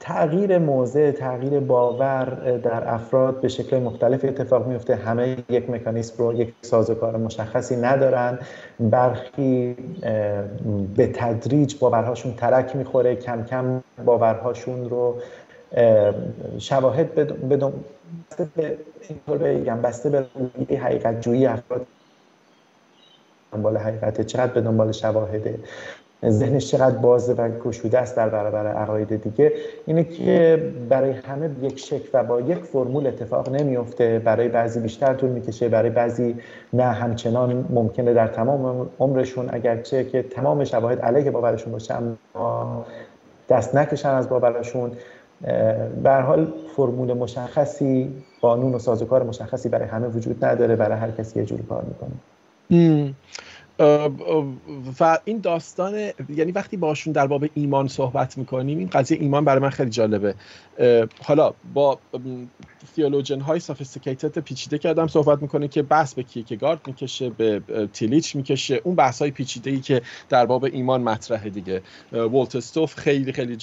[0.00, 2.24] تغییر موضع تغییر باور
[2.62, 4.94] در افراد به شکل مختلف اتفاق میفته.
[4.94, 8.38] همه یک مکانیسم رو یک سازوکار مشخصی ندارن.
[8.80, 9.76] برخی
[10.96, 13.16] به تدریج باورهاشون ترک می‌خوره.
[13.16, 15.20] کم کم باورهاشون رو
[16.58, 17.14] شواهد
[17.48, 17.72] بدون
[19.08, 21.86] اینطور بگم بسته به حقیقت جویی افراد.
[23.52, 25.58] دنبال حقیقت چقدر به دنبال شواهده.
[26.30, 29.52] ذهنش چقدر بازه و گشوده است در برابر عقاید دیگه
[29.86, 35.14] اینه که برای همه یک شکل و با یک فرمول اتفاق نمیفته برای بعضی بیشتر
[35.14, 36.36] طول می‌کشه برای بعضی
[36.72, 42.86] نه همچنان ممکنه در تمام عمرشون اگرچه که تمام شواهد علیه باورشون باشه اما
[43.48, 44.90] دست نکشن از باورشون.
[46.02, 51.38] به حال فرمول مشخصی قانون و سازوکار مشخصی برای همه وجود نداره برای هر کسی
[51.38, 52.10] یه جوری کار می‌کنه.
[55.00, 55.94] و این داستان
[56.36, 60.34] یعنی وقتی باشون در باب ایمان صحبت می‌کنیم این قضیه ایمان برای من خیلی جالبه.
[61.22, 61.98] حالا با
[62.94, 68.36] تیولوژن های سافیستیکیتد پیچیده که آدم صحبت می‌کنه که بحث به کیرکگارد می‌کشه به تیلیچ
[68.36, 71.82] می‌کشه اون بحث های پیچیده ای که در باب ایمان مطرحه دیگه.
[72.12, 73.56] ولتستوف خیلی خیلی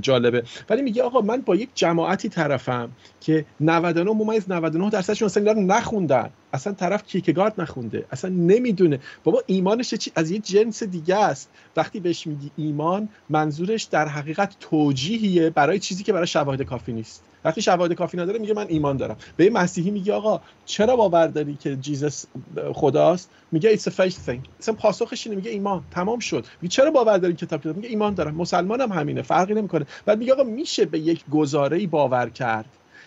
[0.00, 0.42] جالبه.
[0.70, 2.90] ولی میگه آقا من با یک جماعتی طرفم
[3.20, 6.30] که 99 ممیز 99 درصدشون اصلا نخوندن.
[6.52, 9.00] اصلا طرف کیرکگارد نخونده؟ اصلا نمی‌دونه.
[9.24, 11.50] بابا ایمانش چی؟ از یه جنس دیگه است.
[11.76, 17.22] وقتی بهش میگی ایمان منظورش در حقیقت توجیهیه برای چیزی که برای شواهد کافی نیست.
[17.46, 19.16] وقتی شواهد کافی نداره میگه من ایمان دارم.
[19.36, 22.26] به یه مسیحی میگه آقا چرا باور داری که جیزس
[22.74, 24.38] خداست؟ میگه it's a faith thing.
[24.60, 25.84] اصلا پاسخش اینه میگه ایمان.
[25.90, 26.44] تمام شد.
[26.60, 28.34] میگه چرا باور داری کتاب کتاب؟ میگه ایمان دارم.
[28.34, 29.86] مسلمانم همینه فرقی نمی‌کنه.
[30.06, 32.66] بعد میگه آقا میشه به یک گزاره باور کرد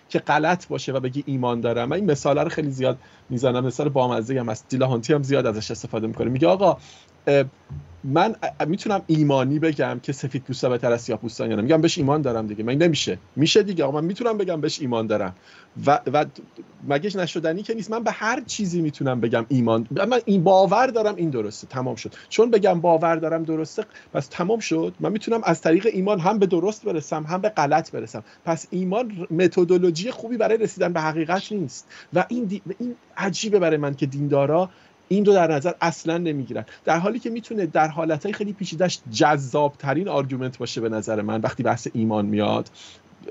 [0.10, 1.90] که غلط باشه و بگی ایمان دارم.
[1.90, 2.98] من این مثال رو خیلی زیاد
[3.30, 3.66] می‌زنم.
[3.66, 6.30] مثال بامزه هم از دیلاهانتی هم زیاد ازش استفاده می‌کنه.
[6.30, 6.78] میگه آقا
[8.04, 8.36] من
[8.68, 12.48] می‌تونم ایمانی بگم که سفید پوستا بهتر از سیاه پوستان یعنی میگم بهش ایمان دارم
[12.48, 12.64] دیگه.
[12.64, 13.84] من نمیشه؟ میشه دیگه.
[13.84, 15.36] آقا من می‌تونم بگم بهش ایمان دارم.
[15.86, 16.26] و, و
[16.88, 17.92] مگه نشدنی که نیست.
[17.92, 19.88] من به هر چیزی می‌تونم بگم ایمان.
[19.92, 21.68] من این باور دارم این درسته.
[21.68, 22.14] تمام شد.
[22.30, 23.86] چون بگم باور دارم درسته.
[24.14, 24.94] پس تمام شد.
[25.00, 28.24] من می‌تونم از طریق ایمان هم به درست برسم هم به غلط برسم.
[28.46, 31.88] پس ایمان متدولوژی خوبی برای رسیدن به حقیقت نیست.
[32.14, 34.70] و این, این عجیبه برای من که دیندارا
[35.10, 36.66] این رو در نظر اصلا نمی‌گیرن.
[36.86, 41.42] در حالی که می‌تونه در حالتهای خیلی پیچیدهش جذاب ترین argument باشه به نظر من
[41.42, 42.70] وقتی بحث ایمان میاد.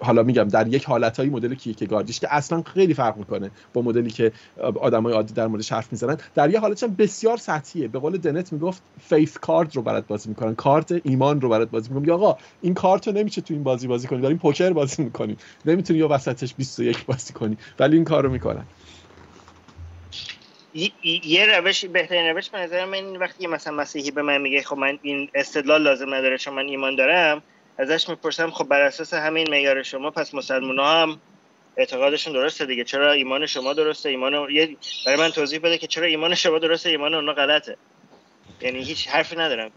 [0.03, 4.33] حالا میگم در یک حالتهای مدل کیرکگاردیش که اصلا خیلی فرق می‌کنه با مدلی که
[4.81, 6.17] آدمای عادی در موردش حرف می‌زنن.
[6.35, 7.89] در یه حالتش بسیار سطحیه.
[7.89, 11.91] به قول دنت می‌گفت faith card رو برات بازی می‌کنن کارت ایمان رو برات بازی
[11.91, 12.15] می‌کنن.
[12.15, 15.37] آقا این کارت رو نمیشه تو این بازی بازی کنی داریم پوکر بازی می‌کنی
[15.67, 18.65] نمی‌تونی یا وسطش 21 بازی کنی ولی این کار می‌کنن.
[21.25, 24.99] یه روش بهترین روش به نظر من وقتی مثلا مسیحی به من میگه خب من
[25.03, 27.43] این استدلال لازم نداره چون من ایمان دارم
[27.79, 31.21] ازش می‌پرسم خب بر اساس همین معیار شما پس مسلمان هم
[31.77, 32.85] اعتقادشون درسته دیگه.
[32.85, 34.77] چرا ایمان شما درسته؟ ایمان یه
[35.07, 37.77] برای من توضیح بده که چرا ایمان شما درسته ایمان اونا غلطه.
[38.61, 39.71] یعنی هیچ حرفی ندارم.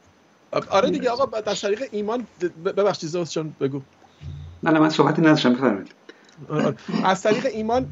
[0.69, 2.27] آره دیگه آقا در طریق ایمان
[2.65, 3.81] ببخشید چون بگو.
[4.63, 5.95] نه من صحبتی نداشتم بفرمایید.
[7.03, 7.91] از طریق ایمان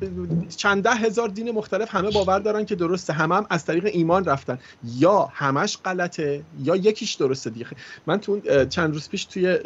[0.57, 3.13] چند ده هزار دین مختلف همه باور دارن که درسته.
[3.13, 4.59] همه هم از طریق ایمان رفتن.
[4.83, 7.67] یا همش غلطه یا یکیش درسته دیگه.
[8.07, 9.57] من تو چند روز پیش توی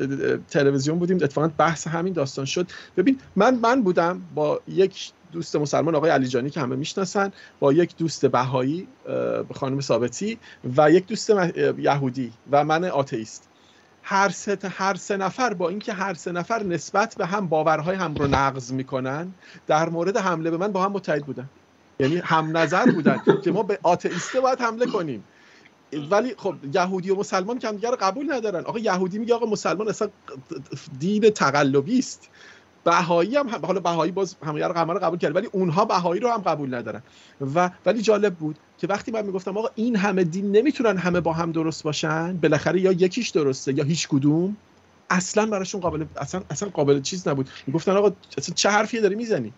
[0.49, 1.18] تلویزیون بودیم.
[1.18, 2.68] اتفاقا بحث همین داستان شد.
[2.97, 7.97] ببین من من بودم با یک دوست مسلمان آقای علیجانی که همه می‌شناسن با یک
[7.97, 8.88] دوست بهایی
[9.53, 10.38] خانم ثابتی
[10.77, 11.31] و یک دوست
[11.77, 13.49] یهودی و من آتئیست.
[14.03, 18.15] هر سه هر سه نفر با اینکه هر سه نفر نسبت به هم باورهای هم
[18.15, 19.34] رو نقض می‌کنن
[19.67, 21.49] در مورد حمله به من با هم متحد بودن.
[21.99, 25.23] یعنی هم نظر بودن که ما به آتئیسته باید حمله کنیم.
[26.11, 28.63] ولی خب یهودی و مسلمان که همدیگه رو قبول ندارن.
[28.63, 30.09] آقا یهودی میگه آقا مسلمان اصلا
[30.99, 32.30] دین تقلبی است.
[32.84, 36.76] بهایی هم حالا بهایی باز همه رو قبول کرد ولی اونها بهایی رو هم قبول
[36.76, 37.03] ندارن.
[37.41, 41.34] و ولی جالب بود که وقتی من می‌گفتم آقا این همه دین نمی‌تونن همه با
[41.34, 44.57] هم درست باشن بالاخره یا یکیش درسته یا هیچ کدوم
[45.10, 47.49] اصلا براشون قابل اصلا اصلا قابل چیز نبود.
[47.68, 49.55] می‌گفتن آقا اصلا چه حرفی داری می‌زنی؟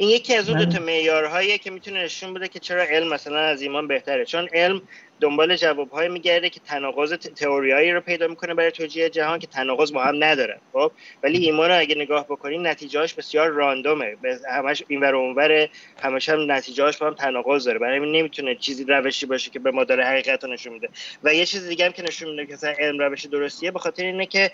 [0.00, 3.38] این یکی از اون دو تا معیارهایی که می‌تونه نشون بده که چرا علم مثلا
[3.38, 4.24] از ایمان بهتره.
[4.24, 4.82] چون علم
[5.20, 10.04] دنبال جوابهایی میگرده که تناقض تئوریایی رو پیدا می‌کنه برای توجیه جهان که تناقض با
[10.04, 14.16] هم ندارن خب؟ ولی ایمان رو اگه نگاه بکنیم نتیجهاش بسیار راندومه
[14.50, 15.68] همش اینور و اونور
[16.02, 17.78] همش هم نتیجهاش با هم تناقض داره.
[17.78, 20.88] برای همین نمی‌تونه چیزی روشی باشه که به ما داره حقیقت رو نشون میده.
[21.24, 24.04] و یه چیز دیگه هم که نشون میده که مثلا علم روش درستیه به خاطر
[24.04, 24.50] اینه که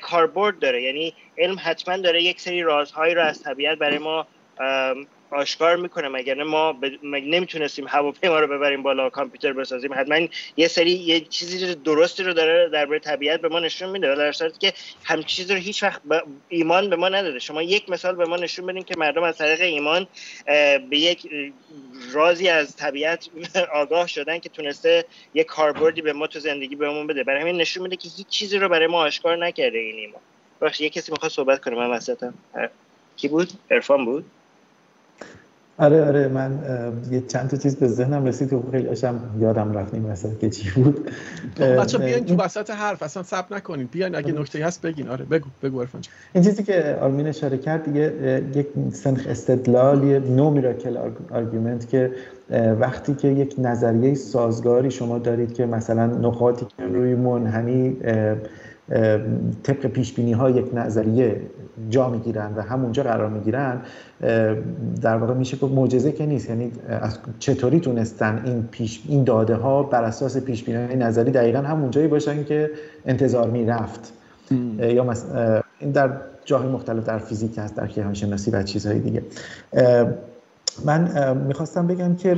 [0.00, 0.82] کاربورد داره.
[0.82, 4.26] یعنی علم حتما داره یک سری رازهایی رو از طبیعت برای ما
[5.30, 6.76] آشکار می‌کنه مگر ما.
[7.02, 12.68] نمی‌تونستیم هواپیما رو ببریم بالا کامپیوتر بسازیم حتما یه سری یه چیزی درستی رو داره
[12.68, 14.72] درباره طبیعت به ما نشون میده در صورتی که
[15.04, 16.00] هم چیزی رو هیچ وقت
[16.48, 17.38] ایمان به ما نداده.
[17.38, 20.06] شما یک مثال به ما نشون بدین که مردم از طریق ایمان
[20.90, 21.28] به یک
[22.12, 23.28] رازی از طبیعت
[23.72, 25.04] آگاه شدن که تونسته
[25.34, 27.24] یک کاربردی به ما تو زندگی بهمون بده.
[27.24, 30.20] برای همین نشون میده که هیچ چیزی رو برای ما آشکار نکرده این ایمان.
[30.60, 32.34] باشه یه کسی می‌خواد صحبت کنه من وسطم.
[33.16, 34.24] کی بود؟ ارفان بود؟
[35.78, 36.58] آره آره من
[37.10, 40.50] یه چند تا چیز به ذهنم رسید که خیلی هاشم یادم رفت این وسط که
[40.50, 41.10] چی بود.
[41.60, 44.40] بچه بیاین تو وسط حرف اصلا سب نکنین بیاین اگه آره.
[44.40, 45.08] نکته هست بگین.
[45.08, 46.00] آره بگو بگو عرفان
[46.32, 50.96] این چیزی که آرمین اشاره کرد دیگه یک سنخ استدلالی نو میراکل
[51.30, 52.10] آرگومنت که
[52.80, 57.96] وقتی که یک نظریه سازگاری شما دارید که مثلا نقاطی که روی منحنی
[59.62, 61.40] طبق پیش بینی ها یک نظریه
[61.90, 63.80] جا می‌گیرن و همونجا قرار می‌گیرن
[65.02, 66.48] در واقع میشه که معجزه که نیست.
[66.50, 71.58] یعنی از چطوری تونستن این پیش این داده ها بر اساس پیش بینی نظری دقیقا
[71.58, 72.70] همونجایی باشن که
[73.06, 74.12] انتظار می‌رفت.
[74.78, 76.10] یا مثلا این در
[76.44, 79.22] جاهای مختلف در فیزیک هست در کیهان شناسی و چیزهای دیگه.
[80.84, 82.36] من می‌خواستم بگم که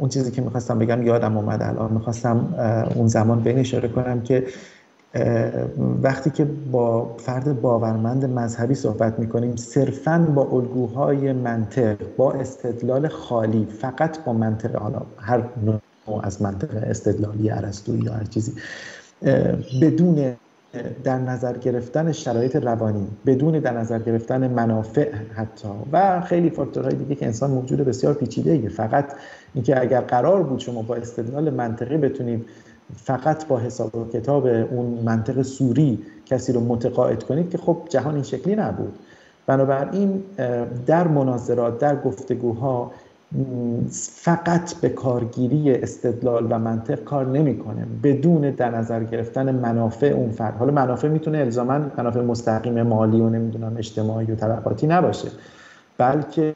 [0.00, 1.92] اون چیزی که می‌خواستم بگم یادم اومد الان.
[1.92, 2.54] می‌خواستم
[2.94, 4.44] اون زمان به اشاره کنم که
[6.02, 13.66] وقتی که با فرد باورمند مذهبی صحبت می‌کنیم صرفا با الگوهای منطق با استدلال خالی
[13.80, 15.80] فقط با منطق حالا هر نوع
[16.22, 18.52] از منطق استدلالی عرستوی یا هر چیزی
[19.82, 20.34] بدون
[21.04, 27.14] در نظر گرفتن شرایط روانی بدون در نظر گرفتن منافع حتی و خیلی فاکتورهای دیگه
[27.14, 29.12] که انسان موجود بسیار پیچیده فقط
[29.54, 32.46] اینکه اگر قرار بود شما با استدلال منطقی بتونید
[32.96, 38.14] فقط با حساب و کتاب اون منطق سوری کسی رو متقاعد کنید که خب جهان
[38.14, 38.98] این شکلی نبود.
[39.46, 40.22] بنابراین
[40.86, 42.90] در مناظرات در گفتگوها
[43.90, 47.86] فقط به کارگیری استدلال و منطق کار نمی‌کنه.
[48.02, 50.56] بدون در نظر گرفتن منافع اون فرد.
[50.56, 55.28] حالا منافع می‌تونه الزاما منافع مستقیم مالی و نمی‌دونم اجتماعی و طبقاتی نباشه
[55.98, 56.53] بلکه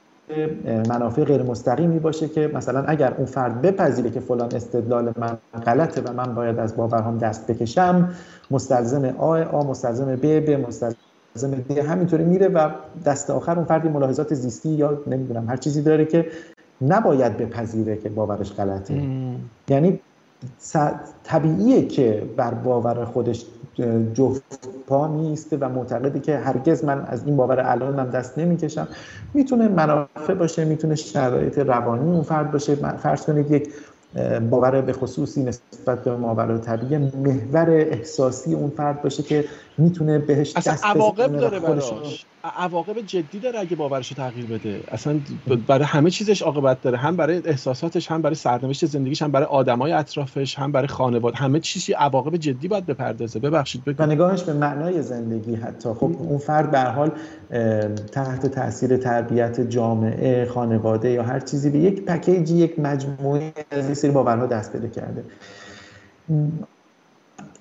[0.88, 6.00] منافع غیر مستقیمی باشه که مثلا اگر اون فرد بپذیره که فلان استدلال من غلطه
[6.00, 8.08] و من باید از باورهام دست بکشم
[8.50, 10.96] مستلزم آ آ مستلزم ب ب مستلزم
[11.68, 12.70] د همینطوری میره و
[13.04, 16.26] دست آخر اون فردی ملاحظات زیستی یا نمی‌دونم هر چیزی داره که
[16.80, 19.02] نباید بپذیره که باورش غلطه.
[19.68, 20.00] یعنی
[21.24, 23.46] طبیعیه که بر باور خودش
[24.14, 28.88] جفت پا نیسته و معتقده که هرگز من از این باور الانم دست نمی‌کشم.
[29.34, 32.74] می‌تونه منافع باشه می‌تونه شرایط روانی اون فرد باشه.
[32.74, 33.68] فرض کنید یک
[34.50, 39.44] باور به خصوصی نسبت به ماورا طبیعی محور احساسی اون فرد باشه که
[39.78, 42.26] می‌تونه بهش اصلا عواقب داره براش.
[42.44, 44.82] عواقب جدی داره اگه باورش تغییر بده.
[44.88, 45.20] اصلا
[45.66, 46.98] برای همه چیزش عاقبت داره.
[46.98, 51.36] هم برای احساساتش هم برای سرنوشت زندگیش هم برای آدمای اطرافش هم برای خانواده.
[51.36, 53.38] همه چیزی عواقب جدی باید بپردازه.
[53.38, 55.88] ببخشید بگم نگاهش به معنای زندگی حتی.
[55.88, 57.10] خب اون فرد به حال
[58.12, 63.94] تحت تاثیر تربیت جامعه خانواده یا هر چیزی به یک پکیجی یک مجموعه از این
[63.94, 65.24] سری باورها دست پیدا کرده.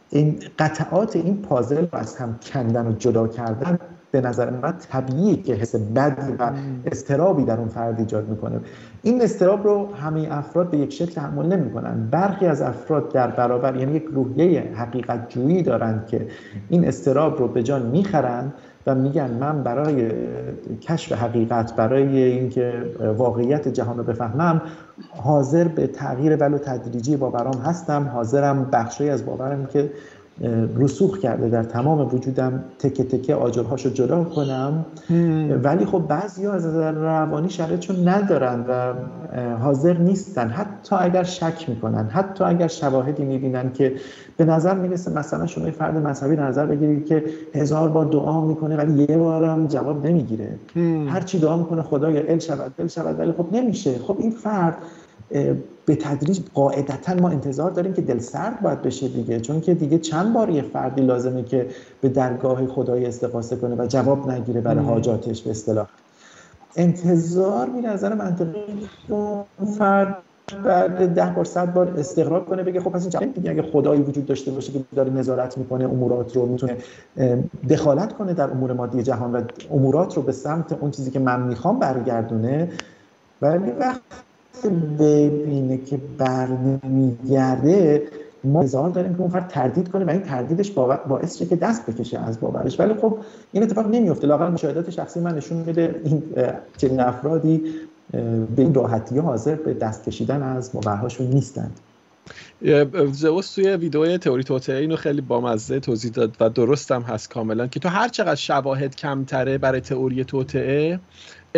[0.09, 3.79] این قطعات این پازل رو از هم کندن و جدا کردن
[4.21, 6.51] به نظر من طبیعیه که حس بدی و
[6.85, 8.59] استرابی در اون فرد ایجاد می‌کنه.
[9.01, 12.07] این استراب رو همه افراد به یک شکل تحمل نمی‌کنن.
[12.11, 16.27] برخی از افراد در برابر یعنی یک روحیه حقیقت جویی دارند که
[16.69, 18.53] این استراب رو به جان می‌خرند
[18.87, 20.11] و میگن من برای
[20.81, 22.73] کشف حقیقت برای اینکه
[23.17, 24.61] واقعیت جهان رو بفهمم
[25.09, 28.11] حاضر به تغییر ولو تدریجی باورام هستم.
[28.13, 29.89] حاضرم بخشی از باورم که
[30.77, 34.85] رسوخ کرده در تمام وجودم تکه تکه آجرهاش رو جدا کنم.
[35.63, 38.93] ولی خب بعضی ها از نظر روانی شرایطشون ندارن و
[39.57, 40.47] حاضر نیستن.
[40.47, 43.93] حتی اگر شک می‌کنن حتی اگر شواهدی می‌بینن که
[44.37, 47.23] به نظر می‌رسه مثلا شما فرد مذهبی نظر بگیرید که
[47.53, 50.59] هزار بار دعا می‌کنه ولی یه بارم جواب نمی‌گیره.
[51.07, 53.99] هر چی دعا می‌کنه خدایا ال شود ال شود ولی خب نمیشه.
[53.99, 54.77] خب این فرد
[55.85, 59.39] به تدریج قاعدتا ما انتظار داریم که دل سرد باید بشه دیگه.
[59.39, 61.67] چون که دیگه چند بار یه فردی لازمه که
[62.01, 65.87] به درگاه خدای استقاسه کنه و جواب نگیره برای حاجاتش به اصطلاح.
[66.75, 68.89] انتظار می نظر منطقی
[69.77, 70.17] فرد
[70.63, 74.01] بعد ده بار صد بار استقرار کنه بگه خب پس این جواب دیگه اگه خدایی
[74.01, 76.77] وجود داشته باشه که داره نظارت می‌کنه امورات رو می‌تونه
[77.69, 79.41] دخالت کنه در امور مادی جهان و
[79.71, 82.71] امورات رو به سمت اون چیزی که من می‌خوام برگردونه.
[83.41, 84.01] ولی وقت
[84.65, 88.03] ببینه که برنمیگرده
[88.43, 91.89] ما هزار داریم که اون فرد تردید کنه و این تردیدش باعث شه که دست
[91.89, 92.79] بکشه از باورش.
[92.79, 93.17] ولی خب
[93.51, 94.27] این اتفاق نمیفته.
[94.27, 96.23] لاغر مشاهدات شخصی من نشون میده این
[96.77, 97.63] چنین افرادی
[98.55, 101.79] به این راحتی حاضر به دست کشیدن از باورهاشون نیستند.
[103.11, 107.79] زوس توی ویدیو تئوری توته اینو خیلی بامزه توضیح داد و درستم هست کاملا که
[107.79, 110.99] تو هر چقدر شواهد کمتره برای تئوری توته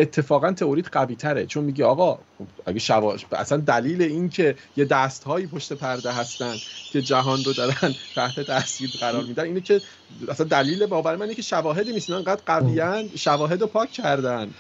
[0.02, 2.20] اتفاقا تئوریت قوی تره چون میگی آقا
[2.66, 6.56] اگه شواش اصلا دلیل این که یه دست هایی پشت پرده هستن
[6.92, 9.82] که جهان رو دارن تحت تاثیر قرار میدن اینه که
[10.28, 12.10] اصلا دلیل باور من اینه که شواهدی نیست.
[12.10, 14.54] انقدر قویان شواهد رو پاک کردن.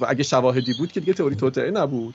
[0.00, 2.14] و اگه شواهدی بود که دیگه تئوری توطئه نبود.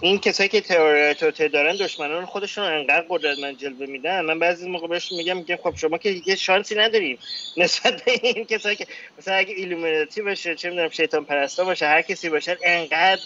[0.00, 4.20] این کسایی که تئوری دارن دشمنان خودشون انقدر قدرتمند جلوه میدن.
[4.20, 7.18] من بعضی موقع بهشون میگم میگم خب شما که دیگه شانسی نداریم.
[7.56, 8.86] نسبت به این کسایی که
[9.18, 13.22] مثلا اگه ایلومیناتی باشه چه می‌دونم شیطان پرستا باشه هر کسی باشه انقدر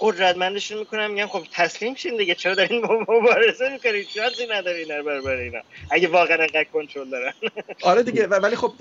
[0.00, 5.36] قدرتمندشون می‌کنم میگن خب تسلیم شین دیگه چرا دارین مبارزه می‌کنید شانسی ندارین در برابر
[5.36, 5.60] اینا؟
[5.90, 7.32] اگه واقعا انقدر کنترل دارن.
[7.82, 8.72] آره دیگه ولی خب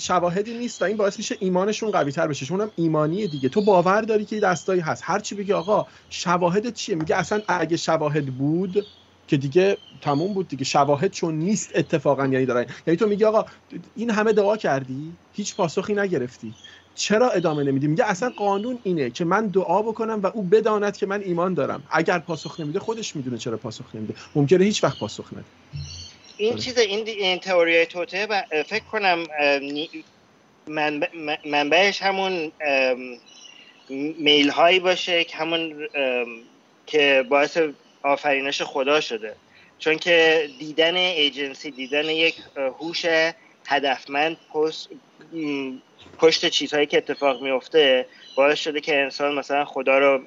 [0.00, 3.48] شواهدی نیست این باعث میشه ایمانشون قوی تر بشه چون ایمانیه دیگه.
[3.48, 5.02] تو باور داری که دستایی هست.
[5.06, 8.86] هر چی بگی آقا شواهد چیه؟ میگه اصلا اگه شواهد بود
[9.26, 10.64] که دیگه تموم بود دیگه.
[10.64, 12.66] شواهد چون نیست اتفاقا یعنی دارن.
[12.86, 13.44] یعنی تو میگی آقا
[13.96, 16.54] این همه دعا کردی؟ هیچ پاسخی نگرفتی.
[16.94, 21.06] چرا ادامه نمیدی؟ میگه اصلا قانون اینه که من دعا بکنم و او بداند که
[21.06, 21.82] من ایمان دارم.
[21.90, 24.14] اگر پاسخ نمیده خودش می‌دونه چرا پاسخ نمیده.
[24.34, 25.44] ممکنه هیچ وقت پاسخ نده.
[26.36, 26.56] این.
[26.56, 28.26] چیز این, این تئوری توته
[28.66, 29.24] فکر کنم
[31.44, 32.52] منبعش همون
[34.18, 35.88] میل هایی باشه که همون
[36.86, 37.58] که باعث
[38.02, 39.34] آفرینش خدا شده.
[39.78, 43.06] چون که دیدن ایجنسی دیدن یک هوش
[43.68, 44.88] هدفمند پست
[46.18, 50.20] پشت چیزهایی که اتفاق میفته باعث شده که انسان مثلا خدا رو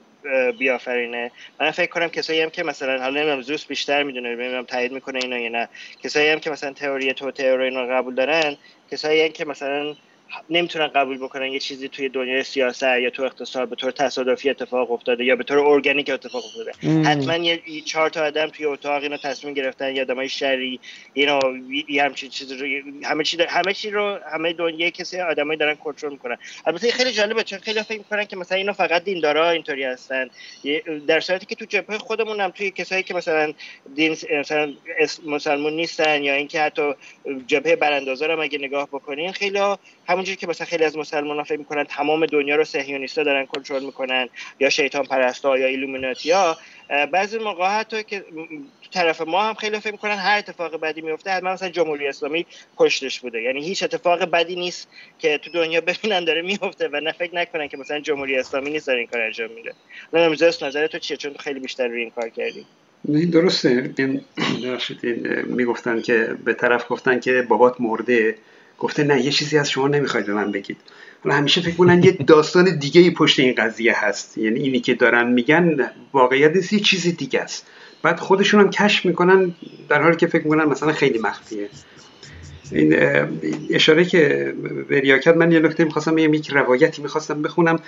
[0.60, 1.32] بیافرینه.
[1.60, 5.20] من فکر کنم کسایی هم که مثلا حالا نمی‌دونم زوس بیشتر می‌دونه نمی‌دونم تایید می‌کنه
[5.24, 5.70] اینا یا نه.
[6.04, 8.58] کسایی هم که مثلا تئوری تو تئوری اینا قبول دارن
[8.92, 9.96] کسایی هم که مثلا
[10.50, 14.92] نمی‌تونن قبول بکنن یه چیزی توی دنیای سیاست یا تو اقتصاد به طور تصادفی اتفاق
[14.92, 16.72] افتاده یا به طور ارگانیک اتفاق افتاده.
[17.10, 20.80] حتما یه چهار تا آدم توی اتاق اینو تصمیم گرفتن یا آدمای شری
[21.14, 21.40] اینا
[21.90, 22.68] یه همچین چیز رو
[23.04, 26.38] همه چی همه چی رو همه دنیا کسی آدمایی دارن کنترل می‌کنن.
[26.66, 30.30] البته خیلی جالبه چون خیلی فکر می‌کنن که مثلا اینا فقط دیندارا اینطوری هستن.
[31.08, 33.54] در صورتی که تو جبهه خودمون هم توی کسایی که مثلا
[33.96, 34.74] دین مثلا
[35.26, 36.94] مسلمون نیستن یا اینکه حتی
[37.48, 39.60] جبهه براندازا رو اگه نگاه بکنین خیلی
[40.08, 44.30] همونجوری که مثلا خیلی از مسلمان‌ها فکر می‌کنن تمام دنیا رو صهیونیستا دارن کنترل می‌کنن
[44.60, 46.58] یا شیطان پرستا یا ایلومیناتیا
[47.12, 48.20] بعضی موقع حتی که
[48.82, 52.46] تو طرف ما هم خیلی فکر می‌کنن هر اتفاق بدی میفته حتما مثلا جمهوری اسلامی
[52.76, 53.42] پشتش بوده.
[53.42, 54.90] یعنی هیچ اتفاق بدی نیست
[55.20, 58.88] که تو دنیا ببینن داره میفته و نه فکر نکنن که مثلا جمهوری اسلامی نیست
[58.88, 59.74] داره این کار انجام میده.
[60.14, 60.28] نه
[60.62, 62.66] نظر تو چیه؟ چون خیلی بیشتر روی این کار کردی.
[63.32, 63.94] درسته.
[63.98, 64.22] این
[65.58, 68.36] می‌گفتن که به طرف گفتن که بابات مرده.
[68.80, 70.78] گفته نه یه چیزی از شما نمی‌خواید به من بگید.
[71.24, 74.38] حالا همیشه فکر کنن یه داستان دیگه ای پشت این قضیه هست.
[74.38, 77.68] یعنی اینی که دارن میگن واقعیت نیست یه چیزی دیگه است.
[78.02, 79.56] بعد خودشون هم کشف می‌کنن
[79.90, 81.70] در حالی که فکر می‌کنن مثلا خیلی مخفیه.
[82.72, 82.96] این
[83.70, 84.54] اشاره که
[84.90, 87.80] وریا کرد من یه نکته می‌خواستم بگم یک روایتی می‌خواستم بخونم.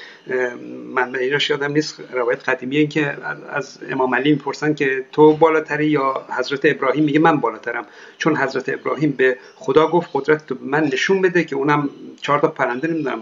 [0.95, 3.13] من ایناش یادم نیست روایت قدیمی این که
[3.49, 7.85] از امام علی می‌پرسن که تو بالاتری یا حضرت ابراهیم؟ میگه من بالاترم.
[8.17, 11.89] چون حضرت ابراهیم به خدا گفت قدرت من نشون بده که اونم
[12.21, 13.19] چهار تا پرنده نمی‌دونم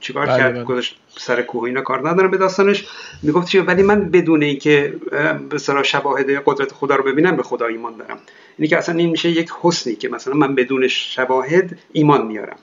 [0.00, 0.64] چیکار بله، کرد؟ بله.
[0.64, 2.86] گذاشت سر کوه اینا کار ندارم به داستانش.
[3.22, 4.94] می‌گفت چی؟ ولی من بدون اینکه
[5.50, 8.18] به سرا شواهد قدرت خدا رو ببینم به خدا ایمان دارم.
[8.58, 12.56] اینی که اصلا این میشه یک حسنی که مثلا من بدون شواهد ایمان میارم.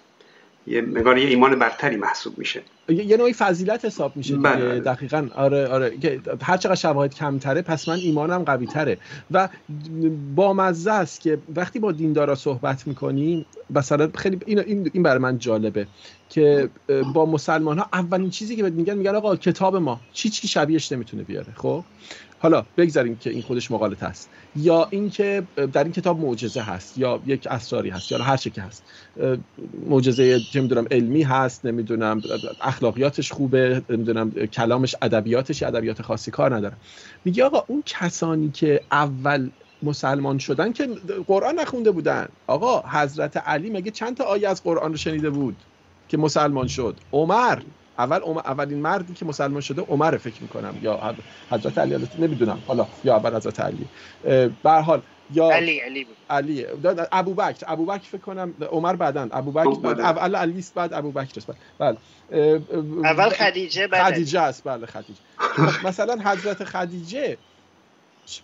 [0.69, 2.61] یه مقدار یه ایمان برتری محسوب میشه.
[2.89, 4.79] یه نوعی فضیلت حساب میشه دیگه بله.
[4.79, 5.27] دقیقا.
[5.35, 5.91] آره آره.
[6.41, 8.97] هر چقدر شواهد کمتره پس من ایمانم قوی تره
[9.31, 9.49] و
[10.35, 15.37] با مزه است که وقتی با دیندارا صحبت می‌کنیم مثلا خیلی این این برای من
[15.37, 15.87] جالبه
[16.29, 16.69] که
[17.13, 21.53] با مسلمان ها اولین چیزی که میگن میگن آقا کتاب ما چیچی شبیهش نمی‌تونه بیاره
[21.55, 21.83] خب؟
[22.41, 27.21] حالا بگذاریم که این خودش مقالط هست یا اینکه در این کتاب معجزه هست یا
[27.25, 28.83] یک اسراری هست یا هر چه که هست.
[29.87, 32.21] معجزه چه می‌دونم علمی هست نمی‌دونم
[32.61, 36.77] اخلاقیاتش خوبه نمی‌دونم کلامش ادبیاتش ادبیات خاصی کار نداره.
[37.25, 39.49] میگه آقا اون کسانی که اول
[39.81, 40.87] مسلمان شدن که
[41.27, 42.27] قرآن نخونده بودن.
[42.47, 45.63] آقا حضرت علی مگه چند تا آیه از قرآن رو شنیده بود
[46.07, 47.59] که مسلمان شد؟ عمر.
[47.99, 50.77] اول اولین مردی که مسلمان شده عمر فکر می‌کنم.
[50.81, 51.17] یا
[51.51, 52.63] حضرت علی نمی‌دونم.
[52.67, 53.89] حالا یا اول حضرت علی.
[54.63, 56.17] به حال یا علی علی بود.
[56.29, 56.65] علی.
[57.11, 57.63] ابوبکر.
[57.67, 61.49] ابوبکر فکر کنم عمر بعدن ابوبکر بعد اول علی است بعد ابوبکر است.
[61.79, 61.97] بله.
[63.05, 64.63] اول خدیجه بعد خدیجه است.
[64.63, 65.21] بله خدیجه.
[65.83, 67.37] مثلا حضرت خدیجه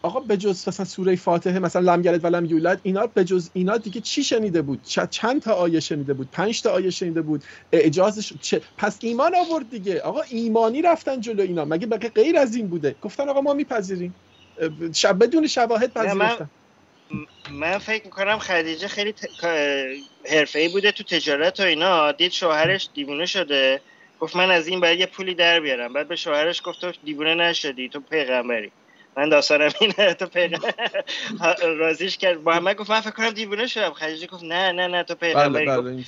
[0.04, 3.50] آقا به جز مثلا سوره فاتحه مثلا لم یلد و لم یولد اینا به جز
[3.54, 7.44] اینا دیگه چی شنیده بود؟ چند تا آیه شنیده بود؟ پنج تا آیه شنیده بود؟
[7.72, 10.02] اجازش چه پس ایمان آورد دیگه.
[10.02, 11.66] آقا ایمانی رفتن جلو اینا.
[11.66, 14.16] مگه بقیه غیر از این بوده؟ گفتن آقا ما میپذیریم.
[14.94, 16.50] شب بدون شواهد پذیرفتن.
[17.52, 19.46] من فکر می‌کنم خدیجه خیلی ت...
[20.56, 22.12] ای بوده تو تجارت و اینا.
[22.12, 23.82] دید شوهرش دیوونه شده.
[24.20, 25.94] گفت من از این باید یه پولی در بیارم.
[25.94, 28.72] بعد به شوهرش گفت تو دیوونه نشدی تو پیغمبری.
[29.18, 30.74] من داستانم اینه تو پیغمبر
[31.80, 32.42] رازیش کرد.
[32.46, 33.94] محمد گفت من فکر کنم دیوونه شدم.
[33.94, 36.04] خدیجه گفت نه نه نه تو پیغمبری بله بله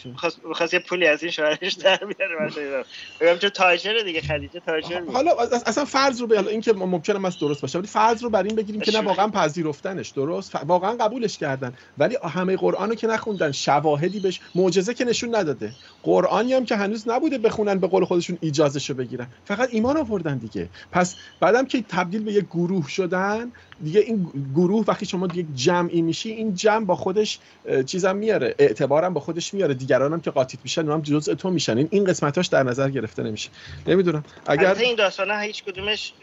[0.73, 2.85] یه پولی از این شوهرش در بیاره.
[3.21, 5.31] بگم چون تاجر دیگه خدیجه تاجر حالا
[5.65, 8.55] اصلا فرض رو به حالا اینکه ممکنه مست درست باشه ولی فرض رو بر این
[8.55, 11.73] بگیریم که نه واقعا پذیرفتنش درست؟ واقعا قبولش کردن.
[11.97, 15.71] ولی همه قرآنو که نخوندن شواهدی بهش معجزه که نشون نداده.
[16.03, 19.27] قرآنی هم که هنوز نبوده بخونن به قول خودشون اجازهشو بگیرن.
[19.45, 20.69] فقط ایمان آوردن دیگه.
[20.91, 23.51] پس بعدم که تبدیل به یک گروه شدن
[23.83, 27.39] دیگه این گروه وقتی شما یک جمعی میشی این جمع با خودش
[27.85, 29.73] چیزم میاره اعتبارم با خودش میاره.
[29.73, 31.77] دیگران هم که قاطیت میشن هم جزء تو میشن.
[31.77, 33.49] این قسمتاش در نظر گرفته نمیشه.
[33.87, 34.23] نمی‌دونم.
[34.47, 36.13] اگر این داستان ها هیچ کدومش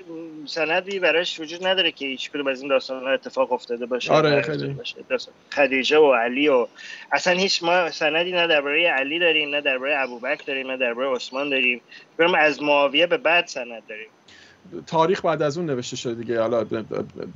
[0.46, 4.42] سندی براش وجود نداره که هیچ کدوم از این داستان ها اتفاق افتاده باشه آره
[4.42, 4.76] خیلی.
[5.52, 6.66] خدیجه و علی و
[7.12, 11.50] اصلا هیچ ما سندی نه درباره علی داریم نه درباره ابوبکر داریم نه درباره عثمان
[11.50, 11.80] داریم.
[12.18, 14.08] بریم از معاویه به بعد سند داریم.
[14.86, 16.40] تاریخ بعد از اون نوشته شده دیگه.
[16.40, 16.66] حالا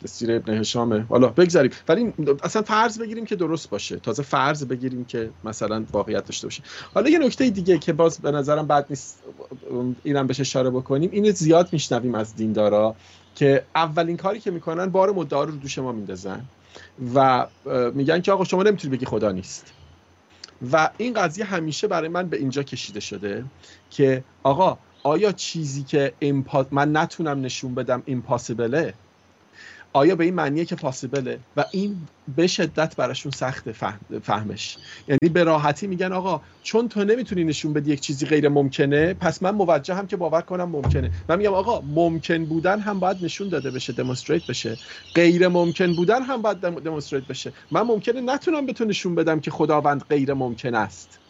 [0.04, 1.06] سیر ابن هشامه.
[1.08, 1.70] حالا بگذاریم.
[1.88, 3.96] ولی اصلا فرض بگیریم که درست باشه.
[3.96, 6.62] تازه فرض بگیریم که مثلا واقعیت داشته باشه.
[6.94, 9.22] حالا یه نکته دیگه که باز به نظرم بد نیست
[10.02, 11.10] اینم بهش اشاره بکنیم.
[11.12, 12.96] اینو زیاد میشنویم از دیندارا
[13.34, 16.44] که اولین کاری که می‌کنن بار مدعا رو دوش ما میندازن
[17.14, 17.46] و
[17.94, 19.72] میگن که آقا شما نمی‌تونی بگی خدا نیست.
[20.72, 23.44] و این قضیه همیشه برای من به اینجا کشیده شده
[23.90, 24.78] که آقا
[25.08, 26.66] آیا چیزی که ایمپا...
[26.70, 28.94] من نتونم نشون بدم ایمپاسیبله
[29.92, 34.00] آیا به این معنیه که پاسیبله و این به شدت براشون سخت فهم...
[34.22, 34.78] فهمش.
[35.08, 39.42] یعنی به راحتی میگن آقا چون تو نمی‌تونی نشون بدی یک چیزی غیر ممکنه پس
[39.42, 41.10] من موجه هم که باور کنم ممکنه.
[41.28, 44.78] من میگم آقا ممکن بودن هم باید نشون داده بشه دمونستریت بشه.
[45.14, 47.52] غیر ممکن بودن هم باید دمونستریت بشه.
[47.70, 51.20] من ممکنه نتونم به تو نشون بدم که خداوند غیر ممکن است.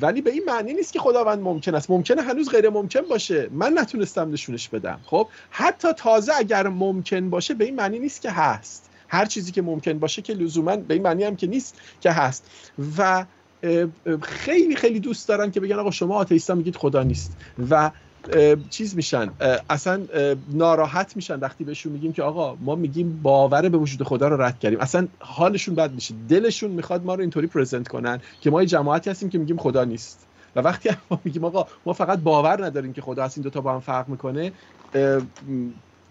[0.00, 1.90] ولی به این معنی نیست که خداوند ممکن است.
[1.90, 3.48] ممکنه هنوز غیر ممکن باشه.
[3.52, 5.00] من نتونستم نشونش بدم.
[5.04, 8.90] خب؟ حتی تازه اگر ممکن باشه به این معنی نیست که هست.
[9.08, 12.50] هر چیزی که ممکن باشه که لزوما به این معنی هم که نیست که هست.
[12.98, 13.24] و
[14.22, 17.36] خیلی خیلی دوست دارن که بگن آقا شما آتئیستا میگید خدا نیست.
[17.70, 17.90] و
[18.70, 19.30] چیز میشن
[19.70, 20.06] اصلا
[20.52, 24.58] ناراحت میشن وقتی بهشون میگیم که آقا ما میگیم باور به وجود خدا رو رد
[24.58, 24.80] کردیم.
[24.80, 26.14] اصلا حالشون بد میشه.
[26.28, 29.84] دلشون می‌خواد ما رو اینطوری پرزنت کنن که ما یه جماعتی هستیم که میگیم خدا
[29.84, 30.26] نیست.
[30.56, 33.72] و وقتی ما میگیم آقا ما فقط باور نداریم که خدا هست این دوتا با
[33.72, 34.52] هم فرق می‌کنه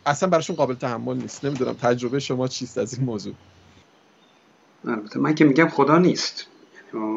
[0.06, 1.46] اصلا براشون قابل تحمل نیست.
[1.46, 3.34] نمی‌دونم تجربه شما چیست از این موضوع؟
[5.16, 6.48] من که میگم خدا نیست.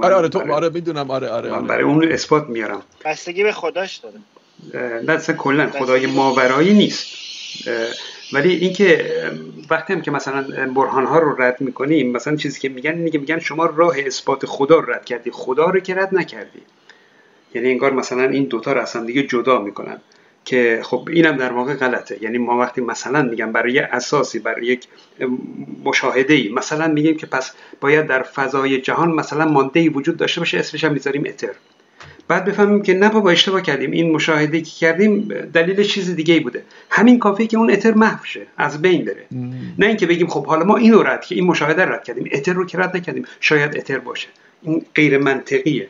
[0.03, 1.11] آره آره تو آره می‌دونم.
[1.11, 1.67] آره آره, آره.
[1.67, 2.83] برای اون اثبات میارم.
[3.05, 4.21] بستگی به خداش داره
[5.07, 7.07] نه کلا خدای ماورایی نیست.
[8.33, 9.13] ولی اینکه
[9.71, 10.43] وقتی هم که مثلا
[10.75, 14.79] برهان ها رو رد می‌کنیم مثلا چیزی که میگن که میگن شما راه اثبات خدا
[14.79, 15.31] رو رد کردی.
[15.31, 16.61] خدا رو که رد نکردی.
[17.55, 20.01] یعنی انگار مثلا این دوتا رو اصلا دیگه جدا می‌کنن.
[20.45, 22.19] که خب اینم در واقع غلطه.
[22.21, 24.87] یعنی ما وقتی مثلا میگم برای اساسی برای یک
[25.85, 30.41] مشاهده ای مثلا میگیم که پس باید در فضای جهان مثلا مانده ای وجود داشته
[30.41, 31.53] باشه اسمش هم می‌ذاریم اتر
[32.29, 33.91] بعد بفهمیم که نه بابا اشتباه کردیم.
[33.91, 36.63] این مشاهده که کردیم دلیل چیز دیگه ای بوده.
[36.91, 39.27] همین کافیه که اون اتر محو شه از بین بره.
[39.79, 42.29] نه اینکه بگیم خب حالا ما اینو رد که این مشاهده رد کردیم.
[42.33, 43.25] اتر رو که رد نکردیم.
[43.41, 44.29] شاید اتر باشه.
[44.63, 45.87] این غیر منطقیه.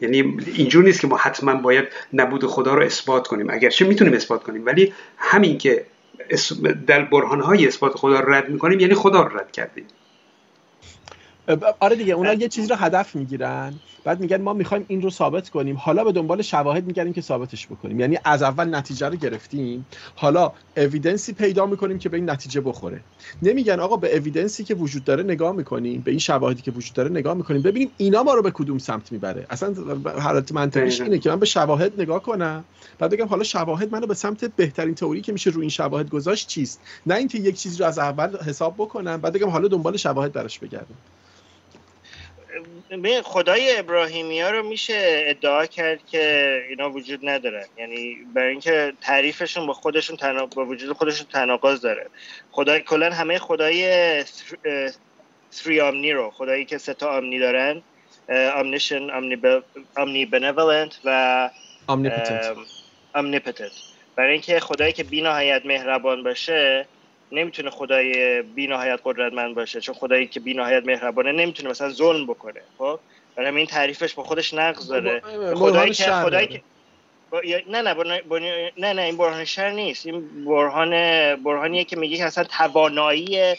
[0.00, 3.50] یعنی اینجور نیست که ما حتما باید نبود خدا رو اثبات کنیم.
[3.50, 4.66] اگرچه می‌تونیم اثبات کنیم.
[4.66, 5.84] ولی همین که
[6.86, 9.84] در برهانهای اثبات خدا رو رد می‌کنیم یعنی خدا رو رد کردیم.
[11.80, 13.74] آره دیگه اونا یه چیزی رو هدف می‌گیرن.
[14.04, 15.76] بعد میگن ما می‌خوایم این رو ثابت کنیم.
[15.76, 18.00] حالا به دنبال شواهد میگردیم که ثابتش بکنیم.
[18.00, 19.86] یعنی از اول نتیجه رو گرفتیم.
[20.14, 23.00] حالا اویدنسی پیدا می‌کنیم که به این نتیجه بخوره.
[23.42, 27.10] نمیگن آقا به اویدنسی که وجود داره نگاه می‌کنیم به این شواهدی که وجود داره
[27.10, 27.62] نگاه می‌کنیم.
[27.62, 29.46] ببینیم اینا ما رو به کدوم سمت می‌بره.
[29.50, 29.74] اصلا
[30.20, 32.64] حالت منطقیش اینه که من به شواهد نگاه کنم.
[32.98, 36.48] بعد بگم حالا شواهد منو به سمت بهترین تئوری که میشه رو این شواهد گذاشت
[36.48, 40.32] چیست؟ نه اینکه یک چیزی رو از اول حساب بکنم بعد بگم حالا دنبال شواهد
[40.32, 40.94] براش بگردم.
[43.24, 49.66] خدای ابراهیمی ها رو میشه ادعا کرد که اینا وجود ندارن یعنی برای اینکه تعریفشون
[49.66, 50.54] با خودشون تناق...
[50.54, 52.06] با وجود خودشون تناقض داره.
[52.50, 54.24] خدای کلا همه خدای
[55.50, 57.82] سری آمنی رو خدایی که سه تا آمنی دارن
[58.28, 59.10] امنیشن
[59.96, 61.50] امنی بنولنت و
[63.14, 63.72] امنیپتنت
[64.16, 65.22] برای اینکه خدایی که بی
[65.64, 66.86] مهربان باشه
[67.32, 72.26] نمی‌تونه خدای بی نهایت قدرتمند باشه چون خدایی که بی نهایت مهربانه نمی‌تونه مثلا ظلم
[72.26, 72.98] بکنه خب؟
[73.36, 75.20] برای این تعریفش با خودش نقض داره.
[75.54, 76.62] خدایی که خدایی که
[77.68, 77.94] نه نه
[78.78, 80.06] نه نه این برهان شر نیست.
[80.06, 80.90] این برهان
[81.36, 83.54] برهانیه که میگه اصلا توانایی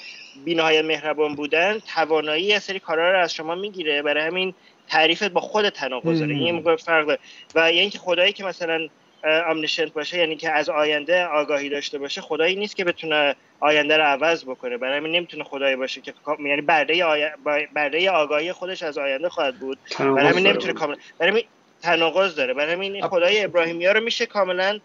[0.45, 4.01] بینهای مهربان بودن توانایی از سری کارا رو از شما می‌گیره.
[4.01, 4.53] برای همین
[4.89, 6.35] تعریفت با خود تناقض داره.
[6.35, 7.19] این فرق داره.
[7.55, 8.87] و یعنی اینکه خدایی که مثلا
[9.23, 14.03] آمنیشنت باشه یعنی که از آینده آگاهی داشته باشه خدایی نیست که بتونه آینده رو
[14.03, 14.77] عوض بکنه.
[14.77, 17.29] برای همین نمی‌تونه خدایی باشه که یعنی برده, آی...
[17.73, 19.77] برده آگاهی خودش از آینده خواهد بود.
[19.99, 21.43] برای همین نمی‌تونه کاملا برای همین
[21.81, 22.53] تناقض داره.
[22.53, 24.79] برای همین خدای ابراهیمی ها رو میشه کاملا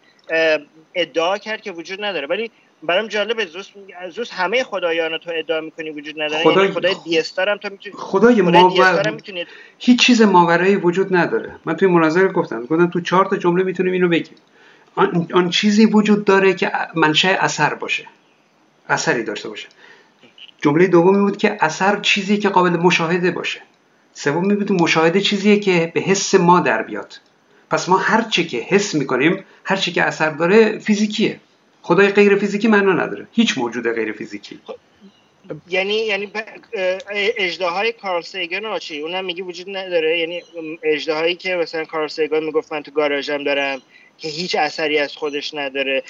[0.94, 2.26] ادعا کرد که وجود نداره.
[2.26, 2.50] ولی
[2.82, 3.68] برام جالبه زوس
[4.14, 7.94] زوس همه خدایان تو ادعا می‌کنی وجود نداره؟ خدای, یعنی خدای دیستار هم تو می‌تونی
[7.98, 9.46] خدای ماور می‌تونی...
[9.78, 11.56] هیچ چیز ماورایی وجود نداره.
[11.64, 14.36] من توی مناظره گفتم گفتم تو چهار تا جمله می‌تونیم اینو بگیم.
[14.94, 18.06] آن, آن چیزی وجود داره که منشأ اثر باشه.
[18.88, 19.68] اثری داشته باشه.
[20.62, 23.60] جمله دومی بود که اثر چیزی که قابل مشاهده باشه.
[24.14, 27.20] سومی بود مشاهده چیزیه که به حس ما در بیاد.
[27.70, 31.40] پس ما هر چی که حس می‌کنیم هر چی که اثر داره فیزیکیه.
[31.88, 33.26] خدای غیر فیزیکی معنا نداره.
[33.32, 34.60] هیچ موجود غیر فیزیکی.
[35.68, 36.32] یعنی یعنی
[37.36, 40.42] اجداهای کارل سیگن چی؟ اونم میگه وجود نداره؟ یعنی
[40.82, 43.82] اجدهایی که مثلا کارل سیگن می‌گفت من تو گاراژم دارم
[44.18, 46.02] که هیچ اثری از خودش نداره.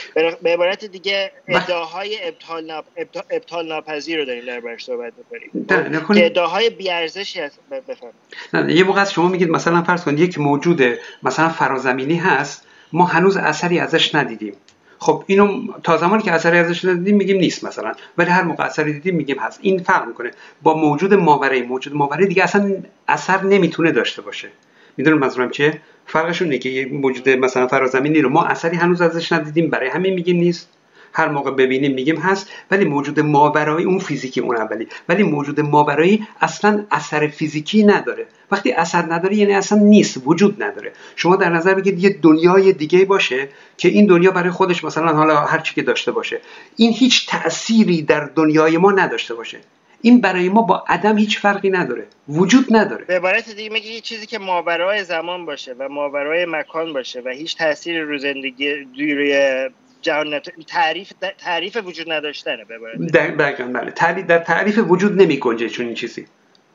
[0.43, 2.85] به عبارت دیگه ادعاهای ابطال, ناپ...
[3.31, 6.07] ابطال ناپذیر رو داریم در برش صحبت می‌کنیم.
[6.15, 7.59] که ادعاهای بیارزشی هست.
[7.71, 8.13] بفرم
[8.55, 10.83] نه یه موقع شما میگید مثلا فرض کنید یک موجود
[11.23, 14.55] مثلا فرازمینی هست ما هنوز اثری ازش ندیدیم.
[14.99, 17.93] خب اینو تا زمانی که اثری ازش ندیدیم میگیم نیست مثلا.
[18.19, 19.59] ولی هر موقع اثری دیدیم میگیم هست.
[19.63, 20.31] این فرق می‌کنه.
[20.63, 22.75] با موجود ماورای موجود ماورای دیگه اصلا
[23.09, 24.49] اثر نمی‌تونه داشته باشه.
[24.97, 29.33] می‌دونم منظورم چیه؟ فرقشون اینه که یه موجود مثلا فرازمینی رو ما اثری هنوز ازش
[29.33, 30.69] ندیدیم برای همین میگیم نیست.
[31.13, 34.89] هر موقع ببینیم میگیم هست ولی موجود ماورایی اون فیزیکی اون اولی.
[35.09, 38.27] ولی موجود ماورایی اصلا اثر فیزیکی نداره.
[38.51, 40.93] وقتی اثر نداره یعنی اصلا نیست وجود نداره.
[41.17, 45.41] شما در نظر بگیرید یه دنیای دیگه باشه که این دنیا برای خودش مثلا حالا
[45.41, 46.41] هر چی که داشته باشه
[46.77, 49.59] این هیچ تأثیری در دنیای ما نداشته باشه.
[50.03, 52.07] این برای ما با عدم هیچ فرقی نداره.
[52.29, 53.05] وجود نداره.
[53.05, 57.57] به عبارت دیگه میگه چیزی که ماورای زمان باشه و ماورای مکان باشه و هیچ
[57.57, 59.69] تأثیری رو زندگی روی
[60.03, 62.79] جهان تعریف تعریف وجود نداشتنه به
[63.13, 63.91] در بله.
[63.91, 66.27] تعریف در تعریف وجود نمی گنجه چون این چیزی.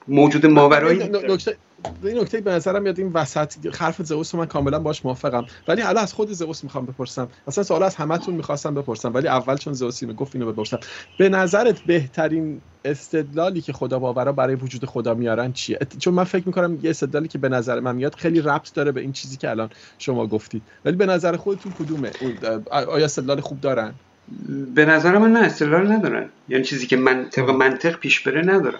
[0.08, 1.10] موجود ماورایی
[2.04, 5.46] این نکته به نظرم میاد این وسط حرف زئوس من کاملا باش موافقم.
[5.68, 7.28] ولی حالا از خود زئوس می‌خوام بپرسم.
[7.48, 9.14] اصلا سوال از همتون می‌خواستم بپرسم.
[9.14, 10.80] ولی اول چون زئوس گفت اینو بپرسم.
[11.18, 16.44] به نظرت بهترین استدلالی که خدا باورا برای وجود خدا میارن چیه؟ چون من فکر
[16.46, 19.50] می‌کنم یه استدلالی که به نظر من میاد خیلی ربط داره به این چیزی که
[19.50, 20.64] الان شما گفتید.
[20.86, 22.12] ولی به نظر خودتون کدومه؟
[22.72, 23.94] آیا استدلال خوب دارن؟
[24.76, 26.30] به نظر من نه استدلال ندارن.
[26.50, 28.80] یعنی چیزی که من طبق منطق پیش بره ندارن.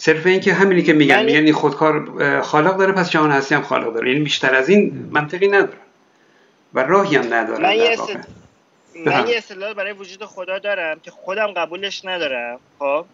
[0.00, 3.62] صرف این که همینی که میگن یعنی, یعنی خودکار خالق داره پس جهان هستی هم
[3.62, 4.10] خالق داره.
[4.10, 5.78] یعنی بیشتر از این منطقی نداره
[6.74, 7.96] و راهی هم نداره من یه,
[9.06, 13.04] من یه استدلال برای وجود خدا دارم که خودم قبولش ندارم خب؟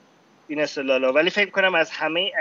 [0.48, 2.32] این استدلال ولی فکر کنم از همه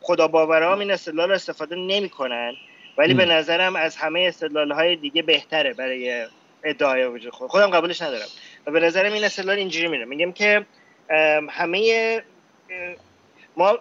[0.00, 2.52] خدا باورام این استدلال استفاده نمی‌کنن.
[2.98, 6.26] ولی به نظرم از همه استدلال های دیگه بهتره برای
[6.64, 8.28] ادعای وجود خود خودم قبولش ندارم.
[8.66, 10.04] و به نظرم این استدلال اینجوری میره.
[10.04, 10.66] میگم که
[11.50, 12.22] همه
[13.56, 13.78] ما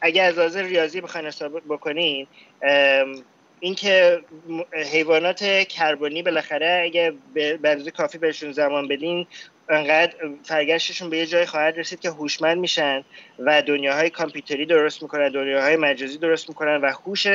[0.00, 2.26] اگه از لحاظ ریاضی بخواین حساب بکنین
[3.60, 4.20] اینکه
[4.92, 9.26] حیوانات کربنی بالاخره اگه به کافی بهشون زمان بدین
[9.68, 10.14] انقدر
[10.44, 13.04] فرگشتشون به یه جای خواهد رسید که هوشمند میشن
[13.38, 17.26] و دنیاهای کامپیوتری درست می‌کنن دنیاهای مجازی درست می‌کنن و هوش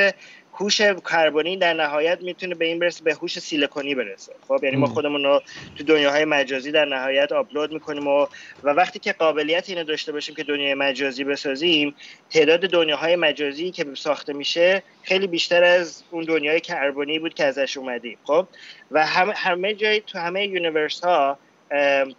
[0.56, 4.32] هوش کربنی در نهایت می‌تونه به این برسه به هوش سیلیکونی برسه.
[4.48, 5.42] خب یعنی ما خودمون رو
[5.76, 8.26] تو دنیاهای مجازی در نهایت آپلود می‌کنیم و
[8.62, 11.94] و وقتی که قابلیت اینو داشته باشیم که دنیای مجازی بسازیم
[12.30, 17.76] تعداد دنیاهای مجازی که ساخته میشه خیلی بیشتر از اون دنیای کربنی بود که ازش
[17.76, 18.18] اومدیم.
[18.24, 18.46] خب
[18.90, 21.38] و همه همه جای تو همه یونیورس ها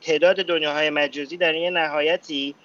[0.02, 2.56] تعداد دنیاهای مجازی در یه نهایتی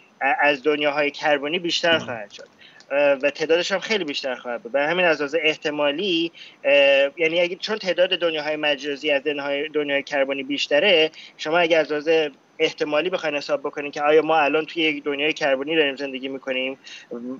[0.40, 2.48] از دنیاهای کربنی بیشتر خواهد شد.
[2.90, 4.72] و تعدادش هم خیلی بیشتر خواهد بود.
[4.72, 6.32] به همین از احتمالی
[7.16, 9.22] یعنی اگه چون تعداد دنیاهای مجازی از
[9.74, 12.08] دنیای کربنی بیشتره شما اگر از
[12.58, 16.78] احتمالی بخواین حساب بکنین که آیا ما الان توی یک دنیای کربنی داریم زندگی می‌کنیم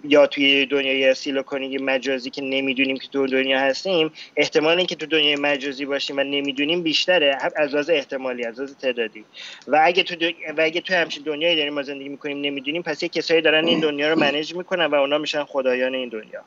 [0.05, 4.13] یا توی دنیای سیلیکونی مجازی که نمی‌دونیم که تو دنیا هستیم.
[4.37, 7.39] احتمال اینکه تو دنیای مجازی باشیم و نمی‌دونیم بیشتره.
[7.57, 9.25] از لحاظ احتمالی از لحاظ تعدادی.
[9.69, 10.27] و اگه تو
[10.57, 13.81] و اگه تو همچین دنیایی داریم ما زندگی می‌کنیم نمی‌دونیم پس یه کسایی دارن این
[13.87, 16.45] دنیا رو منیج می‌کنن و اونا میشن خدایان این دنیا.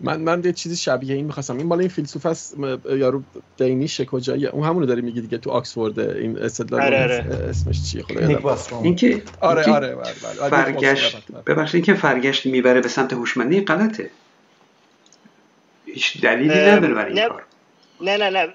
[0.00, 1.56] من من یه چیزی شبیه این می‌خواستم.
[1.56, 2.56] این مال این فیلسوف است
[2.90, 3.22] یارو
[3.56, 7.14] دینیشه کجایی؟ اون همونو داره میگه دیگه تو آکسفورد این استدلال آره آره.
[7.48, 10.48] اسمش چیه؟ خدا این که آره آره, آره, آره.
[10.48, 11.16] فرگشت
[11.46, 14.10] ببخشید اینکه فرگشت می‌بره به سمت هوشمندی غلطه.
[15.86, 17.44] هیچ دلیلی نداره برای این کار.
[18.00, 18.48] نه نه نه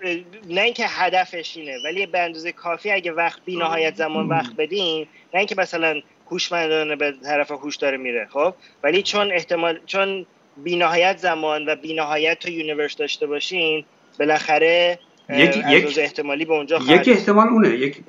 [0.50, 5.08] نه اینکه هدفش اینه ولی به اندازه کافی اگه وقت بی نهایت زمان وقت بدیم
[5.34, 6.02] نه اینکه مثلا
[6.32, 8.54] هوشمندانه به طرف هوش داره میره خب؟
[8.84, 10.26] ولی چون احتمال چون
[10.58, 13.86] بی نهایت زمان و بی نهایت تا universe داشته باشین
[14.20, 15.00] بالاخره
[15.30, 17.70] یک یک احتمالی به اونجا یک احتمال اونه.
[17.70, 18.04] یک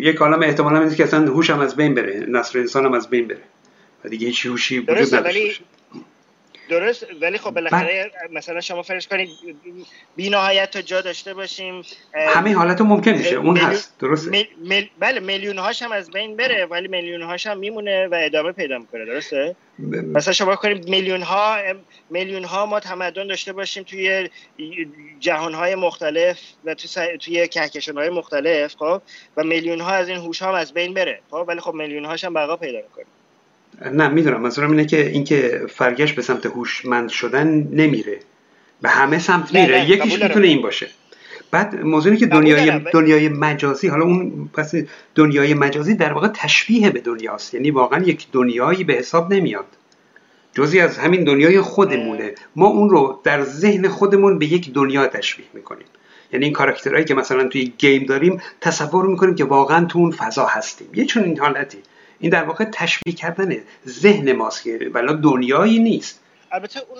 [0.00, 2.26] یک عالم احتمال هم که اصلا هوش هم از بین بره.
[2.28, 3.42] نسل انسان هم از بین بره.
[4.04, 5.50] و دیگه هیچ هوشی وجود نداشته
[6.70, 9.28] درست؟ ولی خب بالاخره مثلا شما فرض کنید
[10.16, 11.82] بی نهایت تا جا داشته باشیم
[12.14, 14.48] همه حالت ممکن میشه اون هست درسته.
[14.64, 14.84] مل...
[14.98, 18.78] بله میلیون هاش هم از بین بره ولی میلیون هاش هم میمونه و ادامه پیدا
[18.78, 19.56] می‌کنه درسته؟
[20.14, 21.56] مثلا شما کنید میلیون ها
[22.10, 24.28] میلیون ها ما تمدن داشته باشیم توی
[25.20, 29.02] جهان های مختلف و توی, توی کهکشان های مختلف خب؟
[29.36, 32.24] و میلیون ها از این هوش هم از بین بره خب؟ ولی خب میلیون هاش
[32.24, 33.06] هم بقا پیدا می‌کنه.
[33.92, 34.40] نه می‌دونم.
[34.40, 38.18] منظورم اینه که اینکه فرگشت به سمت هوشمند شدن نمیره.
[38.82, 39.90] به همه سمت میره.
[39.90, 40.88] یکیش می‌تونه این باشه.
[41.50, 44.74] بعد موضوعی که دنیای دنیای مجازی حالا اون پس
[45.14, 47.54] دنیای مجازی در واقع تشبیه به دنیاست.
[47.54, 49.66] یعنی واقعا یک دنیایی به حساب نمیاد.
[50.52, 52.34] جزی از همین دنیای خودمونه.
[52.56, 55.86] ما اون رو در ذهن خودمون به یک دنیا تشبیه می‌کنیم.
[56.32, 60.46] یعنی این کاراکترهایی که مثلا توی گیم داریم تصور می‌کنیم که واقعا تو اون فضا
[60.46, 60.88] هستیم.
[60.94, 61.78] یه چون این حالتی.
[62.20, 63.56] این در واقع تشبیه کردن
[63.88, 66.20] ذهن ماست که ولی دنیایی نیست.
[66.52, 66.98] البته اون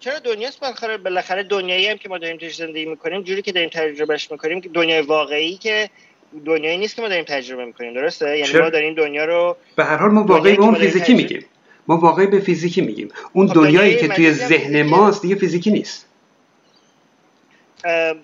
[0.00, 3.70] چرا دنیاست بالاخره بالاخره دنیایی هم که ما داریم توش زندگی می‌کنیم جوری که داریم
[3.72, 5.90] تجربهش می‌کنیم که دنیای واقعی که
[6.44, 9.96] دنیایی نیست که ما داریم تجربه می‌کنیم درسته؟ یعنی ما داریم دنیا رو به هر
[9.96, 11.44] حال ما واقعی به اون فیزیکی میگیم.
[11.88, 13.08] ما واقعی به فیزیکی میگیم.
[13.32, 16.06] اون خب دنیایی که توی ذهن ماست دیگه فیزیکی نیست.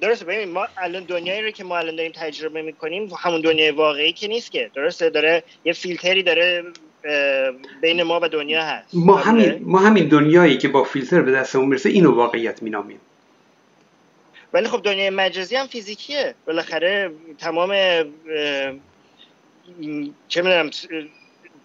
[0.01, 4.13] درسته ببین ما الان دنیایی رو که ما الان داریم تجربه می‌کنیم همون دنیای واقعی
[4.13, 4.71] که نیست که.
[4.75, 6.65] درسته داره یه فیلتری داره
[7.83, 8.89] بین ما و دنیا هست.
[8.95, 13.01] ما همین ما همین دنیایی که با فیلتر به دستمون می‌رسه اینو واقعیت مینامیم.
[14.53, 16.35] ولی خب دنیای مجازی هم فیزیکیه.
[16.47, 17.71] بالاخره تمام
[20.29, 20.71] چه می‌دونم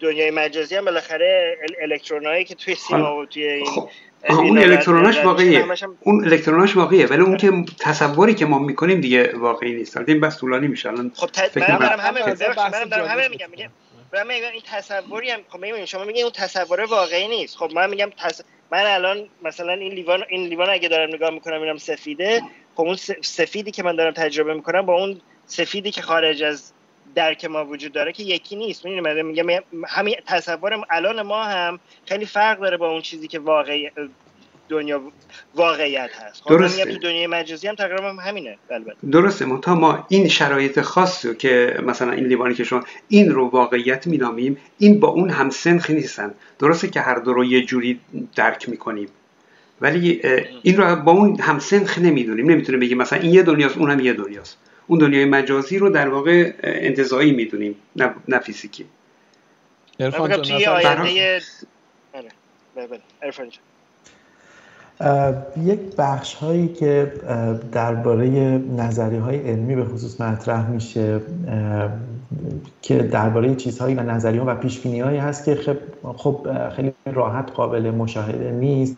[0.00, 3.88] دنیای مجازی هم بالاخره الکترونایی که توی سیما و توی این خب.
[4.28, 5.64] اون الکتروناش واقعیه.
[6.00, 9.96] اون الکتروناش واقعیه ولی اون که تصوری که ما می‌کنیم دیگه واقعی نیست.
[9.96, 12.20] این بس طولانی میشه الان خب فکر دارم همه
[12.72, 13.70] من دارم همه میگم میگم
[14.52, 17.56] این تصوری هم خب میگم شما میگین اون تصور واقعی نیست.
[17.56, 18.40] خب من میگم تص...
[18.72, 22.42] من الان مثلا این لیوان این لیوان اگه دارم نگاه می‌کنم اینم سفیده.
[22.74, 26.72] خب اون سفیدی که من دارم تجربه می‌کنم با اون سفیدی که خارج از
[27.14, 28.84] درک ما وجود داره که یکی نیست.
[28.84, 29.46] می‌دونی میگم
[29.88, 33.90] همین تصور الان ما هم خیلی فرق داره با اون چیزی که واقعی
[34.68, 35.00] دنیا
[35.54, 36.42] واقعیت هست.
[36.42, 36.84] خب درسته.
[36.84, 38.96] تو دنیای مجازی هم تقریبا همینه البته.
[39.12, 43.48] درسته منتها ما این شرایط خاصی رو که مثلا این لیوانی که شما این رو
[43.48, 46.34] واقعیت مینامیم این با اون هم سنخ نیستن.
[46.58, 48.00] درسته که هر دو رو یه جوری
[48.36, 49.08] درک می‌کنیم.
[49.80, 50.22] ولی
[50.62, 52.50] این رو با اون هم سنخ نمی‌دونیم.
[52.50, 54.58] نمی‌تونه بگیم مثلا این یه دنیاست اون هم یه دنیاست.
[54.86, 58.86] اون دنیای مجازی رو در واقع انتظایی می‌دونیم نه, نه فیزیکی.
[60.00, 61.40] ارفان توی آینده
[62.12, 63.00] بله بله.
[65.64, 67.12] یک بخش هایی که
[67.72, 68.26] درباره
[68.76, 71.20] نظریه‌های علمی به خصوص مطرح میشه
[72.82, 75.78] که درباره چیزهایی و نظریه‌ها و پیش هایی هست که
[76.16, 76.46] خب
[76.76, 78.96] خیلی راحت قابل مشاهده نیست.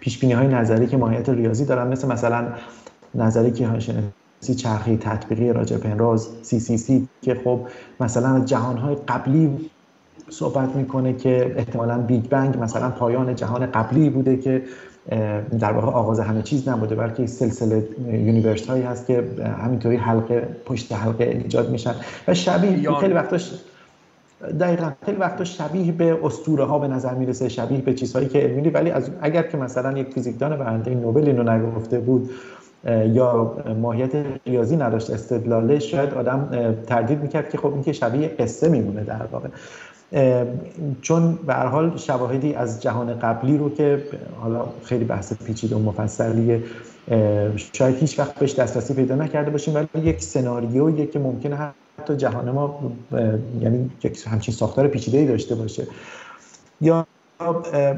[0.00, 2.52] پیش های نظری که ماهیت ریاضی دارن مثل مثلا
[3.14, 7.60] نظریه کیهان‌شناسی چرخه‌ای تطبیقی راجر پنروز CCC که خب
[8.00, 9.70] مثلا جهان های قبلی
[10.30, 14.62] صحبت می‌کنه که احتمالا Big Bang مثلا پایان جهان قبلی بوده که
[15.58, 19.24] در واقع آغاز همه چیز نبوده بلکه سلسله یونیورس هایی هست که
[19.62, 21.94] همینطوری حلقه پشت حلقه ایجاد میشن
[22.28, 23.52] و شبیه خیلی وقتاش
[24.60, 28.70] دقیقا خیلی وقتا شبیه به اسطوره ها به نظر می‌رسه شبیه به چیزهایی که علمی
[28.70, 32.30] ولی از اگر که مثلا یک فیزیکدان برنده نوبل اینو نگفته بود
[32.86, 34.10] یا ماهیت
[34.46, 39.26] ریاضی نداشت استدلاله شاید آدم تردید می‌کرد که خب این که شبیه قصه میمونه در
[39.32, 39.48] واقع.
[41.02, 44.02] چون به هر حال شواهدی از جهان قبلی رو که
[44.40, 46.62] حالا خیلی بحث پیچیده و مفصلیه
[47.72, 51.56] شاید هیچ وقت بهش دسترسی پیدا نکرده باشیم ولی یک سناریویی که ممکنه
[52.00, 52.92] حتی جهان ما
[53.60, 55.86] یعنی یک همچین ساختار پیچیده داشته باشه.
[56.80, 57.06] یا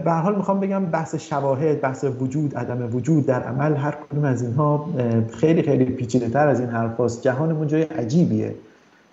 [0.04, 4.42] به حال می‌خوام بگم بحث شواهد بحث وجود عدم وجود در عمل هر کدوم از
[4.42, 4.88] اینها
[5.30, 8.54] خیلی خیلی پیچیده تر از این حرف جهانمون جای عجیبیه.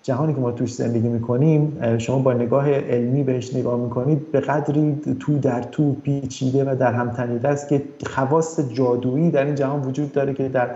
[0.02, 5.00] جهانی که ما توش زندگی می‌کنیم شما با نگاه علمی بهش نگاه می‌کنید به قدری
[5.20, 9.80] تو در تو پیچیده و در هم تنیده است که خواص جادویی در این جهان
[9.82, 10.70] وجود داره که در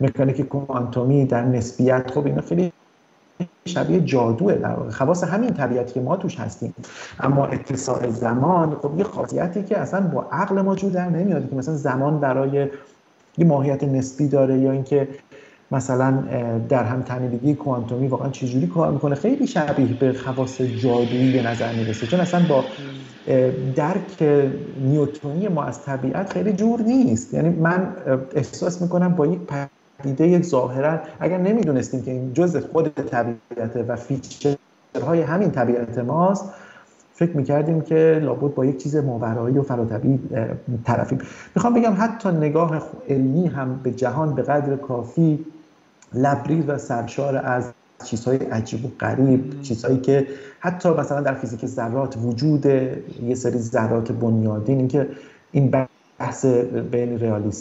[0.00, 2.72] مکانیک کوانتومی در نسبیت خب اینا خیلی
[3.68, 4.90] شبیه جادوه در واقع.
[4.90, 6.74] خواص همین طبیعتی که ما توش هستیم.
[7.20, 11.56] اما اتساع زمان خب یه خاصیتی که اصلا با عقل ما جو در نمیاد که
[11.56, 12.68] مثلا زمان برای
[13.38, 15.08] یه ماهیت نسبی داره یا اینکه
[15.70, 16.22] مثلا
[16.68, 19.14] در هم تنیدگی کوانتومی واقعا چجوری کار می‌کنه.
[19.14, 22.06] خیلی شبیه به خواص جادویی به نظر می‌رسه.
[22.06, 22.64] چون اصلا با
[23.74, 24.22] درک
[24.80, 27.34] نیوتونی ما از طبیعت خیلی جور نیست.
[27.34, 27.96] یعنی من
[28.34, 29.40] احساس می‌کنم با یک
[29.98, 36.52] پدیده ظاهرا اگر نمی‌دونستیم که این جزء خود طبیعته و فیچرهای همین طبیعت ماست
[37.14, 40.20] فکر می‌کردیم که لابد با یک چیز ماورایی و فراتبی
[40.84, 41.18] طرفیم.
[41.54, 45.44] می‌خوام بگم حتی نگاه علمی هم به جهان به قدر کافی
[46.14, 47.72] لبریز و سرشار از
[48.04, 50.26] چیزهای عجیب و غریب چیزهایی که
[50.60, 55.08] حتی مثلا در فیزیک ذرات وجود یه سری ذرات بنیادین اینکه
[55.52, 55.70] این
[56.22, 56.46] بحث
[56.90, 57.18] بین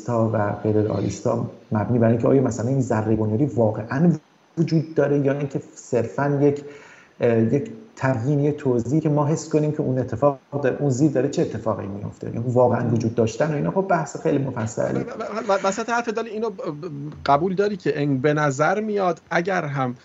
[0.07, 0.87] ها و غیر
[1.25, 4.11] ها مبنی بر اینکه آیا مثلا این ذره بنیادی واقعا
[4.57, 6.63] وجود داره یا اینکه صرفا یک
[7.51, 11.29] یک تبیین یه توضیحی که ما حس کنیم که اون اتفاق در اون زیر داره
[11.29, 15.05] چه اتفاقی میفته یعنی واقعا وجود داشتن و اینا؟ خب بحث خیلی مفصلی
[15.63, 16.49] وسط حرف داری اینو
[17.25, 19.95] قبول داری که به نظر میاد اگر هم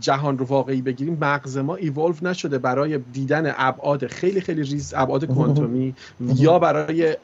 [0.00, 5.24] جهان رو واقعی بگیریم مغز ما ایولو نشده برای دیدن ابعاد خیلی خیلی ریز ابعاد
[5.24, 5.94] کوانتومی
[6.36, 7.16] یا برای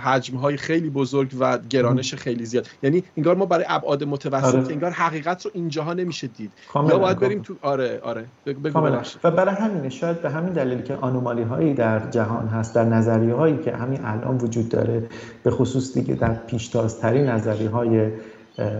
[0.00, 2.66] حجم های خیلی بزرگ و گرانش خیلی زیاد.
[2.82, 4.72] یعنی انگار ما برای ابعاد متوسط آره.
[4.72, 6.52] انگار حقیقت رو اینجاها نمیشه دید.
[6.74, 8.24] یا باید بریم تو آره آره.
[8.46, 8.78] بگو
[9.24, 13.34] و برای همین شاید به همین دلیل که آنومالی هایی در جهان هست در نظریه
[13.34, 15.06] هایی که همین الان وجود داره
[15.42, 18.10] به خصوص دیگه در پیشتازترین نظریه های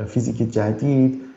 [0.07, 1.28] فیزیک جدید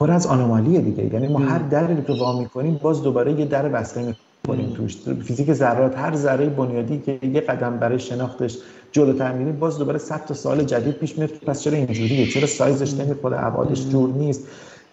[0.00, 1.14] پر از آنومالیه دیگه.
[1.14, 4.14] یعنی ما هر دری که وا می‌کنیم باز دوباره یه در بسته
[4.46, 4.96] می‌کنیم توش.
[4.96, 8.58] فیزیک ذرات هر ذره بنیادی که یه قدم برای شناختش
[8.92, 12.94] جلوتر میریم باز دوباره صد تا سال جدید پیش میاد پس چرا اینجوریه؟ چرا سایزش
[12.94, 14.46] نمی‌خوره؟ ابعادش جور نیست.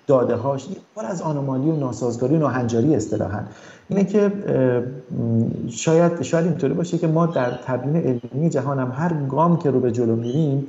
[0.08, 3.40] داده هاش پر از آنومالی و ناسازگاری و ناهنجاری اصطلاحا.
[3.90, 4.32] اینه که
[5.70, 9.80] شاید شاید اینطوری باشه که ما در تبیین علمی جهان هم هر گام که رو
[9.80, 10.68] به جلو میریم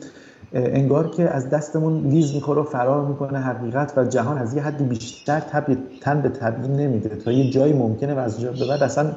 [0.54, 4.84] انگار که از دستمون لیز می‌خوره و فرار می‌کنه حقیقت و جهان از یه حدی
[4.84, 7.08] بیشتر تب تن به تبیین نمیده.
[7.08, 9.12] تا یه جایی ممکنه و از جا به بعد اصلا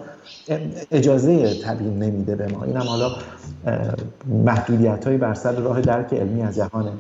[0.91, 2.63] اجازه تبیین نمیده به ما.
[2.63, 3.09] این هم حالا
[4.45, 6.91] محدودیت های بر سر راه درک علمی از جهانه.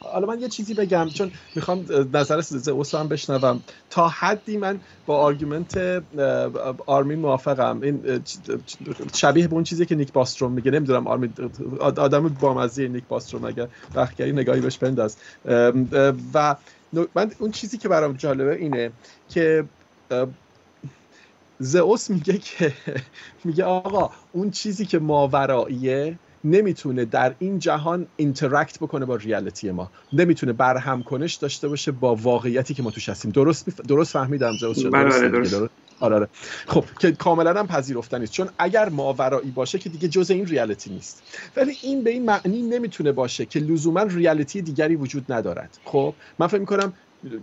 [0.00, 3.62] حالا من یه چیزی بگم چون می‌خوام نظر زئوس هم بشنوم.
[3.90, 5.76] تا حدی من با argument
[6.86, 7.80] آرمین موافقم.
[7.80, 8.24] این
[9.14, 10.70] شبیه به اون چیزی که Nick Bostrom میگه.
[10.70, 11.34] نمی‌دونم آرمین
[11.80, 15.16] آدم بامزه Nick Bostrom اگر وقت کردی نگاهی بهش بنداز.
[16.34, 16.56] و
[17.14, 18.92] من اون چیزی که برام جالبه اینه
[19.28, 19.68] که
[21.58, 22.72] زئوس میگه که
[23.44, 29.90] میگه آقا اون چیزی که ماوراییه نمی‌تونه در این جهان interact بکنه با reality ما.
[30.12, 33.30] نمی‌تونه برهم کنش داشته باشه با واقعیتی که ما توش هستیم.
[33.30, 35.54] درست درست فهمیدم بله، بله، درست,
[36.00, 36.28] آره آره.
[36.66, 41.22] خب که کاملا هم پذیرفتنی چون اگر ماورایی باشه که دیگه جز این reality نیست.
[41.56, 45.78] ولی این به این معنی نمی‌تونه باشه که لزوما reality دیگری وجود ندارد.
[45.84, 46.92] خب من فکر می‌کنم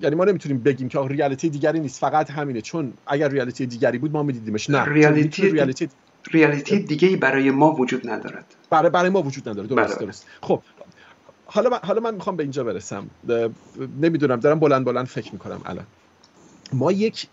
[0.02, 2.00] یعنی ما نمی‌تونیم بگیم که reality دیگری نیست.
[2.00, 2.62] فقط همینه.
[2.62, 4.70] چون اگر reality دیگری بود ما میدیدیمش.
[4.70, 5.90] نه reality reality
[6.32, 8.56] ریالیتی دیگه برای ما وجود ندارد.
[8.70, 9.68] برای برای ما وجود نداره.
[9.68, 10.06] درست بله.
[10.06, 10.28] درست.
[10.44, 10.64] خب
[11.46, 13.10] حالا من, حالا من می‌خوام به اینجا برسم.
[13.78, 15.88] نمی‌دونم دارم بلند بلند فکر می‌کنم الان.
[16.74, 17.28] ما یک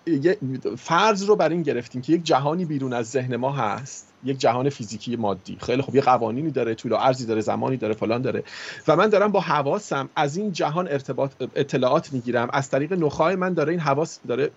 [0.78, 4.05] فرض رو بر این گرفتیم که یک جهانی بیرون از ذهن ما هست.
[4.24, 5.56] یک جهان فیزیکی مادی.
[5.60, 8.44] خیلی خب یه قوانینی داره طول و عرضی داره زمانی داره فلان داره.
[8.88, 12.48] و من دارم با حواسم از این جهان ارتباط اطلاعات می‌گیرم.
[12.52, 14.50] از طریق نخای من داره این حواس داره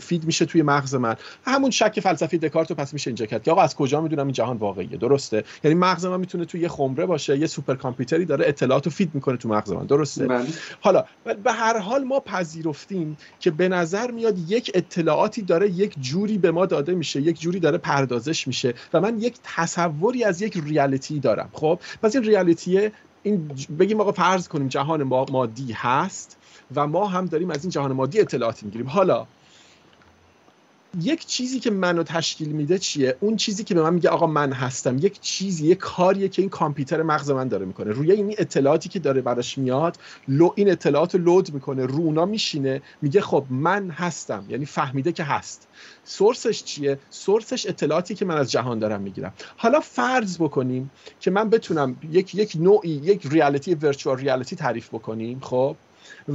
[0.00, 1.16] feed میشه توی مغز من.
[1.44, 4.32] همون شک فلسفی دکارت رو پس میشه اینجا کرد که آقا از کجا می‌دونم این
[4.32, 8.24] جهان واقعیه؟ درسته؟ یعنی مغز من می‌تونه توی یه خمره باشه یه super computer ی
[8.24, 9.86] داره اطلاعات رو feed می‌کنه تو مغز من.
[9.86, 10.46] درسته؟ بله.
[10.80, 11.04] حالا
[11.44, 16.50] به هر حال ما پذیرفتیم که به نظر میاد یک اطلاعاتی داره یک جوری به
[16.50, 18.74] ما داده میشه یک جوری داره پردازش میشه.
[18.94, 21.50] و من یک تصوری از یک reality دارم.
[21.52, 22.90] خب؟ پس این reality
[23.22, 26.36] این بگیم آقا فرض کنیم جهان مادی هست
[26.74, 28.88] و ما هم داریم از این جهان مادی اطلاعات می‌گیریم.
[28.88, 29.26] حالا
[31.02, 34.52] یک چیزی که منو تشکیل میده چیه؟ اون چیزی که به من میگه آقا من
[34.52, 34.98] هستم.
[34.98, 37.90] یک چیزی یک کاریه که این کامپیوتر مغز من داره می‌کنه.
[37.92, 39.98] روی این اطلاعاتی که داره براش میاد
[40.28, 41.86] لو این اطلاعات رو لود می‌کنه.
[41.86, 44.44] رو اونا میشینه میگه خب من هستم.
[44.48, 45.68] یعنی فهمیده که هست.
[46.04, 49.32] سورسش چیه؟ سورسش اطلاعاتی که من از جهان دارم می‌گیرم.
[49.56, 50.90] حالا فرض بکنیم
[51.20, 55.76] که من بتونم یک یک نوعی یک ریالیتی ورچوال ریالیتی تعریف بکنیم خب؟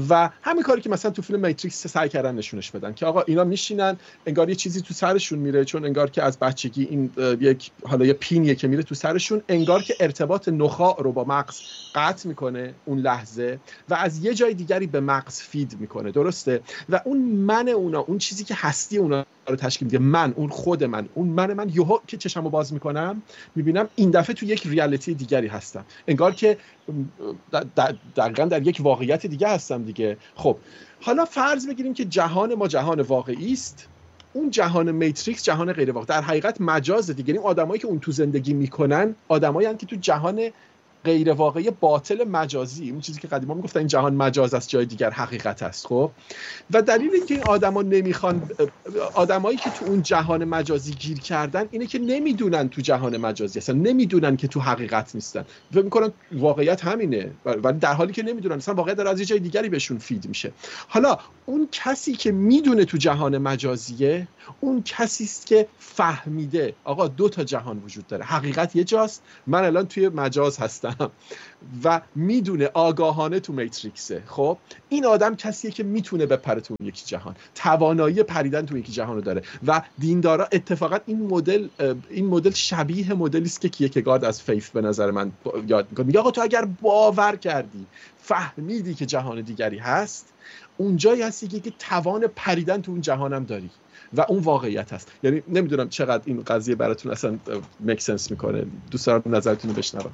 [0.09, 3.43] و همین کاری که مثلا تو فیلم Matrix سعی کردن نشونش بدن که آقا اینا
[3.43, 8.05] میشینن انگار یه چیزی تو سرشون میره چون انگار که از بچگی این یک حالا
[8.05, 11.59] یه pin یه که میره تو سرشون انگار که ارتباط نخاع رو با مغز
[11.95, 13.59] قطع می‌کنه اون لحظه
[13.89, 18.17] و از یه جای دیگری به مغز feed می‌کنه درسته؟ و اون من اونا اون
[18.17, 21.97] چیزی که هستی اونا رو تشکیل میده من اون خود من اون من من یهو
[22.07, 23.21] که چشمو باز می‌کنم
[23.55, 25.85] می‌بینم این دفعه تو یک reality دیگری هستم.
[26.07, 26.57] انگار که
[28.15, 30.17] دقیقا در یک واقعیت دیگه هستم دیگه.
[30.35, 30.57] خب
[31.01, 33.87] حالا فرض بگیریم که جهان ما جهان واقعی است.
[34.33, 37.33] اون جهان میتریکس جهان غیر واقعی در حقیقت مجاز دیگه.
[37.33, 40.49] این آدمایی که اون تو زندگی می‌کنن آدمایی که تو جهان
[41.05, 45.09] غیر واقعی باطل مجازی اون چیزی که قدیما می‌گفتن این جهان مجاز است جای دیگر
[45.09, 46.11] حقیقت است خب؟
[46.73, 48.49] و دلیل اینکه این آدما نمی‌خوان
[49.13, 53.77] آدمایی که تو اون جهان مجازی گیر کردن اینه که نمی‌دونن تو جهان مجازی هستن
[53.77, 55.45] نمی‌دونن که تو حقیقت نیستن.
[55.73, 59.39] فکر می‌کنن واقعیت همینه ولی در حالی که نمی‌دونن مثلا واقعیت داره از یه جای
[59.39, 60.53] دیگری بهشون فید میشه.
[60.87, 64.27] حالا اون کسی که می‌دونه تو جهان مجازیه
[64.59, 69.63] اون کسی است که فهمیده آقا دو تا جهان وجود داره حقیقت یه جاست من
[69.63, 70.88] الان توی مجاز هستم.
[71.83, 74.23] و می‌دونه آگاهانه تو میتریکسه.
[74.25, 74.57] خب
[74.89, 77.35] این آدم کسیه که می‌تونه بپره تو یکی جهان.
[77.55, 79.41] توانایی پریدن تو یکی جهان رو داره.
[79.67, 81.67] و دیندارا اتفاقا این مدل
[82.09, 85.31] این مدل شبیه مدلی است که کیکگارد از فیف به نظر من
[85.67, 86.05] یاد می‌کنه.
[86.05, 87.85] میگه آقا تو اگر باور کردی
[88.17, 90.33] فهمیدی که جهان دیگری هست
[90.77, 93.69] اونجایی هستی که توان پریدن تو اون جهانم داری.
[94.13, 95.11] و اون واقعیت هست.
[95.23, 97.37] یعنی نمی‌دونم چقدر این قضیه براتون اصلا
[97.79, 98.65] مک سنس می‌کنه.
[98.91, 100.11] دوست دارم نظرتون رو بشنوم.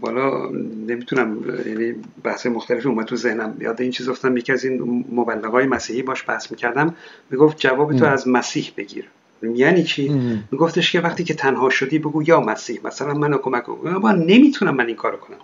[0.00, 0.50] بالا
[0.88, 1.94] نمی‌تونم یعنی
[2.24, 3.56] بحث مختلفی اومد تو ذهنم.
[3.60, 6.94] یاد این چیز افتادم یکی از این مبلغای مسیحی باش بحث می‌کردم.
[7.30, 9.04] می‌گفت جواب تو از مسیح بگیر.
[9.42, 10.08] یعنی چی؟
[10.52, 12.80] میگفتش که وقتی که تنها شدی بگو یا مسیح.
[12.84, 13.88] مثلا منو کمک کن.
[13.94, 15.36] اما نمی‌تونم من این کارو کنم.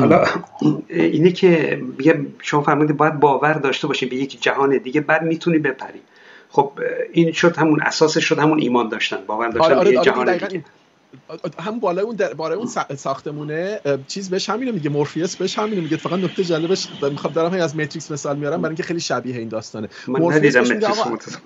[0.00, 0.24] حالا
[0.88, 1.80] اینه که
[2.42, 6.00] شما فرمودید باید باور داشته باشیم به یک جهان دیگه بعد می‌تونی بپری.
[6.48, 6.72] خب
[7.12, 9.18] این شد همون اساسش شد همون ایمان داشتن.
[9.26, 10.64] باور داشتن آره آره, آره جهان دیگه.
[11.58, 15.96] هم بالای اون در بالای اون ساختمونه چیز بهش همینه میگه مورفیوس بهش همینه میگه.
[15.96, 19.88] فقط نکته جالبش می‌خوام دارم از ماتریکس مثال میارم برای اینکه خیلی شبیه این داستانه.
[20.08, 21.38] من ندیدم ماتریکس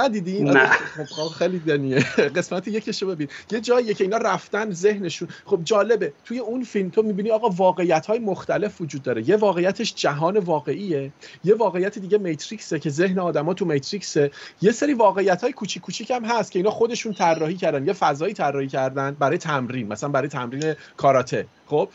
[0.00, 0.68] ندیدی؟ نه.
[1.04, 1.98] خب خیلی دنیه.
[2.36, 3.28] قسمت یکشو ببین.
[3.50, 5.28] یه جاییه که اینا رفتن ذهنشون.
[5.44, 6.12] خب جالبه.
[6.24, 9.28] توی اون فیلم تو می‌بینی آقا واقعیت های مختلف وجود داره.
[9.28, 11.12] یه واقعیتش جهان واقعیه.
[11.44, 14.30] یه واقعیت دیگه میتریکسه که ذهن آدما تو میتریکسه.
[14.62, 17.86] یه سری واقعیت های کوچیک کوچیک هم هست که اینا خودشون طراحی کردن.
[17.86, 19.88] یه فضایی طراحی کردن برای تمرین.
[19.88, 21.46] مثلا برای تمرین کاراته.
[21.66, 21.88] خب؟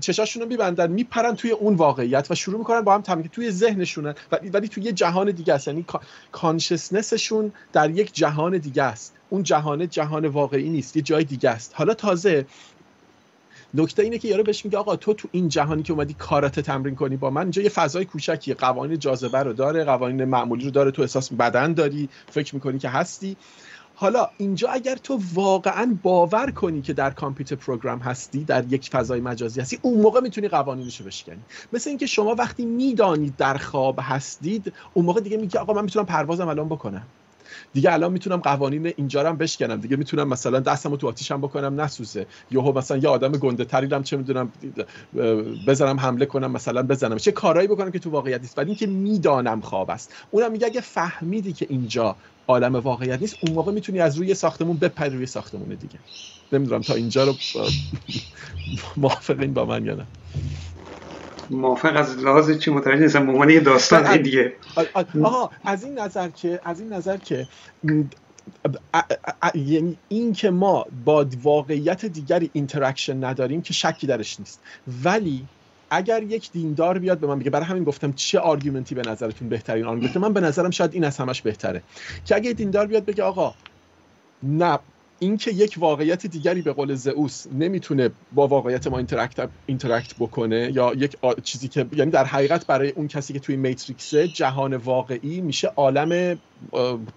[0.00, 4.14] چشاشون رو میبندن میپرن توی اون واقعیت و شروع می‌کنن با هم تمرین توی ذهنشونن
[4.52, 5.68] ولی توی یه جهان دیگه است.
[5.68, 5.84] یعنی
[6.32, 9.14] کانشسنسشون در یک جهان دیگه است.
[9.30, 11.72] اون جهان جهان واقعی نیست یه جای دیگه است.
[11.74, 12.46] حالا تازه
[13.74, 16.94] نکته اینه که یارو بهش میگه آقا تو تو این جهانی که اومدی کارات تمرین
[16.94, 20.90] کنی با من اینجا یه فضای کوچکی قوانین جاذبه رو داره قوانین معمولی رو داره
[20.90, 23.36] تو احساس بدن داری فکر می‌کنی که هستی.
[24.02, 29.20] حالا اینجا اگر تو واقعا باور کنی که در کامپیوتر پروگرام هستی در یک فضای
[29.20, 31.46] مجازی هستی اون موقع می‌تونی قوانینش رو بشکنی.
[31.72, 36.06] مثل اینکه شما وقتی می‌دانید در خواب هستید اون موقع دیگه میگی آقا من می‌تونم
[36.06, 37.08] پروازم الان بکنم.
[37.72, 39.96] دیگه الان می‌تونم قوانین اینجا رو بشکنم دیگه.
[39.96, 42.26] می‌تونم مثلا دستمو تو آتیشم بکنم نسوزه.
[42.50, 44.52] یهو مثلا یه آدم گنده تری چه می‌دونم
[45.66, 47.16] بزنم حمله کنم مثلا بزنم.
[47.16, 48.58] چه کارهایی بکنم که تو واقعیت نیست.
[48.58, 50.14] ولی اینکه می‌دانم خواب است.
[50.30, 52.16] اونم میگه اگه فهمیدی که اینجا
[52.48, 56.00] عالم واقعیت نیست اون موقع می‌تونی از روی ساختمون بپری روی ساختمون دیگه.
[56.52, 57.38] نمی‌دونم تا اینجا رو
[58.96, 60.08] موافقین با من یا نه.
[61.52, 64.52] موافق از لحاظ چی متوجه نیستم به عنوان داستان دیگه.
[65.22, 67.48] آها از این نظر که از این نظر که
[69.54, 74.60] یعنی این که ما با واقعیت دیگری interaction نداریم که شکی درش نیست.
[75.04, 75.46] ولی
[75.90, 79.48] اگر یک دیندار بیاد به من بگه برای همین گفتم چه argument ی به نظرتون
[79.48, 81.82] بهترین argument من به نظرم شاید این از همش بهتره.
[82.24, 83.54] که اگه دیندار بیاد بگه آقا
[84.42, 84.78] نه
[85.22, 90.94] اینکه یک واقعیت دیگری به قول زئوس نمی‌تونه با واقعیت ما interact interact بکنه یا
[90.94, 95.68] یک چیزی که یعنی در حقیقت برای اون کسی که توی Matrix جهان واقعی میشه
[95.68, 96.38] عالم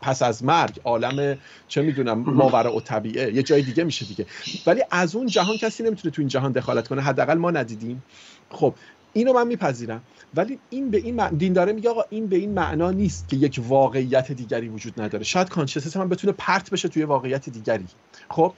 [0.02, 1.38] پس از مرگ عالم
[1.68, 3.34] چه می‌دونم ماورا الطبیعه.
[3.34, 4.26] یه جای دیگه میشه دیگه.
[4.68, 7.02] ولی از اون جهان کسی نمی‌تونه تو این جهان دخالت کنه.
[7.02, 8.04] حداقل ما ندیدیم.
[8.50, 8.74] خب
[9.16, 10.02] اینو من میپذیرم.
[10.36, 14.32] ولی این به این دینداره میگه آقا این به این معنا نیست که یک واقعیت
[14.32, 15.24] دیگری وجود نداره.
[15.24, 17.86] شاید conscience من بتونه پرت بشه توی واقعیت دیگری.
[18.30, 18.54] خب؟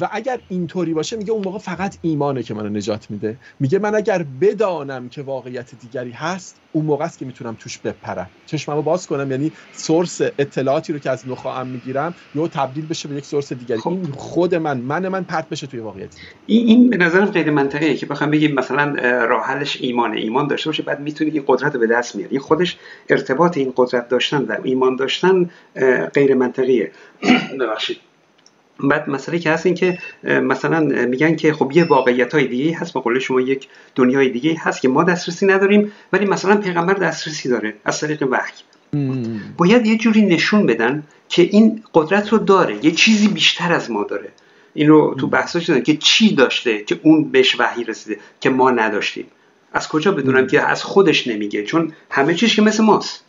[0.00, 3.36] و اگر اینطوری باشه میگه اون موقع فقط ایمانه که منو نجات میده.
[3.60, 8.30] میگه من اگر بدانم که واقعیت دیگری هست اون موقع است که می‌تونم توش بپرم.
[8.46, 13.14] چشممو باز کنم یعنی سورس اطلاعاتی رو که از نخواهم می‌گیرم یا تبدیل بشه به
[13.14, 13.78] یک سورس دیگری.
[13.78, 13.88] خب.
[13.88, 16.16] این خود من من من پرت بشه توی واقعیت
[16.46, 18.94] این این به نظرم غیر منطقیه که بخوام بگیم مثلا
[19.24, 20.20] راه حلش ایمانه.
[20.20, 22.76] ایمان داشته باشه بعد می‌تونی این قدرت رو به دست میاری خودش
[23.08, 25.50] ارتباط این قدرت داشتن در ایمان داشتن
[26.14, 26.92] غیر منطقیه.
[27.60, 27.96] ببخشید.
[28.80, 32.94] بعد مسئله که هست این که مثلا میگن که خب یه واقعیت های دیگه هست
[32.94, 37.74] به شما یک دنیای دیگه هست که ما دسترسی نداریم ولی مثلا پیغمبر دسترسی داره
[37.84, 38.52] از طریق وحی.
[39.56, 44.04] باید یه جوری نشون بدن که این قدرت رو داره یه چیزی بیشتر از ما
[44.04, 44.28] داره.
[44.74, 48.70] این رو تو بحثاش دادن که چی داشته که اون بهش وحی رسیده که ما
[48.70, 49.26] نداشتیم.
[49.72, 53.23] از کجا بدونم که از خودش نمیگه؟ چون همه چیز که مثل ماست.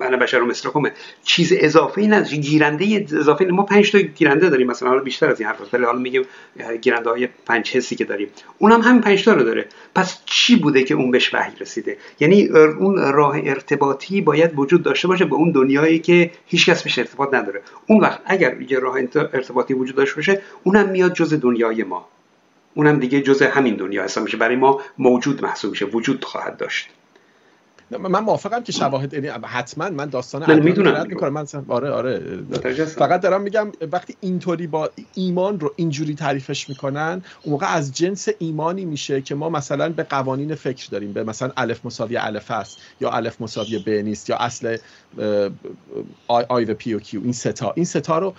[0.00, 0.92] من بشر رو مثل همه
[1.24, 5.40] چیز اضافه ای نداره گیرنده اضافه ما پنج تا گیرنده داریم مثلا حالا بیشتر از
[5.40, 6.22] این حرف ولی حالا میگیم
[6.80, 8.28] گیرنده های پنج حسی که داریم.
[8.58, 9.66] اون هم همین پنج تا رو داره.
[9.94, 15.08] پس چی بوده که اون بهش وحی رسیده؟ یعنی اون راه ارتباطی باید وجود داشته
[15.08, 17.62] باشه به اون دنیایی که هیچکس بهش ارتباط نداره.
[17.86, 22.08] اون وقت اگر یه راه ارتباطی وجود داشته باشه اونم میاد جز دنیای ما.
[22.74, 24.36] اونم دیگه جز همین دنیا حساب میشه.
[24.36, 26.88] برای ما موجود محسوب میشه وجود خواهد داشت.
[27.90, 31.06] من موافقم که شواهد یعنی حتما من داستان من می‌دونم.
[31.08, 31.32] می‌کنم.
[31.32, 32.42] من آره آره.
[32.84, 38.28] فقط دارم میگم وقتی اینطوری با ایمان رو اینجوری تعریفش می‌کنن اون موقع از جنس
[38.38, 41.12] ایمانی میشه که ما مثلا به قوانین فکر داریم.
[41.12, 44.76] به مثلا الف مساوی الف است یا الف مساوی ب نیست یا اصل
[46.28, 47.20] I و P و Q.
[47.22, 48.34] این ستا این ستا رو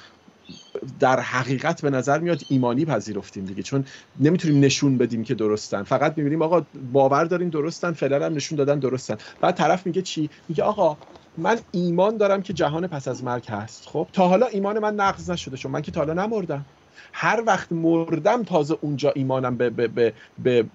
[0.99, 3.63] در حقیقت به نظر میاد ایمانی پذیرفتیم دیگه.
[3.63, 3.85] چون
[4.19, 5.83] نمی‌تونیم نشون بدیم که درستن.
[5.83, 9.17] فقط می‌بینیم آقا باور داریم درستن فعلا هم نشون دادن درستن.
[9.41, 10.99] بعد طرف میگه چی؟ میگه آقا
[11.37, 13.85] من ایمان دارم که جهان پس از مرگ هست.
[13.87, 16.65] خب تا حالا ایمان من نقض نشده چون من که تا حالا نمردم.
[17.13, 20.69] هر وقت مردم تازه اونجا ایمانم به, به, به, به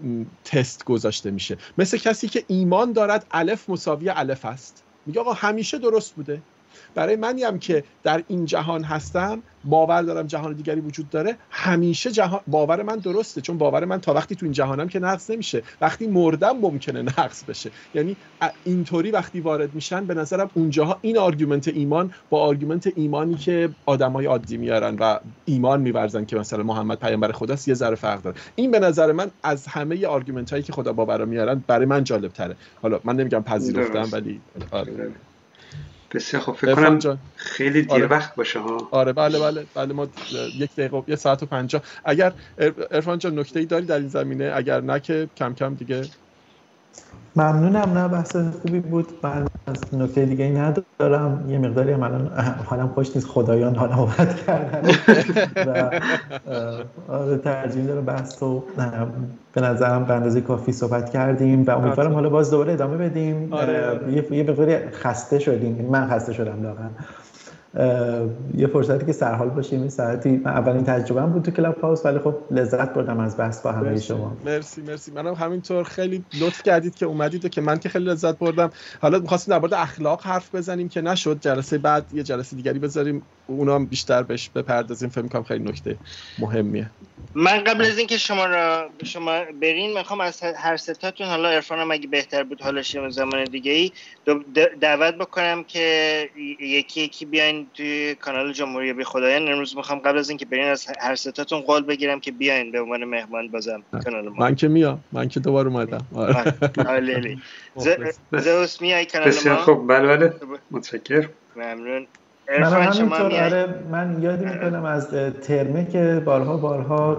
[0.45, 1.57] تست گذاشته میشه.
[1.79, 4.85] مثل کسی که ایمان دارد الف مساوی الف است.
[5.07, 6.45] میگه آقا همیشه درست بوده.
[6.95, 11.37] برای منی هم که در این جهان هستم باور دارم جهان دیگری وجود داره.
[11.51, 15.31] همیشه جهان باور من درسته چون باور من تا وقتی تو این جهانم که نقص
[15.31, 15.63] نمیشه.
[15.81, 17.71] وقتی مردم ممکنه نقص بشه.
[17.95, 18.17] یعنی
[18.65, 24.27] اینطوری وقتی وارد میشن به نظرم اونجاها این argument ایمان با argument ایمانی که آدمای
[24.27, 28.37] عادی میارن و ایمان میورزن که مثلا محمد پیامبر خداست یه ذره فرق داره.
[28.57, 32.33] این به نظر من از همه argument هایی که خدا باور میارن برای من جالب
[32.33, 34.41] تره حالا من نمیگم پذیرفتم ولی
[34.71, 35.13] آره.
[36.15, 38.07] بسیار خب فکر کنم خیلی دیر آره.
[38.07, 38.89] وقت باشه ها.
[38.93, 40.09] آره بله بله بله ما
[40.55, 41.82] یک دقیقه یه ساعت و پنجاه.
[42.05, 42.35] اگر
[42.93, 46.11] عرفان جان نکته ای داری در این زمینه؟ اگر نه که کم کم دیگه
[47.36, 49.20] ممنونم نه بحث خوبی بود.
[49.24, 50.49] من از نکته دیگه
[51.01, 51.45] ندارم.
[51.49, 52.31] یه مقداری هم الان
[52.65, 53.28] حالم خوش نیست.
[53.28, 54.91] خدایان حالا عوض کردن.
[55.66, 56.01] و
[57.09, 58.65] آره ترجیح داره بحث رو
[59.53, 63.53] به نظرم به اندازه کافی صحبت کردیم و امیدوارم حالا باز دوباره ادامه بدیم.
[63.53, 64.01] آره.
[64.31, 65.89] یه مقداری خسته شدیم.
[65.91, 66.91] من خسته شدم لاغن
[68.57, 69.81] یه فرصتی که سرحال باشیم.
[69.81, 73.63] این ساعتی من اولین تجربه بود تو کلاب هاوس ولی خب لذت بردم از بحث
[73.63, 74.37] با همه شما.
[74.45, 75.13] مرسی مرسی.
[75.13, 78.71] منم همینطور خیلی لطف کردید که اومدید و که من که خیلی لذت بردم.
[79.01, 81.41] حالا می‌خواستیم در مورد اخلاق حرف بزنیم که نشد.
[81.41, 83.23] جلسه بعد یه جلسه دیگری بذاریم.
[83.47, 85.99] اونا هم بیشتر بهش بپردازیم فکر می‌کنم خیلی نکته
[86.39, 86.91] مهمیه.
[87.37, 92.09] من قبل از اینکه شما را شما برین می‌خوام از هر ستاتون حالا عرفانم اگه
[92.09, 93.93] بهتر بود حالش یه زمان دیگه ای
[94.81, 96.31] دعوت بکنم که
[96.61, 100.87] یکی یکی بیاین توی کانال جمهوری بی خدایان امروز می‌خوام قبل از اینکه برین از
[101.01, 104.37] هر ستاتون قول بگیرم که بیاین به عنوان مهمان بازم کانال ما.
[104.37, 105.05] من که میام.
[105.12, 106.09] من که دوباره اومدم.
[106.15, 107.39] آره.
[108.33, 109.57] زوس میای کانال ما.
[109.57, 110.33] خب بله بله.
[110.71, 112.07] متشکر ممنون.
[112.49, 115.09] من همینطور آره من یادی می‌کنم از
[115.43, 117.15] ترمه که بارها بارها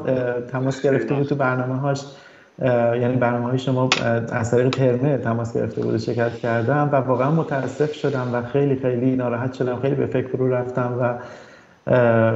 [0.52, 2.06] تماس گرفته بود تو برنامه هاش
[3.02, 3.90] یعنی برنامه های شما
[4.32, 9.16] از طریق ترمه تماس گرفته بود شرکت کردم و واقعا متاسف شدم و خیلی خیلی
[9.16, 11.20] ناراحت شدم خیلی به فکر فرو رفتم و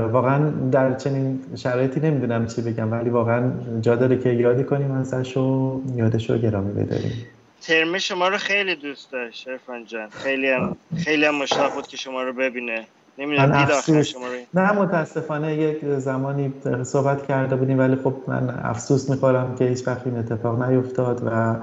[0.07, 3.51] واقعا در چنین شرایطی نمی‌دونم چی بگم ولی واقعا
[3.81, 7.38] جا داره که یادی کنیم ازش و یادش رو گرامی بداریم.
[7.61, 10.09] ترم شما رو خیلی دوست داشت ارفان جان.
[10.09, 12.85] خیلی هم خیلی هم مشتاق بود که شما رو ببینه.
[13.17, 14.33] نمی‌دونم دید شما رو.
[14.53, 16.53] نه متاسفانه یک زمانی
[16.83, 21.55] صحبت کرده بودیم ولی خب من افسوس می‌خورم که هیچ وقت این اتفاق نیفتاد و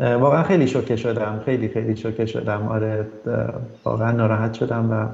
[0.00, 1.42] واقعا خیلی شوکه شدم.
[1.44, 2.68] خیلی خیلی شوکه شدم.
[2.68, 3.06] آره
[3.84, 5.06] واقعا ناراحت شدم و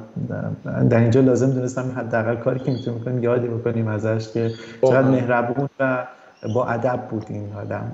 [0.89, 4.51] در اینجا لازم دونستم حداقل کاری که می‌تونیم کنیم یادی بکنیم ازش که
[4.83, 6.07] چقدر مهربون و
[6.55, 7.93] با ادب بود این آدم.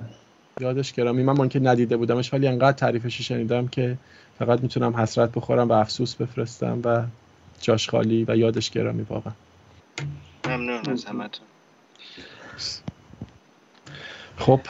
[0.60, 3.96] یادش گرامی من که ندیده بودمش ولی انقدر تعریفش شنیدم که
[4.38, 7.02] فقط می‌تونم حسرت بخورم و افسوس بفرستم و
[7.60, 9.32] جاش خالی و یادش گرامی واقعا.
[10.46, 11.46] ممنون از همتون.
[14.36, 14.60] خب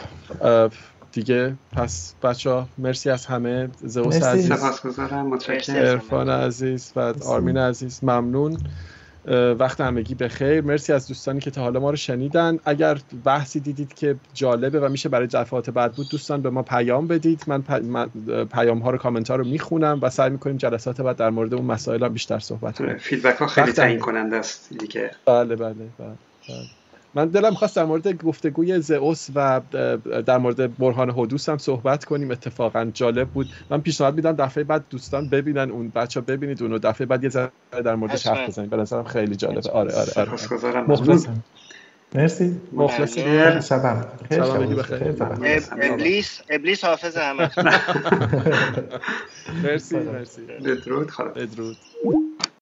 [1.13, 3.69] دیگه پس بچه ها مرسی از همه.
[3.81, 4.51] زوس عزیز.
[5.71, 8.59] ارفان عزیز و آرمین عزیز ممنون.
[9.59, 12.59] وقت همگی بخیر مرسی از دوستانی که تا حالا ما رو شنیدن.
[12.65, 17.07] اگر بحثی دیدید که جالبه و میشه برای دفعات بعد بود دوستان به ما پیام
[17.07, 17.45] بدید.
[17.47, 17.63] من,
[18.45, 21.65] پیام ها رو کامنت ها رو می‌خونم و سعی می‌کنیم جلسات بعد در مورد اون
[21.65, 22.97] مسائل هم بیشتر صحبت کنیم.
[22.97, 26.80] فیدبک ها خیلی تعیین کننده است دیگه بله بله, بله, بله.
[27.15, 29.61] من دلم خواست در مورد گفتگوی زئوس و
[30.27, 32.31] در مورد برهان حدوث هم صحبت کنیم.
[32.31, 33.47] اتفاقا جالب بود.
[33.71, 36.79] من پیشنهاد میدم دفعه بعد دوستان ببینن اون بچه ببینید اونو.
[36.79, 37.51] دفعه بعد یه ذره
[37.85, 38.69] در موردش حرف بزنیم.
[38.69, 39.71] به نظرم خیلی جالبه.
[39.71, 40.81] آره آره آره.
[40.81, 41.27] مخلص.
[42.15, 42.61] مرسی.
[42.73, 43.19] مخلص.
[43.69, 44.07] شبم
[45.83, 47.51] ابلیس ابلیس حافظ همه.
[49.65, 50.43] مرسی مرسی.
[50.43, 51.77] بدرود خلاص بدرود